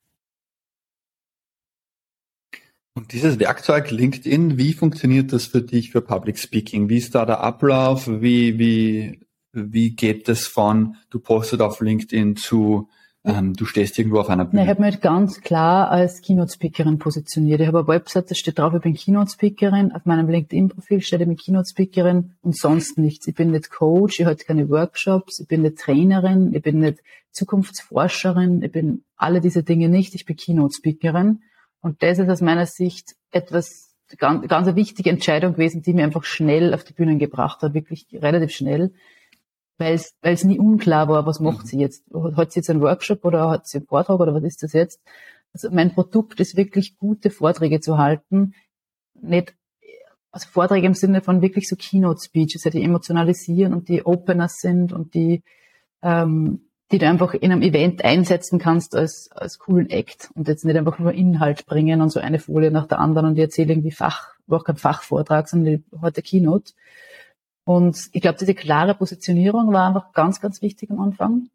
Und 2.96 3.12
dieses 3.12 3.38
Werkzeug 3.38 3.90
LinkedIn, 3.90 4.56
wie 4.56 4.72
funktioniert 4.72 5.30
das 5.30 5.44
für 5.44 5.60
dich 5.60 5.90
für 5.90 6.00
Public 6.00 6.38
Speaking? 6.38 6.88
Wie 6.88 6.96
ist 6.96 7.14
da 7.14 7.26
der 7.26 7.40
Ablauf? 7.40 8.08
Wie, 8.08 8.58
wie, 8.58 9.20
wie 9.52 9.94
geht 9.94 10.28
das 10.28 10.46
von, 10.46 10.96
du 11.10 11.20
postest 11.20 11.60
auf 11.60 11.82
LinkedIn 11.82 12.36
zu, 12.36 12.88
ähm, 13.22 13.52
du 13.52 13.66
stehst 13.66 13.98
irgendwo 13.98 14.20
auf 14.20 14.30
einer 14.30 14.46
Bühne? 14.46 14.62
ich 14.62 14.68
habe 14.70 14.80
mich 14.80 14.92
halt 14.94 15.02
ganz 15.02 15.42
klar 15.42 15.90
als 15.90 16.22
Keynote-Speakerin 16.22 16.98
positioniert. 16.98 17.60
Ich 17.60 17.66
habe 17.66 17.80
eine 17.80 17.86
Website, 17.86 18.30
da 18.30 18.34
steht 18.34 18.58
drauf, 18.58 18.72
ich 18.72 18.80
bin 18.80 18.94
Keynote-Speakerin. 18.94 19.92
Auf 19.92 20.06
meinem 20.06 20.30
LinkedIn-Profil 20.30 21.02
steht 21.02 21.20
ich 21.20 21.26
bin 21.26 21.36
Keynote-Speakerin 21.36 22.32
und 22.40 22.56
sonst 22.56 22.96
nichts. 22.96 23.26
Ich 23.28 23.34
bin 23.34 23.50
nicht 23.50 23.68
Coach, 23.68 24.20
ich 24.20 24.24
halte 24.24 24.46
keine 24.46 24.70
Workshops, 24.70 25.40
ich 25.40 25.48
bin 25.48 25.60
nicht 25.60 25.76
Trainerin, 25.76 26.54
ich 26.54 26.62
bin 26.62 26.78
nicht 26.78 27.02
Zukunftsforscherin, 27.30 28.62
ich 28.62 28.72
bin 28.72 29.04
alle 29.18 29.42
diese 29.42 29.62
Dinge 29.62 29.90
nicht. 29.90 30.14
Ich 30.14 30.24
bin 30.24 30.36
Keynote-Speakerin. 30.36 31.40
Und 31.86 32.02
das 32.02 32.18
ist 32.18 32.28
aus 32.28 32.40
meiner 32.40 32.66
Sicht 32.66 33.14
etwas, 33.30 33.94
ganz, 34.18 34.48
ganz 34.48 34.66
eine 34.66 34.74
wichtige 34.74 35.08
Entscheidung 35.08 35.52
gewesen, 35.52 35.82
die 35.82 35.92
mir 35.92 36.02
einfach 36.02 36.24
schnell 36.24 36.74
auf 36.74 36.82
die 36.82 36.92
Bühnen 36.92 37.20
gebracht 37.20 37.62
hat, 37.62 37.74
wirklich 37.74 38.08
relativ 38.12 38.50
schnell, 38.50 38.92
weil 39.78 39.94
es, 39.94 40.16
weil 40.20 40.34
es 40.34 40.42
nie 40.42 40.58
unklar 40.58 41.06
war, 41.06 41.26
was 41.26 41.38
macht 41.38 41.62
mhm. 41.62 41.66
sie 41.68 41.78
jetzt? 41.78 42.02
Hat 42.12 42.50
sie 42.50 42.58
jetzt 42.58 42.70
einen 42.70 42.80
Workshop 42.80 43.24
oder 43.24 43.50
hat 43.50 43.68
sie 43.68 43.78
einen 43.78 43.86
Vortrag 43.86 44.18
oder 44.18 44.34
was 44.34 44.42
ist 44.42 44.64
das 44.64 44.72
jetzt? 44.72 45.00
Also 45.52 45.70
mein 45.70 45.94
Produkt 45.94 46.40
ist 46.40 46.56
wirklich 46.56 46.96
gute 46.96 47.30
Vorträge 47.30 47.78
zu 47.78 47.98
halten, 47.98 48.54
nicht 49.14 49.54
also 50.32 50.48
Vorträge 50.48 50.88
im 50.88 50.94
Sinne 50.94 51.20
von 51.20 51.40
wirklich 51.40 51.68
so 51.68 51.76
Keynote-Speeches, 51.76 52.62
die 52.62 52.82
emotionalisieren 52.82 53.72
und 53.72 53.88
die 53.88 54.04
Opener 54.04 54.48
sind 54.48 54.92
und 54.92 55.14
die 55.14 55.44
ähm, 56.02 56.65
die 56.92 56.98
du 56.98 57.08
einfach 57.08 57.34
in 57.34 57.50
einem 57.50 57.62
Event 57.62 58.04
einsetzen 58.04 58.58
kannst 58.58 58.94
als, 58.94 59.30
als 59.32 59.58
coolen 59.58 59.90
Act 59.90 60.30
und 60.34 60.46
jetzt 60.46 60.64
nicht 60.64 60.76
einfach 60.76 60.98
nur 60.98 61.12
Inhalt 61.12 61.66
bringen 61.66 62.00
und 62.00 62.10
so 62.10 62.20
eine 62.20 62.38
Folie 62.38 62.70
nach 62.70 62.86
der 62.86 63.00
anderen 63.00 63.28
und 63.28 63.34
die 63.34 63.42
erzähle 63.42 63.72
irgendwie 63.72 63.90
Fach, 63.90 64.34
auch 64.48 64.64
kein 64.64 64.76
Fachvortrag, 64.76 65.48
sondern 65.48 65.84
heute 66.00 66.22
Keynote. 66.22 66.72
Und 67.64 67.98
ich 68.12 68.22
glaube, 68.22 68.38
diese 68.38 68.54
klare 68.54 68.94
Positionierung 68.94 69.72
war 69.72 69.88
einfach 69.88 70.12
ganz, 70.12 70.40
ganz 70.40 70.62
wichtig 70.62 70.90
am 70.92 71.00
Anfang. 71.00 71.48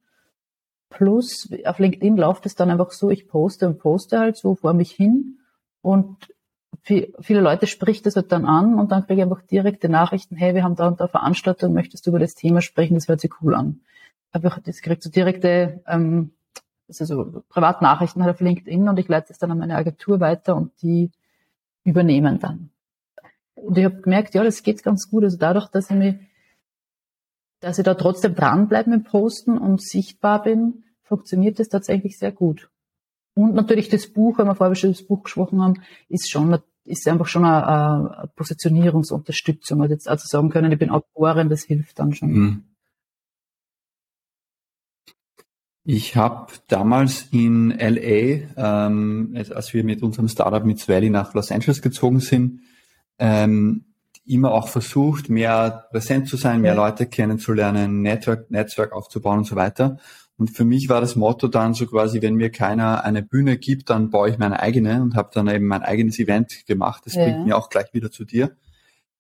Plus, 0.90 1.50
auf 1.64 1.80
LinkedIn 1.80 2.18
läuft 2.18 2.46
es 2.46 2.56
dann 2.56 2.70
einfach 2.70 2.92
so, 2.92 3.10
ich 3.10 3.30
poste 3.30 3.68
und 3.68 3.80
poste 3.80 4.20
halt 4.20 4.36
so 4.36 4.56
vor 4.56 4.74
mich 4.74 4.92
hin 4.92 5.38
und 5.82 6.34
viele 6.84 7.42
Leute 7.42 7.68
spricht 7.68 8.06
das 8.06 8.18
halt 8.18 8.34
dann 8.34 8.44
an 8.44 8.78
und 8.78 8.92
dann 8.92 9.06
kriege 9.06 9.22
ich 9.22 9.24
einfach 9.24 9.44
direkte 9.44 9.88
Nachrichten, 9.88 10.36
hey, 10.36 10.56
wir 10.56 10.64
haben 10.64 10.76
da 10.76 10.88
und 10.88 11.00
da 11.00 11.08
Veranstaltung, 11.08 11.74
möchtest 11.74 12.06
du 12.06 12.10
über 12.10 12.20
das 12.20 12.36
Thema 12.36 12.62
sprechen, 12.62 12.96
das 12.96 13.08
hört 13.08 13.22
sich 13.22 13.32
cool 13.42 13.56
an 13.56 13.80
einfach, 14.32 14.60
das 14.60 14.82
kriegt 14.82 15.04
so 15.04 15.10
direkte, 15.10 15.82
ähm, 15.88 16.32
also 16.88 17.06
so 17.06 17.44
Privatnachrichten 17.50 18.24
halt 18.24 18.36
auf 18.36 18.42
LinkedIn 18.42 18.90
und 18.90 19.00
ich 19.00 19.08
leite 19.08 19.32
es 19.32 19.40
dann 19.40 19.52
an 19.52 19.60
meine 19.60 19.76
Agentur 19.76 20.20
weiter 20.20 20.56
und 20.56 20.72
die 20.82 21.12
übernehmen 21.84 22.40
dann. 22.40 22.70
Und 23.56 23.78
ich 23.78 23.86
habe 23.86 24.02
gemerkt, 24.02 24.34
ja, 24.34 24.44
das 24.44 24.64
geht 24.64 24.84
ganz 24.84 25.10
gut. 25.10 25.24
Also 25.24 25.38
dadurch, 25.38 25.68
dass 25.68 25.90
ich 25.90 25.96
mich, 25.96 26.16
dass 27.60 27.78
ich 27.78 27.86
da 27.86 27.94
trotzdem 27.94 28.36
dranbleibe 28.36 28.90
mit 28.90 29.06
Posten 29.06 29.58
und 29.58 29.82
sichtbar 29.82 30.42
bin, 30.44 30.84
funktioniert 31.04 31.60
das 31.60 31.70
tatsächlich 31.70 32.18
sehr 32.18 32.32
gut. 32.32 32.70
Und 33.34 33.54
natürlich 33.54 33.90
das 33.90 34.08
Buch, 34.08 34.38
wenn 34.38 34.48
wir 34.48 34.56
vorher 34.56 34.76
schon 34.76 34.92
das 34.92 35.04
Buch 35.04 35.24
gesprochen 35.24 35.62
haben, 35.62 35.82
ist 36.10 36.30
schon, 36.30 36.58
ist 36.84 37.08
einfach 37.08 37.28
schon 37.28 37.46
eine, 37.46 37.68
eine 37.68 38.30
Positionierungsunterstützung. 38.36 39.82
Also 39.82 39.94
jetzt 39.94 40.08
also 40.08 40.26
sagen 40.28 40.50
können, 40.50 40.72
ich 40.72 40.80
bin 40.80 40.90
Autorin, 40.90 41.50
das 41.50 41.64
hilft 41.64 42.00
dann 42.00 42.14
schon. 42.14 42.32
Mhm. 42.32 42.64
Ich 45.84 46.16
habe 46.16 46.54
damals 46.68 47.28
in 47.32 47.72
LA, 47.72 48.46
ähm, 48.56 49.36
als 49.36 49.74
wir 49.74 49.84
mit 49.84 50.04
unserem 50.04 50.28
Startup 50.28 50.64
mit 50.64 50.80
Swelly 50.80 51.10
nach 51.10 51.34
Los 51.34 51.52
Angeles 51.52 51.82
gezogen 51.82 52.20
sind, 52.20 52.62
ähm, 53.18 53.86
immer 54.26 54.52
auch 54.52 54.68
versucht, 54.68 55.30
mehr 55.30 55.88
präsent 55.92 56.28
zu 56.28 56.38
sein, 56.38 56.62
mehr 56.62 56.76
Leute 56.76 57.08
kennenzulernen, 57.08 58.02
Network, 58.02 58.52
Netzwerk 58.52 58.94
aufzubauen 58.94 59.40
und 59.40 59.46
so 59.46 59.56
weiter. 59.56 59.98
Und 60.38 60.50
für 60.50 60.66
mich 60.66 60.90
war 60.90 61.02
das 61.02 61.16
Motto 61.16 61.48
dann 61.48 61.74
so 61.74 61.86
quasi, 61.86 62.22
wenn 62.22 62.36
mir 62.36 62.52
keiner 62.52 63.04
eine 63.04 63.24
Bühne 63.24 63.58
gibt, 63.58 63.90
dann 63.90 64.10
baue 64.10 64.30
ich 64.30 64.38
meine 64.38 64.60
eigene 64.60 65.02
und 65.02 65.16
habe 65.16 65.30
dann 65.34 65.48
eben 65.48 65.68
mein 65.68 65.84
eigenes 65.84 66.20
Event 66.20 66.66
gemacht. 66.66 67.04
Das 67.06 67.16
ja. 67.16 67.26
bringt 67.26 67.46
mir 67.46 67.58
auch 67.58 67.70
gleich 67.70 67.94
wieder 67.94 68.12
zu 68.12 68.26
dir. 68.26 68.56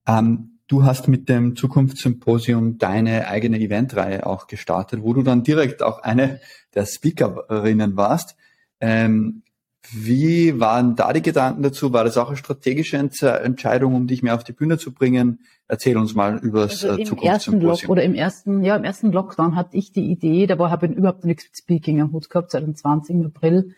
Ähm, 0.07 0.59
du 0.71 0.85
hast 0.85 1.09
mit 1.09 1.27
dem 1.27 1.57
Zukunftssymposium 1.57 2.77
deine 2.77 3.27
eigene 3.27 3.59
Eventreihe 3.59 4.25
auch 4.25 4.47
gestartet, 4.47 5.03
wo 5.03 5.13
du 5.13 5.21
dann 5.21 5.43
direkt 5.43 5.83
auch 5.83 6.01
eine 6.01 6.39
der 6.73 6.85
Speakerinnen 6.85 7.97
warst. 7.97 8.37
Ähm, 8.79 9.43
wie 9.91 10.59
waren 10.59 10.95
da 10.95 11.11
die 11.11 11.21
Gedanken 11.21 11.63
dazu? 11.63 11.91
War 11.91 12.05
das 12.05 12.17
auch 12.17 12.27
eine 12.27 12.37
strategische 12.37 12.95
Entscheidung, 12.95 13.95
um 13.95 14.07
dich 14.07 14.23
mehr 14.23 14.35
auf 14.35 14.45
die 14.45 14.53
Bühne 14.53 14.77
zu 14.77 14.93
bringen? 14.93 15.39
Erzähl 15.67 15.97
uns 15.97 16.15
mal 16.15 16.37
über 16.37 16.61
das 16.61 16.85
also 16.85 16.97
äh, 16.97 17.01
im 17.01 17.17
ersten 17.17 17.59
Lock 17.59 17.89
oder 17.89 18.03
im 18.03 18.13
ersten, 18.13 18.63
ja, 18.63 18.77
im 18.77 18.85
ersten 18.85 19.11
Lockdown 19.11 19.55
hatte 19.57 19.75
ich 19.75 19.91
die 19.91 20.09
Idee, 20.09 20.47
da 20.47 20.57
habe 20.57 20.85
ich 20.85 20.93
überhaupt 20.93 21.25
nichts 21.25 21.45
mit 21.45 21.57
Speaking 21.57 21.99
am 21.99 22.13
Hut 22.13 22.29
gehabt, 22.29 22.51
2020 22.51 23.15
im 23.15 23.25
April, 23.25 23.75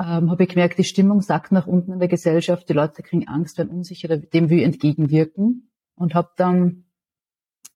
ähm, 0.00 0.30
habe 0.30 0.42
ich 0.42 0.48
gemerkt, 0.48 0.78
die 0.78 0.84
Stimmung 0.84 1.20
sackt 1.22 1.52
nach 1.52 1.68
unten 1.68 1.92
in 1.92 1.98
der 2.00 2.08
Gesellschaft, 2.08 2.68
die 2.68 2.72
Leute 2.72 3.02
kriegen 3.02 3.28
Angst, 3.28 3.58
werden 3.58 3.70
unsicher, 3.70 4.08
dem 4.16 4.50
will 4.50 4.58
ich 4.58 4.64
entgegenwirken 4.64 5.68
und 5.96 6.14
habe 6.14 6.30
dann 6.36 6.84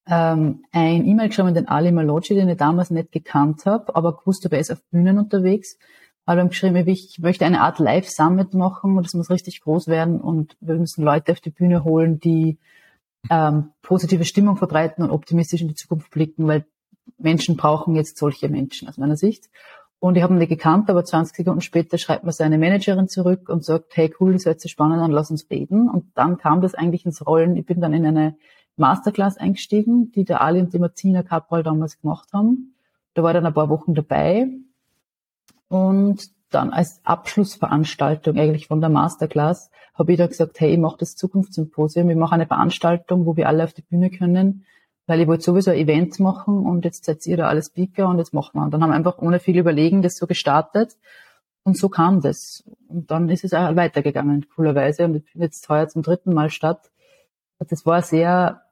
ähm, 0.06 0.64
ein 0.72 1.06
E-Mail 1.06 1.28
geschrieben 1.28 1.48
an 1.48 1.54
den 1.54 1.68
Ali 1.68 1.92
Maloggi, 1.92 2.35
den 2.35 2.48
ich 2.48 2.56
damals 2.56 2.90
nicht 2.90 3.12
gekannt 3.12 3.66
habe, 3.66 3.94
aber 3.94 4.16
gewusst 4.16 4.44
habe, 4.44 4.56
er 4.56 4.61
ist 4.61 4.70
auf 4.70 4.83
Bühnen 4.90 5.18
unterwegs 5.18 5.76
habe 6.30 6.42
ihm 6.42 6.48
geschrieben, 6.48 6.87
ich 6.87 7.18
möchte 7.18 7.44
eine 7.44 7.61
Art 7.61 7.78
Live-Summit 7.78 8.54
machen 8.54 8.96
und 8.96 9.04
das 9.04 9.14
muss 9.14 9.30
richtig 9.30 9.61
groß 9.62 9.88
werden 9.88 10.20
und 10.20 10.56
wir 10.61 10.76
müssen 10.76 11.02
Leute 11.02 11.33
auf 11.33 11.40
die 11.40 11.50
Bühne 11.50 11.83
holen, 11.83 12.20
die 12.20 12.59
ähm, 13.30 13.72
positive 13.83 14.24
Stimmung 14.24 14.56
verbreiten 14.56 15.02
und 15.02 15.11
optimistisch 15.11 15.61
in 15.61 15.68
die 15.68 15.74
Zukunft 15.74 16.11
blicken, 16.11 16.46
weil 16.46 16.64
Menschen 17.18 17.56
brauchen 17.56 17.96
jetzt 17.96 18.16
solche 18.16 18.48
Menschen 18.48 18.88
aus 18.88 18.96
meiner 18.96 19.16
Sicht. 19.16 19.50
Und 20.00 20.16
ich 20.16 20.22
habe 20.22 20.34
ihn 20.34 20.38
nicht 20.38 20.48
gekannt, 20.48 20.88
aber 20.88 21.04
20 21.04 21.36
Sekunden 21.36 21.60
später 21.60 21.98
schreibt 21.98 22.24
mir 22.24 22.32
seine 22.32 22.56
Managerin 22.56 23.06
zurück 23.06 23.50
und 23.50 23.62
sagt, 23.62 23.96
hey 23.96 24.12
cool, 24.18 24.32
das 24.32 24.46
hört 24.46 24.60
sich 24.60 24.72
spannend 24.72 25.00
an, 25.00 25.10
lass 25.10 25.30
uns 25.30 25.48
reden. 25.50 25.90
Und 25.90 26.06
dann 26.14 26.38
kam 26.38 26.62
das 26.62 26.74
eigentlich 26.74 27.04
ins 27.04 27.26
Rollen. 27.26 27.54
Ich 27.56 27.66
bin 27.66 27.82
dann 27.82 27.92
in 27.92 28.06
eine 28.06 28.34
Masterclass 28.76 29.36
eingestiegen, 29.36 30.10
die 30.12 30.24
der 30.24 30.40
Ali 30.40 30.60
und 30.60 30.72
die 30.72 30.78
Martina 30.78 31.22
Kapral 31.22 31.62
damals 31.62 32.00
gemacht 32.00 32.30
haben. 32.32 32.74
Da 33.12 33.22
war 33.22 33.34
dann 33.34 33.44
ein 33.44 33.52
paar 33.52 33.68
Wochen 33.68 33.94
dabei 33.94 34.48
und 35.68 36.30
dann 36.50 36.70
als 36.70 37.00
Abschlussveranstaltung 37.04 38.38
eigentlich 38.38 38.66
von 38.66 38.80
der 38.80 38.90
Masterclass 38.90 39.70
habe 39.94 40.12
ich 40.12 40.18
da 40.18 40.26
gesagt, 40.26 40.60
hey, 40.60 40.72
ich 40.72 40.78
mache 40.78 40.96
das 40.98 41.14
Zukunftssymposium, 41.14 42.08
ich 42.10 42.16
mache 42.16 42.34
eine 42.34 42.46
Veranstaltung, 42.46 43.26
wo 43.26 43.36
wir 43.36 43.48
alle 43.48 43.64
auf 43.64 43.74
die 43.74 43.82
Bühne 43.82 44.10
können, 44.10 44.64
weil 45.11 45.23
ich 45.23 45.27
wollte 45.27 45.42
sowieso 45.42 45.73
ein 45.73 45.77
Event 45.77 46.20
machen 46.20 46.64
und 46.64 46.85
jetzt 46.85 47.05
seid 47.05 47.27
ihr 47.27 47.37
da 47.37 47.49
alle 47.49 47.64
Speaker 47.64 48.07
und 48.07 48.18
jetzt 48.18 48.33
machen 48.33 48.53
wir. 48.55 48.62
Und 48.62 48.70
dann 48.70 48.81
haben 48.81 48.90
wir 48.90 48.94
einfach 48.94 49.18
ohne 49.18 49.40
viel 49.40 49.59
Überlegen 49.59 50.03
das 50.03 50.14
so 50.14 50.29
gestartet 50.29 50.96
und 51.64 51.77
so 51.77 51.88
kam 51.88 52.20
das. 52.20 52.62
Und 52.87 53.11
dann 53.11 53.29
ist 53.29 53.42
es 53.42 53.53
auch 53.53 53.75
weitergegangen, 53.75 54.46
coolerweise. 54.55 55.07
Und 55.07 55.25
jetzt 55.35 55.68
heuer 55.68 55.88
zum 55.88 56.03
dritten 56.03 56.33
Mal 56.33 56.49
statt. 56.49 56.92
Das 57.59 57.85
war 57.85 58.03
sehr, 58.03 58.62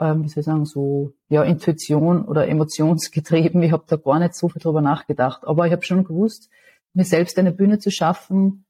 ähm, 0.00 0.24
wie 0.24 0.28
soll 0.28 0.40
ich 0.40 0.46
sagen, 0.46 0.64
so 0.64 1.12
ja, 1.28 1.42
Intuition 1.42 2.24
oder 2.24 2.48
emotionsgetrieben. 2.48 3.62
Ich 3.62 3.72
habe 3.72 3.84
da 3.86 3.96
gar 3.96 4.18
nicht 4.18 4.34
so 4.34 4.48
viel 4.48 4.62
drüber 4.62 4.80
nachgedacht. 4.80 5.46
Aber 5.46 5.66
ich 5.66 5.72
habe 5.72 5.82
schon 5.82 6.04
gewusst, 6.04 6.48
mir 6.94 7.04
selbst 7.04 7.38
eine 7.38 7.52
Bühne 7.52 7.80
zu 7.80 7.90
schaffen. 7.90 8.64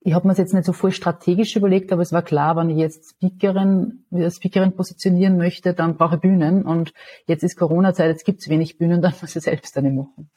Ich 0.00 0.14
habe 0.14 0.26
mir 0.26 0.32
es 0.32 0.38
jetzt 0.38 0.54
nicht 0.54 0.64
so 0.64 0.72
voll 0.72 0.92
strategisch 0.92 1.56
überlegt, 1.56 1.92
aber 1.92 2.02
es 2.02 2.12
war 2.12 2.22
klar, 2.22 2.56
wenn 2.56 2.70
ich 2.70 2.78
jetzt 2.78 3.10
Speakerin, 3.10 4.04
als 4.12 4.36
Speakerin 4.36 4.76
positionieren 4.76 5.36
möchte, 5.36 5.74
dann 5.74 5.96
brauche 5.96 6.16
ich 6.16 6.20
Bühnen. 6.20 6.64
Und 6.64 6.92
jetzt 7.26 7.42
ist 7.42 7.56
Corona-Zeit, 7.56 8.08
jetzt 8.08 8.24
gibt 8.24 8.40
es 8.40 8.48
wenig 8.48 8.78
Bühnen, 8.78 9.02
dann 9.02 9.14
muss 9.20 9.34
ich 9.34 9.42
selbst 9.42 9.76
eine 9.76 9.90
machen. 9.90 10.30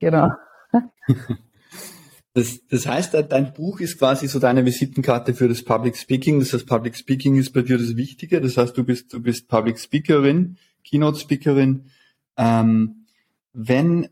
Genau. 0.00 0.30
Das, 2.34 2.66
das 2.66 2.86
heißt, 2.86 3.14
dein 3.28 3.52
Buch 3.52 3.80
ist 3.80 3.98
quasi 3.98 4.26
so 4.26 4.38
deine 4.38 4.64
Visitenkarte 4.64 5.34
für 5.34 5.48
das 5.48 5.62
Public 5.62 5.96
Speaking. 5.96 6.40
Das 6.40 6.52
heißt, 6.54 6.66
Public 6.66 6.96
Speaking 6.96 7.36
ist 7.36 7.52
bei 7.52 7.60
dir 7.60 7.76
das 7.76 7.94
Wichtige. 7.96 8.40
Das 8.40 8.56
heißt, 8.56 8.76
du 8.76 8.84
bist, 8.84 9.12
du 9.12 9.20
bist 9.20 9.48
Public 9.48 9.78
Speakerin, 9.78 10.56
Keynote 10.82 11.18
Speakerin. 11.18 11.90
Ähm, 12.38 13.06
wenn 13.52 14.08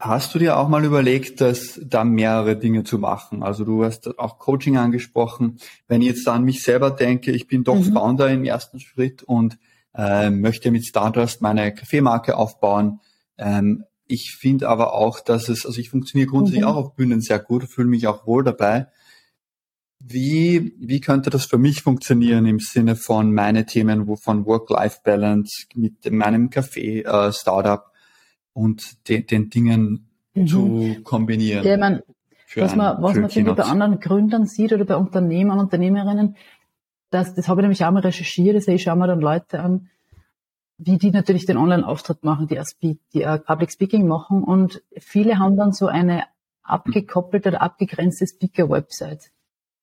Hast 0.00 0.32
du 0.32 0.38
dir 0.38 0.56
auch 0.56 0.68
mal 0.68 0.84
überlegt, 0.84 1.40
dass 1.40 1.80
da 1.82 2.04
mehrere 2.04 2.56
Dinge 2.56 2.84
zu 2.84 2.98
machen? 2.98 3.42
Also 3.42 3.64
du 3.64 3.84
hast 3.84 4.16
auch 4.20 4.38
Coaching 4.38 4.76
angesprochen. 4.76 5.58
Wenn 5.88 6.02
ich 6.02 6.08
jetzt 6.08 6.28
an 6.28 6.44
mich 6.44 6.62
selber 6.62 6.92
denke, 6.92 7.32
ich 7.32 7.48
bin 7.48 7.64
doch 7.64 7.74
mhm. 7.80 7.92
Founder 7.92 8.30
im 8.30 8.44
ersten 8.44 8.78
Schritt 8.78 9.24
und 9.24 9.58
äh, 9.96 10.30
möchte 10.30 10.70
mit 10.70 10.86
Stardust 10.86 11.42
meine 11.42 11.74
Kaffeemarke 11.74 12.36
aufbauen. 12.36 13.00
Ähm, 13.38 13.84
ich 14.06 14.36
finde 14.38 14.68
aber 14.68 14.94
auch, 14.94 15.18
dass 15.18 15.48
es, 15.48 15.66
also 15.66 15.80
ich 15.80 15.90
funktioniere 15.90 16.30
grundsätzlich 16.30 16.62
mhm. 16.62 16.68
auch 16.68 16.76
auf 16.76 16.94
Bühnen 16.94 17.20
sehr 17.20 17.40
gut, 17.40 17.64
fühle 17.64 17.88
mich 17.88 18.06
auch 18.06 18.24
wohl 18.24 18.44
dabei. 18.44 18.86
Wie, 19.98 20.74
wie 20.78 21.00
könnte 21.00 21.28
das 21.28 21.44
für 21.46 21.58
mich 21.58 21.82
funktionieren 21.82 22.46
im 22.46 22.60
Sinne 22.60 22.94
von 22.94 23.34
meine 23.34 23.66
Themen, 23.66 24.06
wo 24.06 24.14
von 24.14 24.46
Work-Life-Balance 24.46 25.66
mit 25.74 26.08
meinem 26.12 26.50
Café, 26.50 27.04
äh, 27.04 27.32
und 28.58 29.08
de, 29.08 29.22
den 29.22 29.50
Dingen 29.50 30.08
mhm. 30.34 30.46
zu 30.46 30.96
kombinieren? 31.04 31.64
Ja, 31.64 31.76
man, 31.76 32.02
was 32.56 32.74
man, 32.74 33.02
was 33.02 33.16
man 33.16 33.30
finde 33.30 33.54
bei 33.54 33.64
anderen 33.64 34.00
Gründern 34.00 34.46
sieht 34.46 34.72
oder 34.72 34.84
bei 34.84 34.96
Unternehmern, 34.96 35.58
Unternehmerinnen, 35.58 36.36
das, 37.10 37.34
das 37.34 37.48
habe 37.48 37.60
ich 37.60 37.62
nämlich 37.62 37.84
auch 37.84 37.90
mal 37.90 38.00
recherchiert, 38.00 38.56
das 38.56 38.68
ich 38.68 38.82
schaue 38.82 38.96
mir 38.96 39.06
dann 39.06 39.20
Leute 39.20 39.60
an, 39.60 39.88
wie 40.76 40.98
die 40.98 41.10
natürlich 41.10 41.46
den 41.46 41.56
Online-Auftritt 41.56 42.22
machen, 42.22 42.46
die, 42.46 42.60
die, 42.82 43.00
die 43.12 43.24
Public 43.46 43.72
Speaking 43.72 44.06
machen. 44.06 44.44
Und 44.44 44.82
viele 44.96 45.38
haben 45.38 45.56
dann 45.56 45.72
so 45.72 45.86
eine 45.86 46.24
abgekoppelte 46.62 47.48
oder 47.48 47.62
abgegrenzte 47.62 48.26
Speaker-Website. 48.26 49.30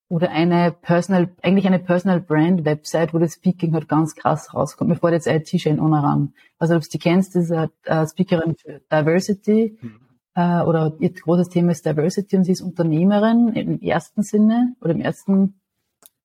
Oder 0.07 0.29
eine 0.29 0.71
Personal, 0.71 1.29
eigentlich 1.41 1.65
eine 1.65 1.79
Personal 1.79 2.21
Brand 2.21 2.63
Website, 2.63 3.13
wo 3.13 3.17
das 3.17 3.33
Speaking 3.33 3.73
halt 3.73 3.87
ganz 3.87 4.15
krass 4.15 4.53
rauskommt. 4.53 4.89
Mir 4.89 4.95
fällt 4.97 5.13
jetzt 5.13 5.27
IT-Shane 5.27 5.79
ohne 5.79 6.03
ran. 6.03 6.33
Also, 6.59 6.75
ob 6.75 6.83
du 6.83 6.89
die 6.89 6.99
kennst, 6.99 7.35
ist 7.35 7.51
eine 7.51 7.71
uh, 7.89 8.05
Speakerin 8.05 8.55
für 8.55 8.81
Diversity. 8.91 9.77
Mhm. 9.81 9.99
Uh, 10.37 10.63
oder 10.67 10.93
ihr 10.99 11.13
großes 11.13 11.47
Thema 11.47 11.71
ist 11.71 11.85
Diversity 11.85 12.35
und 12.35 12.43
sie 12.43 12.51
ist 12.51 12.61
Unternehmerin 12.61 13.53
im 13.53 13.79
ersten 13.81 14.21
Sinne 14.21 14.75
oder 14.81 14.91
im 14.91 14.99
ersten, 14.99 15.61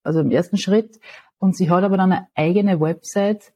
also 0.02 0.20
im 0.20 0.32
ersten 0.32 0.58
Schritt. 0.58 0.98
Und 1.38 1.56
sie 1.56 1.70
hat 1.70 1.84
aber 1.84 1.96
dann 1.96 2.12
eine 2.12 2.26
eigene 2.34 2.80
Website, 2.80 3.52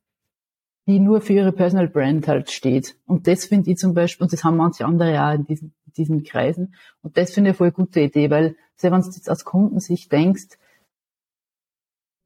die 0.86 1.00
nur 1.00 1.20
für 1.20 1.32
ihre 1.32 1.52
Personal 1.52 1.88
Brand 1.88 2.28
halt 2.28 2.50
steht. 2.50 2.96
Und 3.06 3.26
das 3.26 3.46
finde 3.46 3.70
ich 3.70 3.78
zum 3.78 3.94
Beispiel, 3.94 4.24
und 4.24 4.32
das 4.32 4.44
haben 4.44 4.56
manche 4.56 4.84
andere 4.84 5.12
ja 5.12 5.32
in 5.32 5.44
diesen, 5.44 5.74
in 5.83 5.83
diesen 5.96 6.24
Kreisen. 6.24 6.74
Und 7.02 7.16
das 7.16 7.32
finde 7.32 7.50
ich 7.50 7.56
voll 7.56 7.68
eine 7.68 7.72
gute 7.72 8.00
Idee, 8.00 8.30
weil, 8.30 8.56
wenn 8.80 8.92
du 8.92 8.98
jetzt 8.98 9.30
aus 9.30 9.44
Kundensicht 9.44 10.10
denkst, 10.12 10.58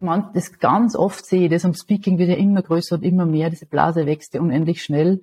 man, 0.00 0.31
das 0.33 0.59
ganz 0.59 0.94
oft 0.94 1.24
sehe 1.24 1.44
ich, 1.44 1.50
das 1.50 1.64
am 1.64 1.74
Speaking 1.74 2.18
wird 2.18 2.31
ja 2.31 2.37
immer 2.37 2.62
größer 2.62 2.96
und 2.96 3.02
immer 3.02 3.26
mehr, 3.26 3.50
diese 3.50 3.66
Blase 3.66 4.07
wächst 4.07 4.35
ja 4.35 4.40
unendlich 4.40 4.83
schnell. 4.83 5.22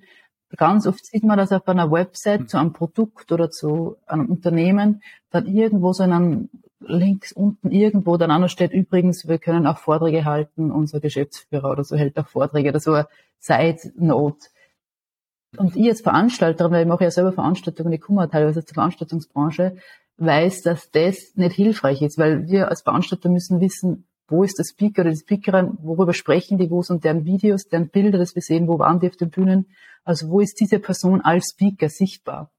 Ganz 0.56 0.86
oft 0.86 1.04
sieht 1.04 1.24
man 1.24 1.38
das 1.38 1.50
auf 1.52 1.66
einer 1.66 1.90
Website 1.90 2.48
zu 2.48 2.58
einem 2.58 2.72
Produkt 2.72 3.32
oder 3.32 3.50
zu 3.50 3.96
einem 4.06 4.26
Unternehmen, 4.26 5.02
dann 5.30 5.46
irgendwo 5.46 5.92
so 5.92 6.04
in 6.04 6.12
einem 6.12 6.48
links 6.80 7.32
unten 7.32 7.70
irgendwo 7.70 8.16
dann 8.16 8.30
auch 8.30 8.38
noch 8.38 8.48
steht, 8.48 8.72
übrigens, 8.72 9.26
wir 9.26 9.38
können 9.38 9.66
auch 9.66 9.78
Vorträge 9.78 10.24
halten, 10.24 10.70
unser 10.70 11.00
Geschäftsführer 11.00 11.70
oder 11.70 11.84
so 11.84 11.96
hält 11.96 12.18
auch 12.18 12.28
Vorträge 12.28 12.68
oder 12.68 12.80
so 12.80 12.92
eine 12.92 13.08
Side 13.38 13.92
Note. 13.96 14.48
Und 15.56 15.76
ich 15.76 15.88
als 15.88 16.00
Veranstalterin, 16.00 16.72
weil 16.72 16.82
ich 16.82 16.88
mache 16.88 17.04
ja 17.04 17.10
selber 17.10 17.32
Veranstaltungen, 17.32 17.92
ich 17.92 18.00
komme 18.00 18.28
teilweise 18.28 18.60
aus 18.60 18.66
der 18.66 18.74
Veranstaltungsbranche, 18.74 19.76
weiß, 20.18 20.62
dass 20.62 20.90
das 20.90 21.32
nicht 21.34 21.54
hilfreich 21.54 22.02
ist, 22.02 22.18
weil 22.18 22.48
wir 22.48 22.68
als 22.68 22.82
Veranstalter 22.82 23.28
müssen 23.28 23.60
wissen, 23.60 24.06
wo 24.28 24.42
ist 24.42 24.58
der 24.58 24.64
Speaker 24.64 25.02
oder 25.02 25.10
die 25.10 25.18
Speakerin, 25.18 25.78
worüber 25.82 26.12
sprechen 26.12 26.58
die, 26.58 26.70
wo 26.70 26.82
sind 26.82 27.04
deren 27.04 27.24
Videos, 27.24 27.68
deren 27.68 27.88
Bilder, 27.88 28.18
dass 28.18 28.34
wir 28.34 28.42
sehen, 28.42 28.66
wo 28.66 28.78
waren 28.78 28.98
die 28.98 29.08
auf 29.08 29.16
den 29.16 29.30
Bühnen, 29.30 29.66
also 30.04 30.28
wo 30.28 30.40
ist 30.40 30.58
diese 30.60 30.78
Person 30.78 31.20
als 31.20 31.50
Speaker 31.52 31.88
sichtbar. 31.88 32.50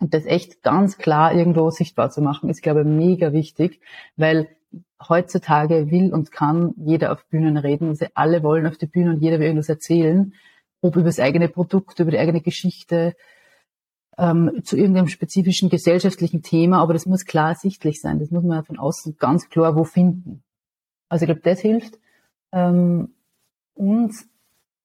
Und 0.00 0.14
das 0.14 0.26
echt 0.26 0.62
ganz 0.62 0.98
klar 0.98 1.34
irgendwo 1.34 1.70
sichtbar 1.70 2.10
zu 2.10 2.22
machen, 2.22 2.48
ist, 2.48 2.62
glaube 2.62 2.80
ich, 2.80 2.86
mega 2.86 3.32
wichtig, 3.32 3.80
weil 4.16 4.48
heutzutage 5.08 5.90
will 5.90 6.12
und 6.12 6.32
kann 6.32 6.74
jeder 6.76 7.12
auf 7.12 7.24
Bühnen 7.26 7.56
reden. 7.56 7.90
Also 7.90 8.06
alle 8.14 8.42
wollen 8.42 8.66
auf 8.66 8.78
die 8.78 8.86
Bühne 8.86 9.10
und 9.10 9.22
jeder 9.22 9.38
will 9.38 9.46
irgendwas 9.46 9.68
erzählen, 9.68 10.34
ob 10.82 10.96
über 10.96 11.06
das 11.06 11.20
eigene 11.20 11.48
Produkt, 11.48 11.98
über 12.00 12.10
die 12.10 12.18
eigene 12.18 12.42
Geschichte, 12.42 13.16
ähm, 14.18 14.60
zu 14.64 14.76
irgendeinem 14.76 15.08
spezifischen 15.08 15.70
gesellschaftlichen 15.70 16.42
Thema, 16.42 16.82
aber 16.82 16.92
das 16.92 17.06
muss 17.06 17.24
klar 17.24 17.50
ersichtlich 17.50 18.00
sein. 18.00 18.18
Das 18.18 18.30
muss 18.30 18.44
man 18.44 18.64
von 18.64 18.78
außen 18.78 19.16
ganz 19.16 19.48
klar 19.48 19.74
wo 19.74 19.84
finden. 19.84 20.42
Also 21.08 21.24
ich 21.24 21.28
glaube, 21.28 21.40
das 21.40 21.60
hilft. 21.60 21.98
Ähm, 22.52 23.14
und 23.74 24.12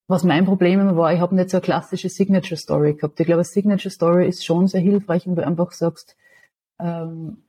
was 0.08 0.24
mein 0.24 0.46
Problem 0.46 0.80
immer 0.80 0.96
war, 0.96 1.14
ich 1.14 1.20
habe 1.20 1.36
nicht 1.36 1.50
so 1.50 1.58
eine 1.58 1.64
klassische 1.64 2.08
Signature 2.08 2.56
Story 2.56 2.94
gehabt. 2.94 3.20
Ich 3.20 3.26
glaube, 3.26 3.40
eine 3.40 3.44
Signature 3.44 3.92
Story 3.92 4.28
ist 4.28 4.46
schon 4.46 4.68
sehr 4.68 4.80
hilfreich, 4.80 5.28
wenn 5.28 5.36
du 5.36 5.46
einfach 5.46 5.74
sagst, 5.74 6.16
ähm, 6.80 7.44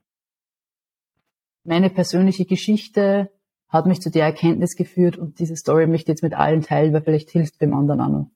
meine 1.62 1.90
persönliche 1.90 2.46
Geschichte, 2.46 3.30
hat 3.68 3.86
mich 3.86 4.00
zu 4.00 4.10
der 4.10 4.24
Erkenntnis 4.24 4.76
geführt 4.76 5.18
und 5.18 5.38
diese 5.38 5.54
Story 5.54 5.86
möchte 5.86 6.10
ich 6.10 6.16
jetzt 6.16 6.22
mit 6.22 6.34
allen 6.34 6.62
teilen, 6.62 6.92
weil 6.94 7.02
vielleicht 7.02 7.30
hilft 7.30 7.60
dem 7.60 7.74
anderen 7.74 8.00
auch 8.00 8.08
noch. 8.08 8.30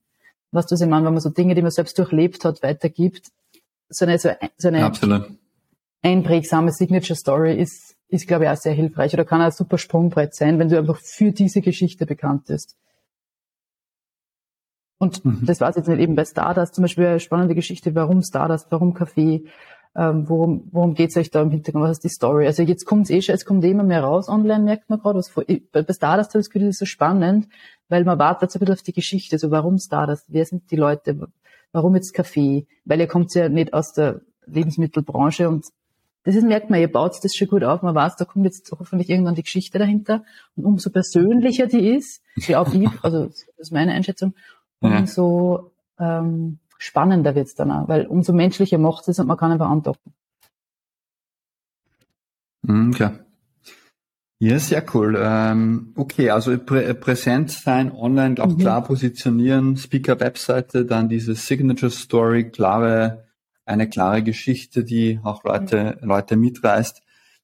Was 0.52 0.66
du, 0.66 0.74
ich 0.74 0.80
meine, 0.82 1.04
wenn 1.06 1.14
man 1.14 1.20
so 1.20 1.30
Dinge, 1.30 1.54
die 1.54 1.62
man 1.62 1.70
selbst 1.70 1.98
durchlebt 1.98 2.44
hat, 2.44 2.62
weitergibt, 2.62 3.28
so 3.88 4.04
eine, 4.04 4.18
so 4.18 4.30
eine 4.68 4.84
Absolut. 4.84 5.30
einprägsame 6.02 6.72
Signature 6.72 7.16
Story 7.16 7.58
ist, 7.58 7.96
ist, 8.08 8.28
glaube 8.28 8.44
ich, 8.44 8.50
auch 8.50 8.56
sehr 8.56 8.74
hilfreich 8.74 9.14
oder 9.14 9.24
kann 9.24 9.40
auch 9.40 9.46
ein 9.46 9.52
super 9.52 9.78
Sprungbrett 9.78 10.34
sein, 10.34 10.58
wenn 10.58 10.68
du 10.68 10.78
einfach 10.78 10.98
für 10.98 11.32
diese 11.32 11.62
Geschichte 11.62 12.06
bekannt 12.06 12.44
bist. 12.46 12.76
Und 14.98 15.24
mhm. 15.24 15.40
das 15.42 15.60
war 15.60 15.70
es 15.70 15.76
jetzt 15.76 15.88
nicht 15.88 15.98
eben 15.98 16.14
bei 16.14 16.24
Stardust, 16.24 16.74
zum 16.74 16.82
Beispiel 16.82 17.06
eine 17.06 17.20
spannende 17.20 17.54
Geschichte, 17.54 17.94
warum 17.94 18.22
Stardust, 18.22 18.66
warum 18.70 18.94
Kaffee, 18.94 19.46
ähm, 19.94 20.28
worum, 20.28 20.68
worum 20.72 20.94
geht's 20.94 21.16
euch 21.16 21.30
da 21.30 21.42
im 21.42 21.50
Hintergrund, 21.50 21.84
was 21.84 21.98
ist 21.98 22.04
die 22.04 22.08
Story? 22.08 22.46
Also 22.46 22.62
jetzt 22.62 22.86
kommt's 22.86 23.10
eh 23.10 23.20
schon, 23.20 23.34
es 23.34 23.44
kommt 23.44 23.64
eh 23.64 23.70
immer 23.70 23.82
mehr 23.82 24.02
raus 24.02 24.28
online, 24.28 24.64
merkt 24.64 24.88
man 24.88 24.98
gerade. 24.98 25.20
Bei, 25.34 25.82
bei 25.82 25.92
Stardust 25.92 26.30
habe 26.30 26.40
ich 26.40 26.46
das 26.46 26.50
Gefühl, 26.50 26.68
das 26.68 26.76
ist 26.76 26.78
so 26.78 26.86
spannend, 26.86 27.48
weil 27.88 28.04
man 28.04 28.18
wartet 28.18 28.50
so 28.50 28.58
ein 28.58 28.60
bisschen 28.60 28.74
auf 28.74 28.82
die 28.82 28.94
Geschichte, 28.94 29.38
so 29.38 29.50
warum 29.50 29.78
Stardust, 29.78 30.26
wer 30.28 30.44
sind 30.46 30.70
die 30.70 30.76
Leute, 30.76 31.28
warum 31.72 31.94
jetzt 31.94 32.14
Kaffee? 32.14 32.66
Weil 32.84 33.00
ihr 33.00 33.06
kommt 33.06 33.34
ja 33.34 33.48
nicht 33.48 33.74
aus 33.74 33.92
der 33.92 34.22
Lebensmittelbranche 34.46 35.48
und 35.48 35.66
das 36.24 36.36
ist, 36.36 36.44
merkt 36.44 36.70
man, 36.70 36.80
ihr 36.80 36.90
baut 36.90 37.18
das 37.22 37.34
schon 37.34 37.48
gut 37.48 37.64
auf, 37.64 37.82
man 37.82 37.94
weiß, 37.94 38.16
da 38.16 38.24
kommt 38.24 38.44
jetzt 38.44 38.70
hoffentlich 38.70 39.10
irgendwann 39.10 39.34
die 39.34 39.42
Geschichte 39.42 39.78
dahinter. 39.78 40.22
Und 40.54 40.64
umso 40.64 40.90
persönlicher 40.90 41.66
die 41.66 41.96
ist, 41.96 42.22
wie 42.36 42.54
auch 42.54 42.72
ich, 42.72 42.88
also 43.02 43.26
das 43.26 43.44
ist 43.58 43.72
meine 43.72 43.92
Einschätzung, 43.92 44.34
umso 44.78 45.72
ähm, 45.98 46.60
spannender 46.82 47.36
wird's 47.36 47.54
dann 47.54 47.70
auch, 47.70 47.88
weil 47.88 48.06
umso 48.06 48.32
menschlicher 48.32 48.78
macht 48.78 49.06
es 49.06 49.20
und 49.20 49.28
man 49.28 49.36
kann 49.36 49.52
einfach 49.52 49.70
andocken. 49.70 50.12
Mhm, 52.62 52.92
klar. 52.92 53.12
Ja, 54.40 54.58
sehr 54.58 54.84
cool. 54.92 55.16
Ähm, 55.16 55.92
okay, 55.94 56.30
also 56.30 56.58
prä 56.58 56.92
präsent 56.94 57.52
sein, 57.52 57.92
online 57.92 58.42
auch 58.42 58.54
mhm. 58.54 58.58
klar 58.58 58.82
positionieren, 58.82 59.76
Speaker-Webseite, 59.76 60.84
dann 60.84 61.08
diese 61.08 61.36
Signature 61.36 61.92
Story, 61.92 62.50
klare, 62.50 63.28
eine 63.64 63.88
klare 63.88 64.24
Geschichte, 64.24 64.82
die 64.82 65.20
auch 65.22 65.44
Leute, 65.44 65.98
mhm. 66.00 66.08
Leute 66.08 66.36
mitreißt. 66.36 67.00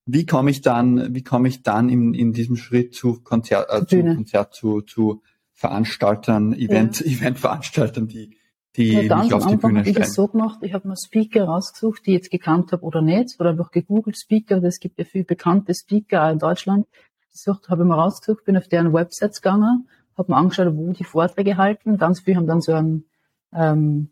Wie 0.06 0.26
komme 0.26 0.50
ich 0.50 0.62
dann, 0.62 1.14
wie 1.14 1.22
komme 1.22 1.46
ich 1.46 1.62
dann 1.62 1.88
in, 1.88 2.14
in 2.14 2.32
diesem 2.32 2.56
Schritt 2.56 2.92
zu 2.92 3.20
Konzert, 3.22 3.68
äh, 3.70 3.86
zu 3.86 4.02
Konzert, 4.02 4.54
zu, 4.54 4.80
zu 4.80 5.22
Veranstaltern, 5.52 6.52
Event, 6.54 6.98
ja. 6.98 7.06
Eventveranstaltern, 7.12 8.08
die 8.08 8.36
die 8.78 8.92
ja, 8.92 9.08
ganz 9.08 9.32
auf 9.32 9.42
am 9.44 9.52
Anfang 9.52 9.78
habe 9.78 9.88
ich 9.88 9.96
das 9.96 10.14
so 10.14 10.28
gemacht, 10.28 10.60
ich 10.62 10.72
habe 10.72 10.88
mir 10.88 10.96
Speaker 10.96 11.44
rausgesucht, 11.44 12.06
die 12.06 12.12
ich 12.12 12.16
jetzt 12.16 12.30
gekannt 12.30 12.72
habe 12.72 12.82
oder 12.82 13.02
nicht, 13.02 13.38
oder 13.38 13.50
einfach 13.50 13.70
gegoogelt 13.70 14.18
Speaker, 14.18 14.62
es 14.62 14.80
gibt 14.80 14.98
ja 14.98 15.04
viele 15.04 15.24
bekannte 15.24 15.74
Speaker 15.74 16.24
auch 16.24 16.32
in 16.32 16.38
Deutschland. 16.38 16.86
Gesucht, 17.30 17.68
habe 17.68 17.82
ich 17.82 17.88
mir 17.88 17.94
rausgesucht, 17.94 18.44
bin 18.44 18.56
auf 18.56 18.68
deren 18.68 18.92
Websites 18.92 19.42
gegangen, 19.42 19.88
habe 20.16 20.32
mir 20.32 20.38
angeschaut, 20.38 20.74
wo 20.74 20.92
die 20.92 21.04
Vorträge 21.04 21.56
halten. 21.56 21.98
Ganz 21.98 22.20
viele 22.20 22.38
haben 22.38 22.46
dann 22.46 22.60
so 22.60 22.72
ein 22.72 23.04
ähm, 23.52 24.10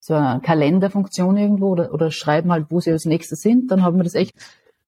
so 0.00 0.14
eine 0.14 0.40
Kalenderfunktion 0.40 1.36
irgendwo 1.36 1.68
oder, 1.68 1.92
oder 1.92 2.10
schreiben 2.10 2.50
halt, 2.50 2.66
wo 2.70 2.80
sie 2.80 2.90
als 2.90 3.04
nächstes 3.04 3.40
sind. 3.40 3.70
Dann 3.70 3.82
haben 3.82 3.98
wir 3.98 4.04
das 4.04 4.14
echt 4.14 4.34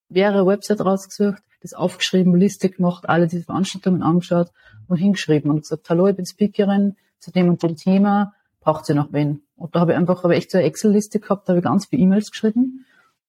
mehrere 0.09 0.47
Websites 0.47 0.85
rausgesucht, 0.85 1.43
das 1.61 1.75
aufgeschrieben, 1.75 2.35
Liste 2.35 2.71
gemacht, 2.71 3.09
alle 3.09 3.29
diese 3.29 3.45
Veranstaltungen 3.45 4.03
angeschaut 4.03 4.51
und 4.89 4.97
hingeschrieben 4.97 5.51
und 5.51 5.61
gesagt, 5.61 5.89
hallo, 5.91 6.09
ich 6.09 6.17
bin 6.17 6.27
Speakerin 6.27 6.97
zu 7.19 7.31
dem 7.31 7.49
und 7.49 7.63
dem 7.63 7.77
Thema 7.77 8.35
braucht 8.63 8.87
sie 8.87 8.95
noch 8.95 9.13
wen. 9.13 9.43
Und 9.57 9.75
da 9.75 9.81
habe 9.81 9.93
ich 9.93 9.99
einfach 9.99 10.23
habe 10.25 10.35
echt 10.35 10.51
so 10.51 10.59
eine 10.59 10.67
Excel-Liste 10.67 11.21
gehabt, 11.21 11.49
da 11.49 11.53
habe 11.53 11.59
ich 11.59 11.65
ganz 11.65 11.87
viele 11.87 12.03
E-Mails 12.03 12.31
geschrieben 12.31 12.87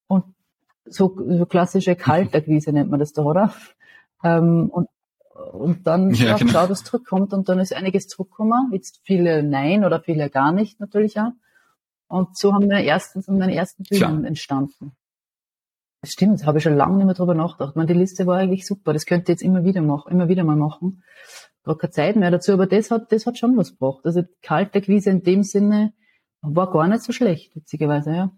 und 0.08 0.24
so, 0.86 1.16
so 1.28 1.46
klassische 1.46 1.96
Kaltakquise 1.96 2.72
nennt 2.74 2.90
man 2.90 3.00
das 3.00 3.14
da, 3.14 3.24
oder? 3.24 3.54
Ähm, 4.24 4.70
und, 4.70 4.90
und 5.52 5.86
dann 5.88 6.14
ja, 6.14 6.38
genau. 6.38 6.52
schau, 6.52 6.68
dass 6.68 6.84
zurückkommt 6.84 7.34
und 7.34 7.50
dann 7.50 7.60
ist 7.60 7.74
einiges 7.74 8.08
zurückgekommen. 8.08 8.70
Jetzt 8.72 9.02
viele 9.04 9.44
Nein 9.44 9.84
oder 9.84 10.00
viele 10.00 10.30
gar 10.30 10.52
nicht 10.52 10.80
natürlich 10.80 11.20
auch. 11.20 11.32
Und 12.08 12.38
so 12.38 12.54
haben 12.54 12.68
meine 12.68 12.86
ersten, 12.86 13.24
meine 13.38 13.56
ersten 13.56 13.84
Bühnen 13.84 14.24
entstanden. 14.24 14.92
Das 16.02 16.12
stimmt, 16.12 16.46
habe 16.46 16.58
ich 16.58 16.64
schon 16.64 16.76
lange 16.76 16.98
nicht 16.98 17.06
mehr 17.06 17.16
drüber 17.16 17.34
nachgedacht. 17.34 17.76
Man, 17.76 17.88
die 17.88 17.94
Liste 17.94 18.28
war 18.28 18.38
eigentlich 18.38 18.68
super. 18.68 18.94
Das 18.94 19.06
könnte 19.06 19.32
ich 19.32 19.40
jetzt 19.40 19.42
immer 19.42 19.64
wieder 19.64 19.82
machen, 19.82 20.12
immer 20.12 20.28
wieder 20.28 20.44
mal 20.44 20.58
machen 20.58 21.02
gar 21.64 21.78
keine 21.78 21.92
Zeit 21.92 22.16
mehr 22.16 22.32
dazu, 22.32 22.54
aber 22.54 22.68
das 22.68 22.92
hat, 22.92 23.12
das 23.12 23.26
hat 23.26 23.38
schon 23.38 23.58
was 23.58 23.72
gebracht. 23.72 24.02
Also 24.04 24.24
Kaltakquise 24.42 25.10
in 25.10 25.24
dem 25.24 25.44
Sinne 25.44 25.94
war 26.42 26.72
gar 26.72 26.88
nicht 26.88 27.04
so 27.04 27.14
schlecht, 27.14 27.56
witzigerweise, 27.56 28.12
ja. 28.12 28.32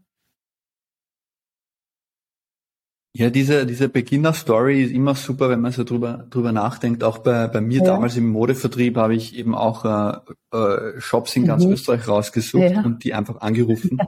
Ja, 3.17 3.29
diese, 3.29 3.65
diese 3.65 3.87
Beginner-Story 3.87 4.83
ist 4.83 4.91
immer 4.91 5.15
super, 5.15 5.49
wenn 5.49 5.61
man 5.61 5.71
so 5.71 5.85
drüber, 5.85 6.27
drüber 6.29 6.51
nachdenkt. 6.51 7.01
Auch 7.01 7.19
bei, 7.19 7.47
bei 7.47 7.61
mir 7.61 7.79
ja. 7.79 7.85
damals 7.85 8.17
im 8.17 8.27
Modevertrieb 8.27 8.97
habe 8.97 9.15
ich 9.15 9.37
eben 9.37 9.55
auch 9.55 9.85
äh, 9.85 10.57
äh, 10.57 10.99
Shops 10.99 11.33
in 11.37 11.47
ganz 11.47 11.63
mhm. 11.63 11.71
Österreich 11.71 12.09
rausgesucht 12.09 12.71
ja. 12.71 12.81
und 12.81 13.05
die 13.05 13.13
einfach 13.13 13.39
angerufen. 13.39 13.99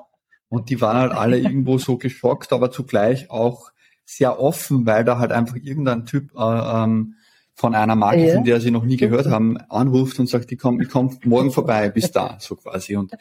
Und 0.50 0.70
die 0.70 0.80
waren 0.80 0.96
halt 0.96 1.12
alle 1.12 1.38
irgendwo 1.40 1.78
so 1.78 1.98
geschockt, 1.98 2.54
aber 2.54 2.72
zugleich 2.72 3.30
auch 3.30 3.72
sehr 4.06 4.40
offen, 4.40 4.86
weil 4.86 5.04
da 5.04 5.20
halt 5.20 5.34
einfach 5.34 5.58
irgendein 5.58 6.06
Typ 6.06 6.32
äh, 6.38 6.84
ähm, 6.84 7.16
von 7.58 7.74
einer 7.74 7.96
Marke, 7.96 8.28
ja. 8.28 8.36
von 8.36 8.44
der 8.44 8.62
sie 8.62 8.70
noch 8.70 8.84
nie 8.84 8.98
gehört 8.98 9.26
haben, 9.26 9.58
anruft 9.58 10.20
und 10.20 10.30
sagt, 10.30 10.52
ich 10.52 10.60
komme 10.60 10.84
ich 10.84 10.90
komm 10.90 11.18
morgen 11.26 11.52
vorbei, 11.52 11.90
bis 11.90 12.12
da, 12.12 12.38
so 12.40 12.56
quasi. 12.56 12.96
Und 12.96 13.14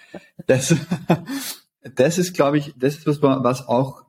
das, 0.47 0.77
das 1.95 2.19
ist, 2.19 2.35
glaube 2.35 2.59
ich, 2.59 2.75
das 2.77 2.99
ist 2.99 3.07
was, 3.07 3.23
was 3.23 3.67
auch 3.67 4.05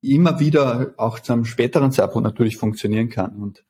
immer 0.00 0.38
wieder 0.38 0.94
auch 0.98 1.18
zu 1.18 1.32
einem 1.32 1.44
späteren 1.44 1.90
Zeitpunkt 1.90 2.24
natürlich 2.24 2.56
funktionieren 2.56 3.08
kann. 3.08 3.34
Und 3.34 3.64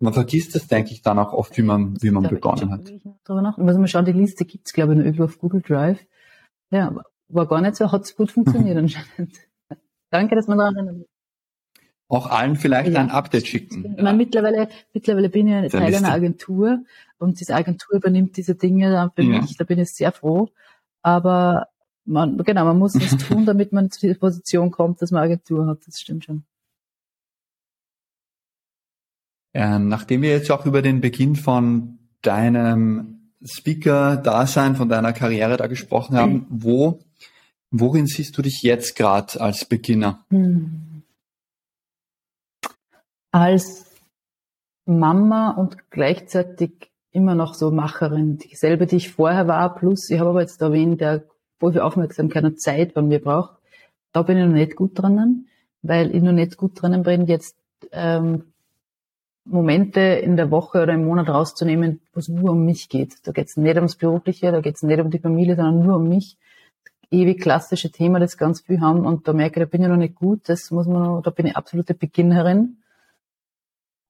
man 0.00 0.12
vergisst 0.12 0.56
das, 0.56 0.66
denke 0.66 0.90
ich, 0.90 1.02
dann 1.02 1.20
auch 1.20 1.32
oft, 1.32 1.56
wie 1.56 1.62
man, 1.62 1.96
wie 2.02 2.10
man 2.10 2.24
begonnen 2.24 2.72
hat. 2.72 2.92
Drüber 3.22 3.40
nach. 3.40 3.56
Muss 3.56 3.76
man 3.76 3.86
schauen, 3.86 4.04
die 4.04 4.12
Liste 4.12 4.44
gibt's 4.46 4.72
glaube 4.72 4.92
ich, 4.92 4.98
noch 4.98 5.04
irgendwo 5.04 5.24
auf 5.24 5.38
Google 5.38 5.62
Drive. 5.62 6.04
Ja, 6.70 6.92
war 7.28 7.46
gar 7.46 7.60
nicht 7.60 7.76
so, 7.76 7.92
hat's 7.92 8.16
gut 8.16 8.32
funktioniert 8.32 8.76
anscheinend. 8.78 9.36
Danke, 10.10 10.34
dass 10.34 10.48
man 10.48 10.58
daran 10.58 10.74
erinnert 10.74 11.06
auch 12.08 12.26
allen 12.28 12.56
vielleicht 12.56 12.92
ja. 12.92 13.00
ein 13.00 13.10
Update 13.10 13.46
schicken. 13.46 13.94
Ich 13.96 14.02
meine, 14.02 14.16
mittlerweile, 14.16 14.68
mittlerweile 14.92 15.28
bin 15.28 15.48
ich 15.48 15.72
Teil 15.72 15.94
einer 15.94 16.12
Agentur 16.12 16.80
und 17.18 17.40
diese 17.40 17.54
Agentur 17.54 17.96
übernimmt 17.96 18.36
diese 18.36 18.54
Dinge 18.54 18.90
dann 18.90 19.10
für 19.10 19.22
ja. 19.22 19.40
mich, 19.40 19.56
da 19.56 19.64
bin 19.64 19.78
ich 19.78 19.92
sehr 19.92 20.12
froh. 20.12 20.48
Aber 21.02 21.68
man, 22.04 22.36
genau, 22.38 22.64
man 22.64 22.78
muss 22.78 22.94
was 22.94 23.16
tun, 23.28 23.46
damit 23.46 23.72
man 23.72 23.90
zu 23.90 24.00
dieser 24.00 24.18
Position 24.18 24.70
kommt, 24.70 25.02
dass 25.02 25.10
man 25.10 25.22
Agentur 25.22 25.66
hat, 25.66 25.78
das 25.86 26.00
stimmt 26.00 26.24
schon. 26.24 26.44
Ähm, 29.52 29.88
nachdem 29.88 30.22
wir 30.22 30.30
jetzt 30.30 30.50
auch 30.50 30.66
über 30.66 30.82
den 30.82 31.00
Beginn 31.00 31.34
von 31.34 31.98
deinem 32.22 33.32
Speaker-Dasein, 33.42 34.76
von 34.76 34.88
deiner 34.88 35.12
Karriere 35.12 35.56
da 35.56 35.66
gesprochen 35.66 36.16
haben, 36.16 36.32
mhm. 36.32 36.46
wo, 36.50 37.00
worin 37.70 38.06
siehst 38.06 38.36
du 38.36 38.42
dich 38.42 38.62
jetzt 38.62 38.96
gerade 38.96 39.40
als 39.40 39.64
Beginner? 39.64 40.24
Mhm 40.28 40.95
als 43.36 43.84
Mama 44.86 45.50
und 45.50 45.90
gleichzeitig 45.90 46.90
immer 47.12 47.34
noch 47.34 47.52
so 47.52 47.70
Macherin, 47.70 48.38
dieselbe, 48.38 48.86
die 48.86 48.96
ich 48.96 49.10
vorher 49.10 49.46
war, 49.46 49.74
plus 49.74 50.10
ich 50.10 50.18
habe 50.18 50.30
aber 50.30 50.40
jetzt 50.40 50.62
erwähnt, 50.62 51.02
der 51.02 51.24
voll 51.58 51.72
viel 51.72 51.82
Aufmerksamkeit 51.82 52.44
und 52.44 52.60
Zeit 52.60 52.92
von 52.92 53.08
mir 53.08 53.20
braucht. 53.20 53.56
Da 54.12 54.22
bin 54.22 54.38
ich 54.38 54.46
noch 54.46 54.52
nicht 54.52 54.76
gut 54.76 54.98
drinnen, 54.98 55.48
weil 55.82 56.14
ich 56.14 56.22
noch 56.22 56.32
nicht 56.32 56.56
gut 56.56 56.80
drinnen 56.80 57.02
bin, 57.02 57.26
jetzt 57.26 57.56
ähm, 57.92 58.44
Momente 59.44 60.00
in 60.00 60.36
der 60.36 60.50
Woche 60.50 60.82
oder 60.82 60.94
im 60.94 61.04
Monat 61.04 61.28
rauszunehmen, 61.28 62.00
wo 62.14 62.20
es 62.20 62.28
nur 62.28 62.52
um 62.52 62.64
mich 62.64 62.88
geht. 62.88 63.16
Da 63.24 63.32
geht 63.32 63.48
es 63.48 63.58
nicht 63.58 63.76
ums 63.76 63.96
Berufliche, 63.96 64.50
da 64.50 64.60
geht 64.60 64.76
es 64.76 64.82
nicht 64.82 65.00
um 65.00 65.10
die 65.10 65.18
Familie, 65.18 65.56
sondern 65.56 65.84
nur 65.84 65.96
um 65.96 66.08
mich. 66.08 66.38
Ewig 67.10 67.40
klassische 67.40 67.90
Thema, 67.90 68.18
das 68.18 68.38
ganz 68.38 68.62
viel 68.62 68.80
haben 68.80 69.04
und 69.04 69.28
da 69.28 69.34
merke 69.34 69.60
ich, 69.60 69.66
da 69.66 69.70
bin 69.70 69.82
ich 69.82 69.88
noch 69.88 69.96
nicht 69.96 70.14
gut, 70.14 70.48
das 70.48 70.70
muss 70.70 70.86
man 70.86 71.02
noch, 71.02 71.22
da 71.22 71.30
bin 71.30 71.46
ich 71.46 71.56
absolute 71.56 71.94
Beginnerin 71.94 72.78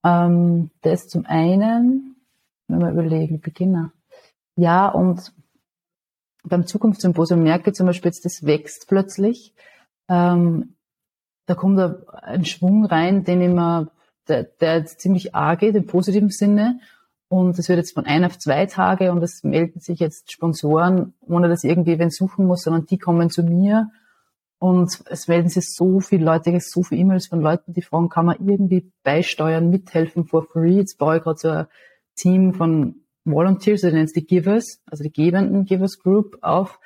ähm, 0.07 0.71
das 0.83 1.09
zum 1.09 1.27
einen, 1.27 2.17
wenn 2.69 2.79
wir 2.79 2.91
überlegen, 2.91 3.41
Beginner. 3.41 3.93
Ja, 4.55 4.89
und 4.89 5.33
beim 6.45 6.67
Zukunftssymposium 6.67 7.43
merke 7.43 7.71
ich 7.71 7.77
zum 7.77 7.87
Beispiel 7.87 8.11
jetzt, 8.11 8.25
das 8.25 8.47
wächst 8.47 8.87
plötzlich. 8.89 9.53
Ähm, 10.09 10.75
da 11.47 11.55
kommt 11.55 11.79
ein 12.23 12.45
Schwung 12.45 12.85
rein, 12.85 13.25
den 13.25 13.41
immer, 13.41 13.89
der, 14.29 14.45
der 14.45 14.79
jetzt 14.79 15.01
ziemlich 15.01 15.35
arg 15.35 15.61
geht, 15.61 15.75
im 15.75 15.87
positiven 15.87 16.31
Sinne. 16.31 16.81
Und 17.29 17.59
es 17.59 17.69
wird 17.69 17.79
jetzt 17.79 17.95
von 17.95 18.07
ein 18.07 18.25
auf 18.25 18.39
zwei 18.39 18.67
Tage 18.67 19.11
und 19.11 19.23
es 19.23 19.43
melden 19.43 19.81
sich 19.81 19.99
jetzt 19.99 20.31
Sponsoren, 20.31 21.15
ohne 21.27 21.49
dass 21.49 21.65
irgendwie 21.65 21.99
wen 21.99 22.11
suchen 22.11 22.47
muss, 22.47 22.63
sondern 22.63 22.87
die 22.87 22.99
kommen 22.99 23.31
zu 23.31 23.43
mir 23.43 23.91
und 24.59 25.03
es 25.11 25.29
melden 25.29 25.49
sich 25.49 25.75
so 25.75 26.01
viele 26.01 26.25
Leute, 26.25 26.59
so 26.61 26.83
viele 26.83 27.03
E-Mails 27.03 27.27
von 27.27 27.41
Leuten, 27.41 27.75
die 27.75 27.83
fragen, 27.83 28.09
kann 28.09 28.27
man 28.27 28.37
irgendwie 28.47 28.91
beisteuern, 29.03 29.71
mithelfen 29.71 30.25
for 30.25 30.45
free? 30.45 30.77
Jetzt 30.77 30.99
baue 30.99 31.19
ich 31.19 31.23
gerade 31.23 31.39
so 31.39 31.49
ein 31.49 31.67
Team 32.15 32.55
von 32.55 32.97
Volunteers, 33.25 33.85
also 33.85 33.97
nennt 33.97 34.09
es 34.09 34.15
die 34.15 34.27
Givers, 34.27 34.81
also 34.87 35.03
die 35.03 35.13
gebenden 35.13 35.65
Givers 35.65 35.99
Group 35.99 36.39
auf. 36.41 36.81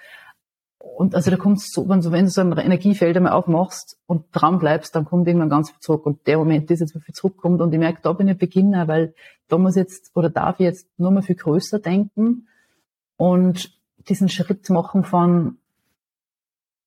Und 0.78 1.14
also 1.14 1.30
da 1.30 1.36
kommt 1.36 1.60
so, 1.60 1.88
wenn 1.88 2.00
du, 2.00 2.10
wenn 2.10 2.24
du 2.24 2.30
so 2.30 2.40
ein 2.40 2.56
Energiefeld 2.56 3.16
einmal 3.16 3.32
aufmachst 3.32 3.98
und 4.06 4.24
dran 4.32 4.58
bleibst, 4.58 4.94
dann 4.96 5.04
kommt 5.04 5.28
irgendwann 5.28 5.50
ganz 5.50 5.70
viel 5.70 5.80
zurück. 5.80 6.06
Und 6.06 6.26
der 6.26 6.38
Moment 6.38 6.70
ist 6.70 6.80
jetzt, 6.80 6.94
wo 6.94 7.00
viel 7.00 7.14
zurückkommt. 7.14 7.60
Und 7.60 7.72
ich 7.72 7.78
merke, 7.78 8.00
da 8.02 8.12
bin 8.14 8.28
ich 8.28 8.38
Beginner, 8.38 8.88
weil 8.88 9.14
da 9.48 9.58
muss 9.58 9.76
jetzt, 9.76 10.10
oder 10.16 10.30
darf 10.30 10.58
ich 10.58 10.64
jetzt 10.64 10.88
nur 10.98 11.10
mal 11.10 11.22
viel 11.22 11.36
größer 11.36 11.78
denken 11.78 12.48
und 13.16 13.78
diesen 14.08 14.30
Schritt 14.30 14.70
machen 14.70 15.04
von, 15.04 15.58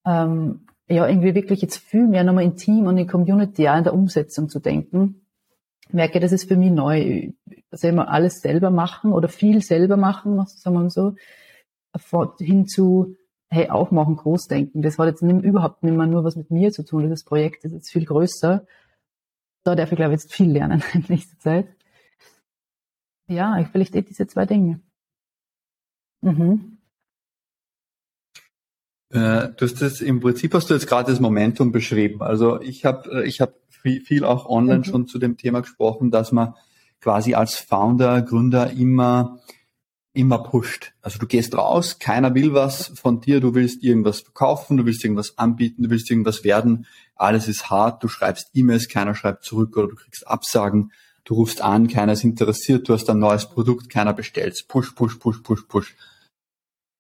ähm, 0.05 0.62
ja, 0.89 1.07
irgendwie 1.07 1.35
wirklich 1.35 1.61
jetzt 1.61 1.77
viel 1.77 2.07
mehr 2.07 2.23
nochmal 2.23 2.43
in 2.43 2.57
Team 2.57 2.87
und 2.87 2.97
in 2.97 3.07
Community, 3.07 3.63
ja, 3.63 3.77
in 3.77 3.83
der 3.83 3.93
Umsetzung 3.93 4.49
zu 4.49 4.59
denken. 4.59 5.25
Merke, 5.91 6.19
das 6.19 6.31
ist 6.31 6.47
für 6.47 6.57
mich 6.57 6.71
neu. 6.71 7.31
Also 7.71 7.87
immer 7.87 8.09
alles 8.09 8.41
selber 8.41 8.69
machen 8.69 9.13
oder 9.13 9.29
viel 9.29 9.61
selber 9.61 9.97
machen, 9.97 10.43
sagen 10.45 10.75
wir 10.75 10.81
mal 10.81 10.89
so, 10.89 11.15
hin 12.39 12.67
zu, 12.67 13.15
hey, 13.49 13.69
aufmachen, 13.69 14.15
großdenken. 14.15 14.81
Das 14.81 14.97
hat 14.97 15.07
jetzt 15.07 15.21
überhaupt 15.21 15.83
nicht 15.83 15.95
mehr 15.95 16.07
nur 16.07 16.23
was 16.23 16.35
mit 16.35 16.51
mir 16.51 16.71
zu 16.71 16.83
tun. 16.83 17.09
Das 17.09 17.23
Projekt 17.23 17.63
ist 17.63 17.73
jetzt 17.73 17.91
viel 17.91 18.05
größer. 18.05 18.65
Da 19.63 19.75
darf 19.75 19.91
ich, 19.91 19.95
glaube 19.95 20.13
ich, 20.13 20.21
jetzt 20.21 20.33
viel 20.33 20.51
lernen 20.51 20.83
in 20.93 21.05
nächster 21.07 21.39
Zeit. 21.39 21.67
Ja, 23.27 23.57
ich 23.59 23.67
vielleicht 23.67 23.95
eh 23.95 24.01
diese 24.01 24.27
zwei 24.27 24.45
Dinge. 24.45 24.81
Mhm. 26.21 26.72
Äh, 29.13 29.49
du 29.55 29.65
hast 29.65 29.81
das 29.81 30.01
im 30.01 30.19
Prinzip 30.19 30.53
hast 30.53 30.69
du 30.69 30.73
jetzt 30.73 30.87
gerade 30.87 31.11
das 31.11 31.19
Momentum 31.19 31.71
beschrieben. 31.71 32.21
Also 32.21 32.59
ich 32.61 32.83
habe 32.83 33.23
äh, 33.23 33.27
ich 33.27 33.41
habe 33.41 33.53
viel, 33.69 34.01
viel 34.01 34.25
auch 34.25 34.47
online 34.47 34.79
mhm. 34.79 34.83
schon 34.85 35.07
zu 35.07 35.19
dem 35.19 35.37
Thema 35.37 35.61
gesprochen, 35.61 36.09
dass 36.09 36.31
man 36.31 36.55
quasi 36.99 37.35
als 37.35 37.55
Founder, 37.55 38.21
Gründer 38.23 38.71
immer 38.71 39.39
immer 40.13 40.39
pusht. 40.43 40.93
Also 41.01 41.19
du 41.19 41.27
gehst 41.27 41.55
raus, 41.55 41.99
keiner 41.99 42.33
will 42.35 42.53
was 42.53 42.91
von 42.95 43.19
dir, 43.19 43.39
du 43.39 43.55
willst 43.55 43.83
irgendwas 43.83 44.21
verkaufen, 44.21 44.77
du 44.77 44.85
willst 44.85 45.03
irgendwas 45.03 45.37
anbieten, 45.37 45.83
du 45.83 45.89
willst 45.89 46.09
irgendwas 46.09 46.43
werden, 46.43 46.85
alles 47.15 47.47
ist 47.47 47.69
hart, 47.69 48.03
du 48.03 48.07
schreibst 48.07 48.49
E-Mails, 48.53 48.89
keiner 48.89 49.15
schreibt 49.15 49.43
zurück 49.43 49.75
oder 49.75 49.87
du 49.87 49.95
kriegst 49.95 50.27
Absagen, 50.27 50.91
du 51.23 51.35
rufst 51.35 51.61
an, 51.61 51.87
keiner 51.87 52.13
ist 52.13 52.23
interessiert, 52.23 52.87
du 52.87 52.93
hast 52.93 53.09
ein 53.09 53.19
neues 53.19 53.47
Produkt, 53.47 53.89
keiner 53.89 54.13
bestellt. 54.13 54.63
Push, 54.67 54.93
push, 54.95 55.17
push, 55.19 55.41
push, 55.41 55.67
push. 55.67 55.95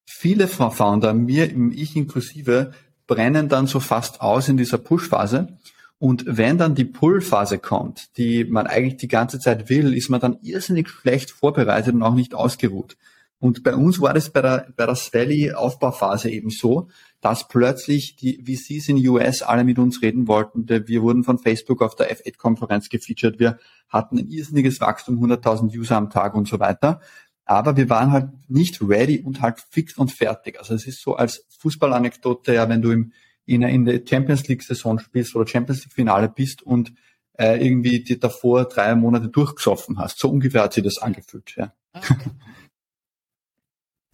Viele 0.05 0.47
Founder, 0.47 1.13
mir, 1.13 1.51
ich 1.71 1.95
inklusive, 1.95 2.71
brennen 3.07 3.49
dann 3.49 3.67
so 3.67 3.79
fast 3.79 4.21
aus 4.21 4.49
in 4.49 4.57
dieser 4.57 4.77
Push-Phase 4.77 5.57
und 6.03 6.25
wenn 6.27 6.57
dann 6.57 6.75
die 6.75 6.83
Pull-Phase 6.83 7.59
kommt, 7.59 8.17
die 8.17 8.43
man 8.43 8.67
eigentlich 8.67 8.97
die 8.97 9.07
ganze 9.07 9.39
Zeit 9.39 9.69
will, 9.69 9.93
ist 9.93 10.09
man 10.09 10.19
dann 10.19 10.37
irrsinnig 10.41 10.89
schlecht 10.89 11.31
vorbereitet 11.31 11.93
und 11.93 12.03
auch 12.03 12.13
nicht 12.13 12.35
ausgeruht. 12.35 12.97
Und 13.39 13.63
bei 13.63 13.73
uns 13.73 14.01
war 14.01 14.13
das 14.13 14.29
bei 14.29 14.41
der, 14.41 14.67
bei 14.75 14.85
der 14.85 14.95
Valley-Aufbauphase 14.95 16.29
eben 16.29 16.49
so, 16.49 16.89
dass 17.21 17.47
plötzlich 17.47 18.17
die 18.17 18.43
VCs 18.43 18.89
in 18.89 19.07
US 19.07 19.43
alle 19.43 19.63
mit 19.63 19.79
uns 19.79 20.01
reden 20.01 20.27
wollten. 20.27 20.67
Wir 20.67 21.01
wurden 21.01 21.23
von 21.23 21.39
Facebook 21.39 21.81
auf 21.81 21.95
der 21.95 22.13
F8-Konferenz 22.13 22.89
gefeatured. 22.89 23.39
Wir 23.39 23.57
hatten 23.87 24.17
ein 24.17 24.27
irrsinniges 24.27 24.81
Wachstum, 24.81 25.23
100.000 25.23 25.73
User 25.77 25.95
am 25.95 26.09
Tag 26.09 26.35
und 26.35 26.49
so 26.49 26.59
weiter. 26.59 26.99
Aber 27.45 27.75
wir 27.75 27.89
waren 27.89 28.11
halt 28.11 28.29
nicht 28.47 28.81
ready 28.81 29.19
und 29.19 29.41
halt 29.41 29.59
fix 29.69 29.97
und 29.97 30.11
fertig. 30.11 30.59
Also 30.59 30.73
es 30.73 30.87
ist 30.87 31.01
so 31.01 31.15
als 31.15 31.45
Fußballanekdote, 31.59 32.53
ja, 32.53 32.69
wenn 32.69 32.81
du 32.81 32.91
im 32.91 33.13
in, 33.45 33.61
in 33.61 33.85
der 33.85 34.01
Champions 34.05 34.47
League 34.47 34.63
Saison 34.63 34.99
spielst 34.99 35.35
oder 35.35 35.47
Champions 35.47 35.83
League 35.83 35.93
Finale 35.93 36.29
bist 36.29 36.61
und 36.61 36.93
äh, 37.37 37.65
irgendwie 37.65 38.03
die 38.03 38.19
davor 38.19 38.65
drei 38.65 38.95
Monate 38.95 39.27
durchgesoffen 39.27 39.97
hast. 39.99 40.19
So 40.19 40.29
ungefähr 40.29 40.63
hat 40.63 40.73
sich 40.73 40.83
das 40.83 40.99
angefühlt. 40.99 41.55
Ja. 41.55 41.73
Okay. 41.93 42.15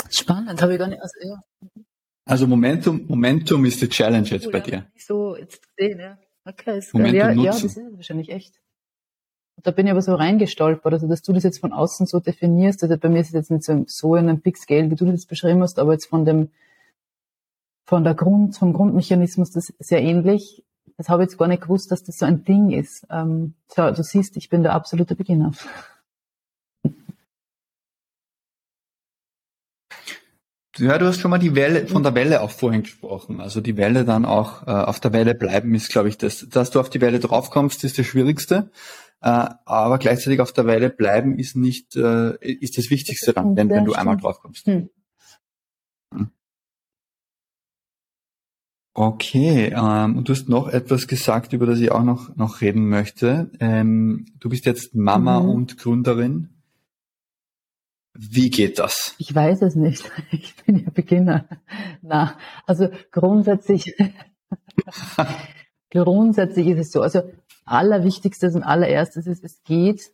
Spannend, 0.10 0.62
habe 0.62 0.74
ich 0.74 0.80
gar 0.80 0.88
nicht. 0.88 1.02
Also, 1.02 1.13
ja. 1.22 1.44
also 2.26 2.48
Momentum, 2.48 3.06
Momentum 3.08 3.65
ist 3.65 3.82
die 3.82 3.89
Challenge 3.89 4.28
jetzt 4.28 4.48
oh, 4.48 4.52
bei 4.52 4.60
ja, 4.60 4.63
dir. 4.63 4.92
So 4.98 5.36
jetzt 5.36 5.62
sehen, 5.78 6.00
ja. 6.00 6.18
Okay, 6.46 6.80
ist 6.80 6.94
Momentum 6.94 7.15
ja, 7.15 7.32
ja, 7.32 7.52
das 7.52 7.63
ist 7.63 7.78
wahrscheinlich 7.78 8.30
echt. 8.30 8.60
Da 9.63 9.72
bin 9.72 9.86
ich 9.86 9.91
aber 9.91 10.02
so 10.02 10.15
reingestolpert, 10.15 10.93
also 10.93 11.08
dass 11.08 11.22
du 11.22 11.34
das 11.34 11.43
jetzt 11.43 11.60
von 11.60 11.74
außen 11.74 12.06
so 12.06 12.19
definierst. 12.19 12.84
Also 12.84 12.98
bei 12.98 13.10
mir 13.10 13.22
ist 13.22 13.28
es 13.28 13.34
jetzt 13.34 13.52
nicht 13.52 13.63
so, 13.63 13.84
so 13.88 14.15
in 14.15 14.30
einem 14.30 14.41
Big 14.41 14.58
Scale, 14.58 14.89
wie 14.89 14.95
du 14.95 15.06
das 15.06 15.26
beschrieben 15.26 15.62
hast, 15.62 15.80
aber 15.80 15.93
jetzt 15.93 16.08
von 16.08 16.26
dem 16.26 16.50
von 17.89 18.04
der 18.04 18.13
Grund, 18.13 18.56
vom 18.56 18.72
Grundmechanismus 18.72 19.50
das 19.50 19.74
sehr 19.80 20.04
ähnlich. 20.04 20.63
Das 20.98 21.10
habe 21.10 21.24
ich 21.24 21.30
jetzt 21.30 21.39
gar 21.39 21.48
nicht 21.48 21.63
gewusst, 21.63 21.91
dass 21.91 22.04
das 22.04 22.19
so 22.19 22.26
ein 22.26 22.43
Ding 22.43 22.69
ist. 22.69 23.08
Ähm, 23.10 23.56
tja, 23.67 23.89
du 23.91 24.04
siehst, 24.04 24.38
ich 24.38 24.50
bin 24.50 24.62
der 24.62 24.74
absolute 24.74 25.15
Beginner. 25.15 25.54
Ja, 30.78 30.98
du 30.98 31.08
hast 31.08 31.19
schon 31.19 31.32
mal 31.32 31.39
die 31.39 31.56
Welle, 31.56 31.88
von 31.88 32.04
der 32.04 32.15
Welle 32.15 32.41
auch 32.41 32.52
vorhin 32.52 32.84
gesprochen. 32.84 33.41
Also 33.41 33.60
die 33.60 33.76
Welle 33.76 34.06
dann 34.06 34.24
auch 34.24 34.67
äh, 34.67 34.72
auf 34.72 35.00
der 35.00 35.12
Welle 35.12 35.34
bleiben 35.36 35.74
ist, 35.74 35.89
glaube 35.89 36.10
ich, 36.10 36.17
das, 36.17 36.48
dass 36.48 36.69
du 36.69 36.80
auf 36.80 36.89
die 36.89 37.02
Welle 37.02 37.19
draufkommst, 37.19 37.84
ist 37.84 37.98
das 37.98 38.06
Schwierigste. 38.06 38.69
Äh, 39.22 39.50
aber 39.66 39.98
gleichzeitig 39.98 40.40
auf 40.40 40.54
der 40.54 40.66
Welle 40.66 40.90
bleiben 40.90 41.38
ist 41.38 41.56
nicht, 41.56 41.96
äh, 41.96 42.38
ist 42.42 42.78
das 42.78 42.90
Wichtigste 42.90 43.34
dann, 43.34 43.56
wenn, 43.58 43.70
wenn 43.70 43.86
du 43.86 43.94
einmal 43.94 44.18
draufkommst. 44.18 44.66
Hm. 44.66 44.90
hm. 46.14 46.32
Okay, 48.94 49.74
ähm, 49.76 50.18
und 50.18 50.28
du 50.28 50.34
hast 50.34 50.50
noch 50.50 50.68
etwas 50.68 51.08
gesagt, 51.08 51.54
über 51.54 51.66
das 51.66 51.80
ich 51.80 51.92
auch 51.92 52.04
noch, 52.04 52.36
noch 52.36 52.62
reden 52.62 52.90
möchte. 52.90 53.52
Ähm, 53.60 54.26
du 54.40 54.50
bist 54.50 54.66
jetzt 54.66 54.96
Mama 54.96 55.42
mhm. 55.42 55.50
und 55.50 55.78
Gründerin. 55.78 56.50
Wie 58.14 58.50
geht 58.50 58.80
das? 58.80 59.16
Ich 59.18 59.34
weiß 59.34 59.62
es 59.62 59.76
nicht. 59.76 60.10
Ich 60.32 60.56
bin 60.66 60.78
ja 60.84 60.90
Beginner. 60.90 61.46
Na, 62.02 62.38
also 62.66 62.90
grundsätzlich, 63.12 63.96
grundsätzlich 65.90 66.68
ist 66.68 66.80
es 66.80 66.92
so. 66.92 67.02
Also 67.02 67.22
allerwichtigstes 67.70 68.56
und 68.56 68.64
allererstes 68.64 69.28
ist, 69.28 69.44
es 69.44 69.64
geht 69.64 70.12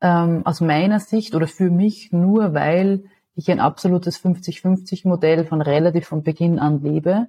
ähm, 0.00 0.44
aus 0.44 0.60
meiner 0.60 1.00
Sicht 1.00 1.34
oder 1.34 1.46
für 1.46 1.70
mich 1.70 2.12
nur, 2.12 2.54
weil 2.54 3.04
ich 3.34 3.50
ein 3.50 3.60
absolutes 3.60 4.22
50-50-Modell 4.22 5.44
von 5.46 5.62
relativ 5.62 6.06
von 6.06 6.22
Beginn 6.22 6.58
an 6.58 6.82
lebe. 6.82 7.28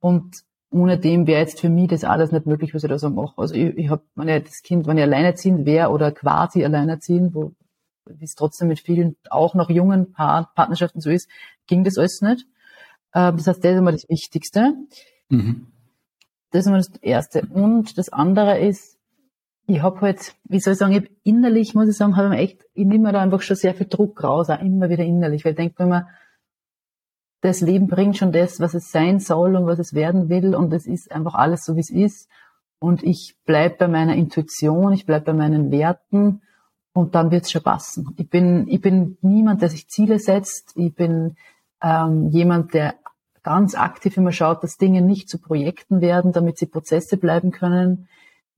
Und 0.00 0.42
ohne 0.70 0.98
dem 0.98 1.26
wäre 1.26 1.40
jetzt 1.40 1.60
für 1.60 1.68
mich 1.68 1.88
das 1.88 2.04
alles 2.04 2.30
nicht 2.32 2.46
möglich, 2.46 2.74
was 2.74 2.84
ich 2.84 2.90
da 2.90 2.98
so 2.98 3.10
mache. 3.10 3.34
Also 3.36 3.54
ich, 3.54 3.76
ich 3.76 3.90
habe, 3.90 4.02
wenn 4.14 4.28
ich 4.28 4.44
das 4.44 4.62
Kind, 4.62 4.86
wenn 4.86 4.96
ich 4.96 5.02
alleinerziehend 5.02 5.66
wäre 5.66 5.90
oder 5.90 6.12
quasi 6.12 6.64
alleinerziehend, 6.64 7.34
wo 7.34 7.52
wie 8.10 8.24
es 8.24 8.34
trotzdem 8.34 8.68
mit 8.68 8.80
vielen 8.80 9.16
auch 9.28 9.54
noch 9.54 9.68
jungen 9.68 10.12
Paar, 10.12 10.50
Partnerschaften 10.54 11.00
so 11.00 11.10
ist, 11.10 11.28
ging 11.66 11.84
das 11.84 11.98
alles 11.98 12.22
nicht. 12.22 12.46
Äh, 13.12 13.32
das 13.32 13.46
heißt, 13.46 13.64
das 13.64 13.72
ist 13.72 13.78
immer 13.78 13.92
das 13.92 14.08
Wichtigste. 14.08 14.74
Mhm. 15.28 15.66
Das 16.50 16.60
ist 16.60 16.66
immer 16.66 16.78
das 16.78 16.90
Erste. 17.02 17.46
Und 17.52 17.98
das 17.98 18.08
andere 18.08 18.58
ist, 18.58 18.98
ich 19.66 19.82
habe 19.82 20.00
halt, 20.00 20.34
wie 20.44 20.60
soll 20.60 20.72
ich 20.72 20.78
sagen, 20.78 20.94
ich 20.94 21.10
innerlich, 21.24 21.74
muss 21.74 21.88
ich 21.88 21.96
sagen, 21.96 22.16
habe 22.16 22.34
ich 22.34 22.40
echt, 22.40 22.64
ich 22.74 22.86
nehme 22.86 23.04
mir 23.04 23.12
da 23.12 23.20
einfach 23.20 23.42
schon 23.42 23.56
sehr 23.56 23.74
viel 23.74 23.86
Druck 23.86 24.24
raus, 24.24 24.48
auch 24.48 24.60
immer 24.60 24.88
wieder 24.88 25.04
innerlich, 25.04 25.44
weil 25.44 25.52
ich 25.52 25.58
denke 25.58 25.82
immer, 25.82 26.08
das 27.42 27.60
Leben 27.60 27.86
bringt 27.86 28.16
schon 28.16 28.32
das, 28.32 28.60
was 28.60 28.74
es 28.74 28.90
sein 28.90 29.20
soll 29.20 29.56
und 29.56 29.66
was 29.66 29.78
es 29.78 29.94
werden 29.94 30.28
will 30.28 30.54
und 30.54 30.72
es 30.72 30.86
ist 30.86 31.12
einfach 31.12 31.34
alles 31.34 31.64
so, 31.64 31.76
wie 31.76 31.80
es 31.80 31.90
ist 31.90 32.28
und 32.80 33.02
ich 33.02 33.36
bleib 33.44 33.78
bei 33.78 33.88
meiner 33.88 34.14
Intuition, 34.14 34.92
ich 34.92 35.06
bleib 35.06 35.24
bei 35.24 35.34
meinen 35.34 35.70
Werten 35.70 36.42
und 36.92 37.14
dann 37.14 37.30
wird's 37.30 37.50
schon 37.50 37.62
passen. 37.62 38.14
Ich 38.16 38.28
bin, 38.28 38.66
ich 38.68 38.80
bin 38.80 39.18
niemand, 39.20 39.62
der 39.62 39.68
sich 39.68 39.88
Ziele 39.88 40.18
setzt, 40.18 40.72
ich 40.76 40.94
bin 40.94 41.36
ähm, 41.82 42.28
jemand, 42.30 42.74
der 42.74 42.94
ganz 43.48 43.74
aktiv 43.74 44.16
immer 44.16 44.32
schaut, 44.32 44.62
dass 44.62 44.76
Dinge 44.76 45.02
nicht 45.02 45.28
zu 45.28 45.38
Projekten 45.38 46.00
werden, 46.00 46.32
damit 46.32 46.58
sie 46.58 46.66
Prozesse 46.66 47.16
bleiben 47.16 47.50
können 47.50 48.08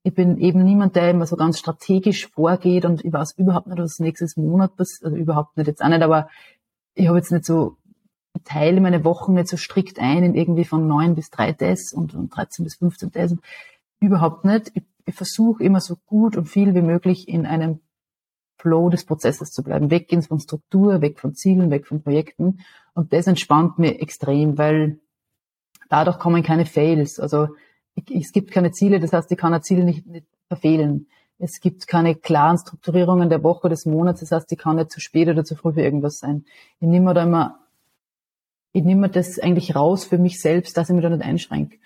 ich 0.03 0.15
bin 0.15 0.39
eben 0.39 0.65
niemand, 0.65 0.97
der 0.97 1.11
immer 1.11 1.27
so 1.27 1.37
ganz 1.37 1.59
strategisch 1.59 2.29
vorgeht 2.29 2.85
und 2.85 3.05
ich 3.05 3.13
weiß 3.13 3.33
überhaupt 3.37 3.67
nicht, 3.67 3.79
was 3.79 3.99
nächstes 3.99 4.37
Monat 4.37 4.77
passiert, 4.77 5.05
also 5.05 5.17
überhaupt 5.17 5.57
nicht 5.57 5.67
jetzt 5.67 5.83
auch 5.83 5.89
nicht, 5.89 6.03
aber 6.03 6.29
ich 6.95 7.09
habe 7.09 7.19
jetzt 7.19 7.33
nicht 7.33 7.45
so, 7.45 7.77
ich 8.35 8.43
teile 8.45 8.81
meine 8.81 9.05
Wochen 9.05 9.35
nicht 9.35 9.49
so 9.49 9.57
strikt 9.57 9.99
ein 9.99 10.25
in 10.25 10.35
irgendwie 10.35 10.65
von 10.65 10.87
neun 10.87 11.15
bis 11.15 11.31
drei 11.31 11.53
Tests 11.53 11.93
und, 11.93 12.15
und 12.15 12.35
13 12.35 12.65
bis 12.65 12.77
15 12.77 13.13
Tests. 13.13 13.37
Überhaupt 14.01 14.45
nicht. 14.45 14.71
Ich, 14.75 14.85
ich 15.05 15.15
versuche 15.15 15.63
immer 15.63 15.81
so 15.81 15.97
gut 16.07 16.37
und 16.37 16.49
viel 16.49 16.75
wie 16.75 16.83
möglich 16.83 17.29
in 17.29 17.45
einem 17.45 17.81
Flow 18.61 18.91
des 18.91 19.05
Prozesses 19.05 19.51
zu 19.53 19.63
bleiben. 19.63 19.91
Weggehen 19.91 20.23
von 20.23 20.41
Struktur, 20.41 21.01
weg 21.01 21.19
von 21.19 21.35
Zielen, 21.35 21.71
weg 21.71 21.87
von 21.87 22.03
Projekten. 22.03 22.61
Und 22.95 23.13
das 23.13 23.27
entspannt 23.27 23.79
mir 23.79 24.01
extrem, 24.01 24.59
weil 24.59 24.99
dadurch 25.89 26.19
kommen 26.19 26.43
keine 26.43 26.67
Fails. 26.67 27.19
Also 27.19 27.49
es 28.13 28.33
gibt 28.33 28.51
keine 28.51 28.73
Ziele, 28.73 29.01
das 29.01 29.13
heißt, 29.13 29.31
ich 29.31 29.39
kann 29.39 29.55
ein 29.55 29.63
Ziel 29.63 29.85
nicht, 29.85 30.07
nicht 30.07 30.27
verfehlen. 30.49 31.07
Es 31.39 31.61
gibt 31.61 31.87
keine 31.87 32.15
klaren 32.15 32.59
Strukturierungen 32.59 33.31
der 33.31 33.43
Woche, 33.43 33.69
des 33.69 33.87
Monats, 33.87 34.21
das 34.21 34.31
heißt, 34.31 34.53
ich 34.53 34.59
kann 34.59 34.77
nicht 34.77 34.93
zu 34.93 35.01
spät 35.01 35.29
oder 35.29 35.45
zu 35.45 35.57
früh 35.57 35.73
für 35.73 35.83
irgendwas 35.83 36.19
sein. 36.19 36.45
Ich 36.81 36.87
nehme 36.87 37.15
da 37.15 37.23
immer, 37.23 37.61
ich 38.73 38.85
nehme 38.85 39.09
das 39.09 39.39
eigentlich 39.39 39.75
raus 39.75 40.05
für 40.05 40.19
mich 40.19 40.41
selbst, 40.41 40.77
dass 40.77 40.91
ich 40.91 40.95
mich 40.95 41.03
da 41.03 41.09
nicht 41.09 41.25
einschränke. 41.25 41.79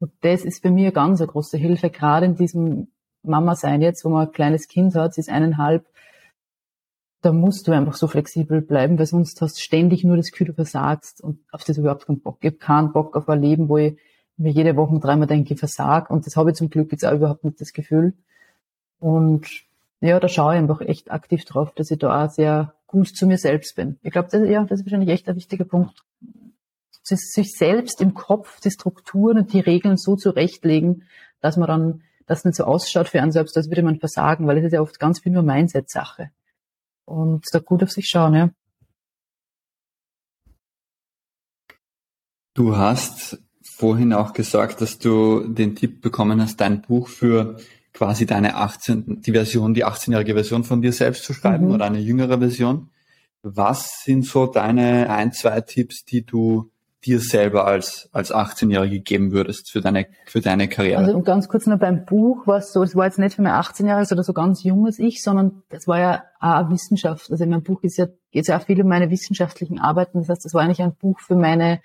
Und 0.00 0.12
das 0.22 0.44
ist 0.44 0.60
für 0.60 0.70
mich 0.70 0.84
eine 0.84 0.92
ganz 0.92 1.20
eine 1.20 1.28
große 1.28 1.56
Hilfe, 1.56 1.88
gerade 1.88 2.26
in 2.26 2.34
diesem 2.34 2.88
Mama 3.22 3.54
sein 3.54 3.80
jetzt, 3.80 4.04
wo 4.04 4.08
man 4.08 4.26
ein 4.26 4.32
kleines 4.32 4.68
Kind 4.68 4.94
hat, 4.94 5.14
sie 5.14 5.20
ist 5.20 5.30
eineinhalb. 5.30 5.86
Da 7.22 7.32
musst 7.32 7.66
du 7.66 7.72
einfach 7.72 7.94
so 7.94 8.06
flexibel 8.06 8.60
bleiben, 8.60 8.98
weil 8.98 9.06
sonst 9.06 9.40
hast 9.40 9.56
du 9.56 9.60
ständig 9.60 10.04
nur 10.04 10.16
das 10.16 10.30
Gefühl, 10.30 10.48
du 10.48 10.52
versagst 10.52 11.20
und 11.20 11.40
auf 11.50 11.64
das 11.64 11.78
überhaupt 11.78 12.06
keinen 12.06 12.20
Bock. 12.20 12.38
Ich 12.40 12.46
habe 12.46 12.58
keinen 12.58 12.92
Bock 12.92 13.16
auf 13.16 13.28
ein 13.28 13.42
Leben, 13.42 13.68
wo 13.68 13.78
ich 13.78 13.98
mir 14.36 14.52
jede 14.52 14.76
Woche 14.76 14.98
dreimal 14.98 15.26
denke, 15.26 15.54
ich 15.54 15.58
versag 15.58 16.10
und 16.10 16.26
das 16.26 16.36
habe 16.36 16.50
ich 16.50 16.56
zum 16.56 16.70
Glück 16.70 16.92
jetzt 16.92 17.04
auch 17.04 17.14
überhaupt 17.14 17.44
nicht 17.44 17.60
das 17.60 17.72
Gefühl. 17.72 18.14
Und 18.98 19.46
ja, 20.00 20.20
da 20.20 20.28
schaue 20.28 20.54
ich 20.54 20.58
einfach 20.58 20.80
echt 20.82 21.10
aktiv 21.10 21.44
drauf, 21.44 21.72
dass 21.74 21.90
ich 21.90 21.98
da 21.98 22.24
auch 22.24 22.30
sehr 22.30 22.74
gut 22.86 23.08
zu 23.08 23.26
mir 23.26 23.38
selbst 23.38 23.76
bin. 23.76 23.98
Ich 24.02 24.12
glaube, 24.12 24.28
das, 24.30 24.46
ja, 24.48 24.62
das 24.64 24.80
ist 24.80 24.86
wahrscheinlich 24.86 25.10
echt 25.10 25.28
ein 25.28 25.36
wichtiger 25.36 25.64
Punkt. 25.64 26.04
Sich 27.02 27.56
selbst 27.56 28.00
im 28.00 28.14
Kopf 28.14 28.60
die 28.60 28.70
Strukturen 28.70 29.38
und 29.38 29.52
die 29.52 29.60
Regeln 29.60 29.96
so 29.96 30.16
zurechtlegen, 30.16 31.04
dass 31.40 31.56
man 31.56 31.68
dann 31.68 32.02
das 32.26 32.44
nicht 32.44 32.56
so 32.56 32.64
ausschaut 32.64 33.08
für 33.08 33.22
einen 33.22 33.32
selbst, 33.32 33.56
als 33.56 33.68
würde 33.68 33.82
man 33.82 34.00
versagen, 34.00 34.46
weil 34.46 34.58
es 34.58 34.64
ist 34.64 34.72
ja 34.72 34.80
oft 34.80 34.98
ganz 34.98 35.20
viel 35.20 35.32
nur 35.32 35.44
Mindset-Sache. 35.44 36.30
Und 37.06 37.44
da 37.52 37.60
gut 37.60 37.82
auf 37.82 37.90
sich 37.90 38.08
schauen, 38.08 38.34
ja. 38.34 38.50
Du 42.54 42.76
hast 42.76 43.38
vorhin 43.62 44.12
auch 44.12 44.32
gesagt, 44.32 44.80
dass 44.80 44.98
du 44.98 45.46
den 45.46 45.76
Tipp 45.76 46.00
bekommen 46.00 46.40
hast, 46.40 46.60
dein 46.60 46.82
Buch 46.82 47.08
für 47.08 47.58
quasi 47.92 48.26
deine 48.26 48.56
18, 48.56 49.22
die 49.22 49.32
Version, 49.32 49.74
die 49.74 49.84
18-jährige 49.84 50.34
Version 50.34 50.64
von 50.64 50.82
dir 50.82 50.92
selbst 50.92 51.24
zu 51.24 51.32
schreiben 51.32 51.66
mhm. 51.66 51.74
oder 51.74 51.84
eine 51.84 52.00
jüngere 52.00 52.38
Version. 52.38 52.90
Was 53.42 54.02
sind 54.02 54.24
so 54.24 54.46
deine 54.46 55.10
ein, 55.10 55.32
zwei 55.32 55.60
Tipps, 55.60 56.04
die 56.04 56.24
du 56.24 56.70
dir 57.06 57.20
selber 57.20 57.66
als, 57.66 58.08
als 58.12 58.34
18-Jährige 58.34 59.00
geben 59.00 59.32
würdest 59.32 59.70
für 59.70 59.80
deine, 59.80 60.06
für 60.26 60.40
deine 60.40 60.68
Karriere? 60.68 60.98
Also 60.98 61.22
ganz 61.22 61.48
kurz 61.48 61.66
noch 61.66 61.78
beim 61.78 62.04
Buch 62.04 62.46
war 62.46 62.58
es 62.58 62.72
so, 62.72 62.82
es 62.82 62.96
war 62.96 63.06
jetzt 63.06 63.18
nicht 63.18 63.36
für 63.36 63.42
mein 63.42 63.52
18-jähriges 63.52 64.12
oder 64.12 64.22
so 64.22 64.32
ganz 64.32 64.62
junges 64.64 64.98
Ich, 64.98 65.22
sondern 65.22 65.62
das 65.68 65.86
war 65.86 65.98
ja 65.98 66.24
auch 66.40 66.70
Wissenschaft. 66.70 67.30
Also 67.30 67.44
in 67.44 67.50
meinem 67.50 67.62
Buch 67.62 67.82
ist 67.82 67.96
ja, 67.96 68.06
geht 68.30 68.48
ja 68.48 68.58
auch 68.58 68.62
viel 68.62 68.82
um 68.82 68.88
meine 68.88 69.10
wissenschaftlichen 69.10 69.78
Arbeiten. 69.78 70.18
Das 70.18 70.28
heißt, 70.28 70.44
das 70.44 70.54
war 70.54 70.62
eigentlich 70.62 70.82
ein 70.82 70.94
Buch 70.94 71.20
für 71.20 71.36
meine, 71.36 71.80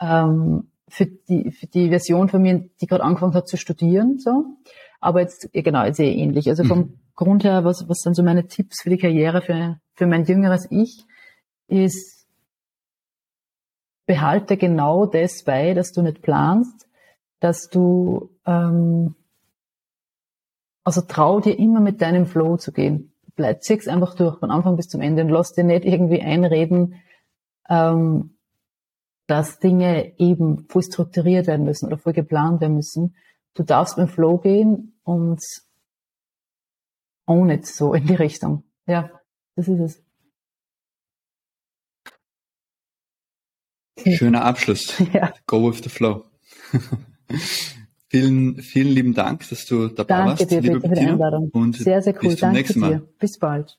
ähm, 0.00 0.70
für 0.88 1.06
die, 1.06 1.50
für 1.50 1.66
die 1.66 1.88
Version 1.88 2.28
von 2.28 2.42
mir, 2.42 2.68
die 2.80 2.86
gerade 2.86 3.04
angefangen 3.04 3.34
hat 3.34 3.48
zu 3.48 3.56
studieren, 3.56 4.18
so. 4.18 4.44
Aber 5.00 5.20
jetzt, 5.20 5.50
genau, 5.52 5.84
ist 5.84 5.98
eh 5.98 6.12
ähnlich. 6.12 6.48
Also 6.48 6.64
vom 6.64 6.78
mhm. 6.78 6.98
Grund 7.16 7.44
her, 7.44 7.64
was, 7.64 7.88
was 7.88 7.98
sind 7.98 8.14
so 8.14 8.22
meine 8.22 8.46
Tipps 8.46 8.82
für 8.82 8.90
die 8.90 8.98
Karriere 8.98 9.42
für, 9.42 9.78
für 9.94 10.06
mein 10.06 10.24
jüngeres 10.24 10.68
Ich, 10.70 11.04
ist, 11.66 12.21
behalte 14.06 14.56
genau 14.56 15.06
das 15.06 15.44
bei, 15.44 15.74
dass 15.74 15.92
du 15.92 16.02
nicht 16.02 16.22
planst, 16.22 16.88
dass 17.40 17.68
du, 17.68 18.30
ähm, 18.46 19.14
also 20.84 21.02
trau 21.02 21.40
dir 21.40 21.58
immer 21.58 21.80
mit 21.80 22.02
deinem 22.02 22.26
Flow 22.26 22.56
zu 22.56 22.72
gehen. 22.72 23.12
Bleib, 23.34 23.62
zieh's 23.62 23.88
einfach 23.88 24.14
durch, 24.14 24.38
von 24.38 24.50
Anfang 24.50 24.76
bis 24.76 24.88
zum 24.88 25.00
Ende 25.00 25.22
und 25.22 25.30
lass 25.30 25.52
dir 25.52 25.64
nicht 25.64 25.84
irgendwie 25.84 26.20
einreden, 26.20 27.02
ähm, 27.68 28.36
dass 29.26 29.58
Dinge 29.58 30.18
eben 30.18 30.66
voll 30.68 30.82
strukturiert 30.82 31.46
werden 31.46 31.64
müssen 31.64 31.86
oder 31.86 31.98
voll 31.98 32.12
geplant 32.12 32.60
werden 32.60 32.76
müssen. 32.76 33.16
Du 33.54 33.62
darfst 33.62 33.96
mit 33.96 34.08
dem 34.08 34.12
Flow 34.12 34.38
gehen 34.38 34.98
und 35.04 35.40
own 37.26 37.50
it 37.50 37.66
so 37.66 37.94
in 37.94 38.06
die 38.06 38.14
Richtung. 38.14 38.64
Ja, 38.86 39.10
das 39.56 39.68
ist 39.68 39.80
es. 39.80 40.04
Schöner 43.98 44.44
Abschluss. 44.44 44.94
Ja. 45.12 45.32
Go 45.46 45.70
with 45.70 45.82
the 45.82 45.88
flow. 45.88 46.24
vielen, 48.08 48.60
vielen 48.62 48.94
lieben 48.94 49.14
Dank, 49.14 49.48
dass 49.48 49.66
du 49.66 49.88
dabei 49.88 50.14
Danke 50.14 50.30
warst. 50.30 50.40
Danke 50.42 50.62
dir 50.62 50.72
bitte 50.72 50.88
für 50.88 50.94
die 50.94 51.00
Einladung. 51.00 51.50
Und 51.50 51.76
sehr, 51.76 52.02
sehr 52.02 52.14
cool. 52.14 52.30
Bis 52.30 52.38
zum 52.38 52.40
Danke 52.40 52.58
nächsten 52.58 52.80
Mal. 52.80 52.90
Dir. 52.90 53.08
Bis 53.18 53.38
bald. 53.38 53.78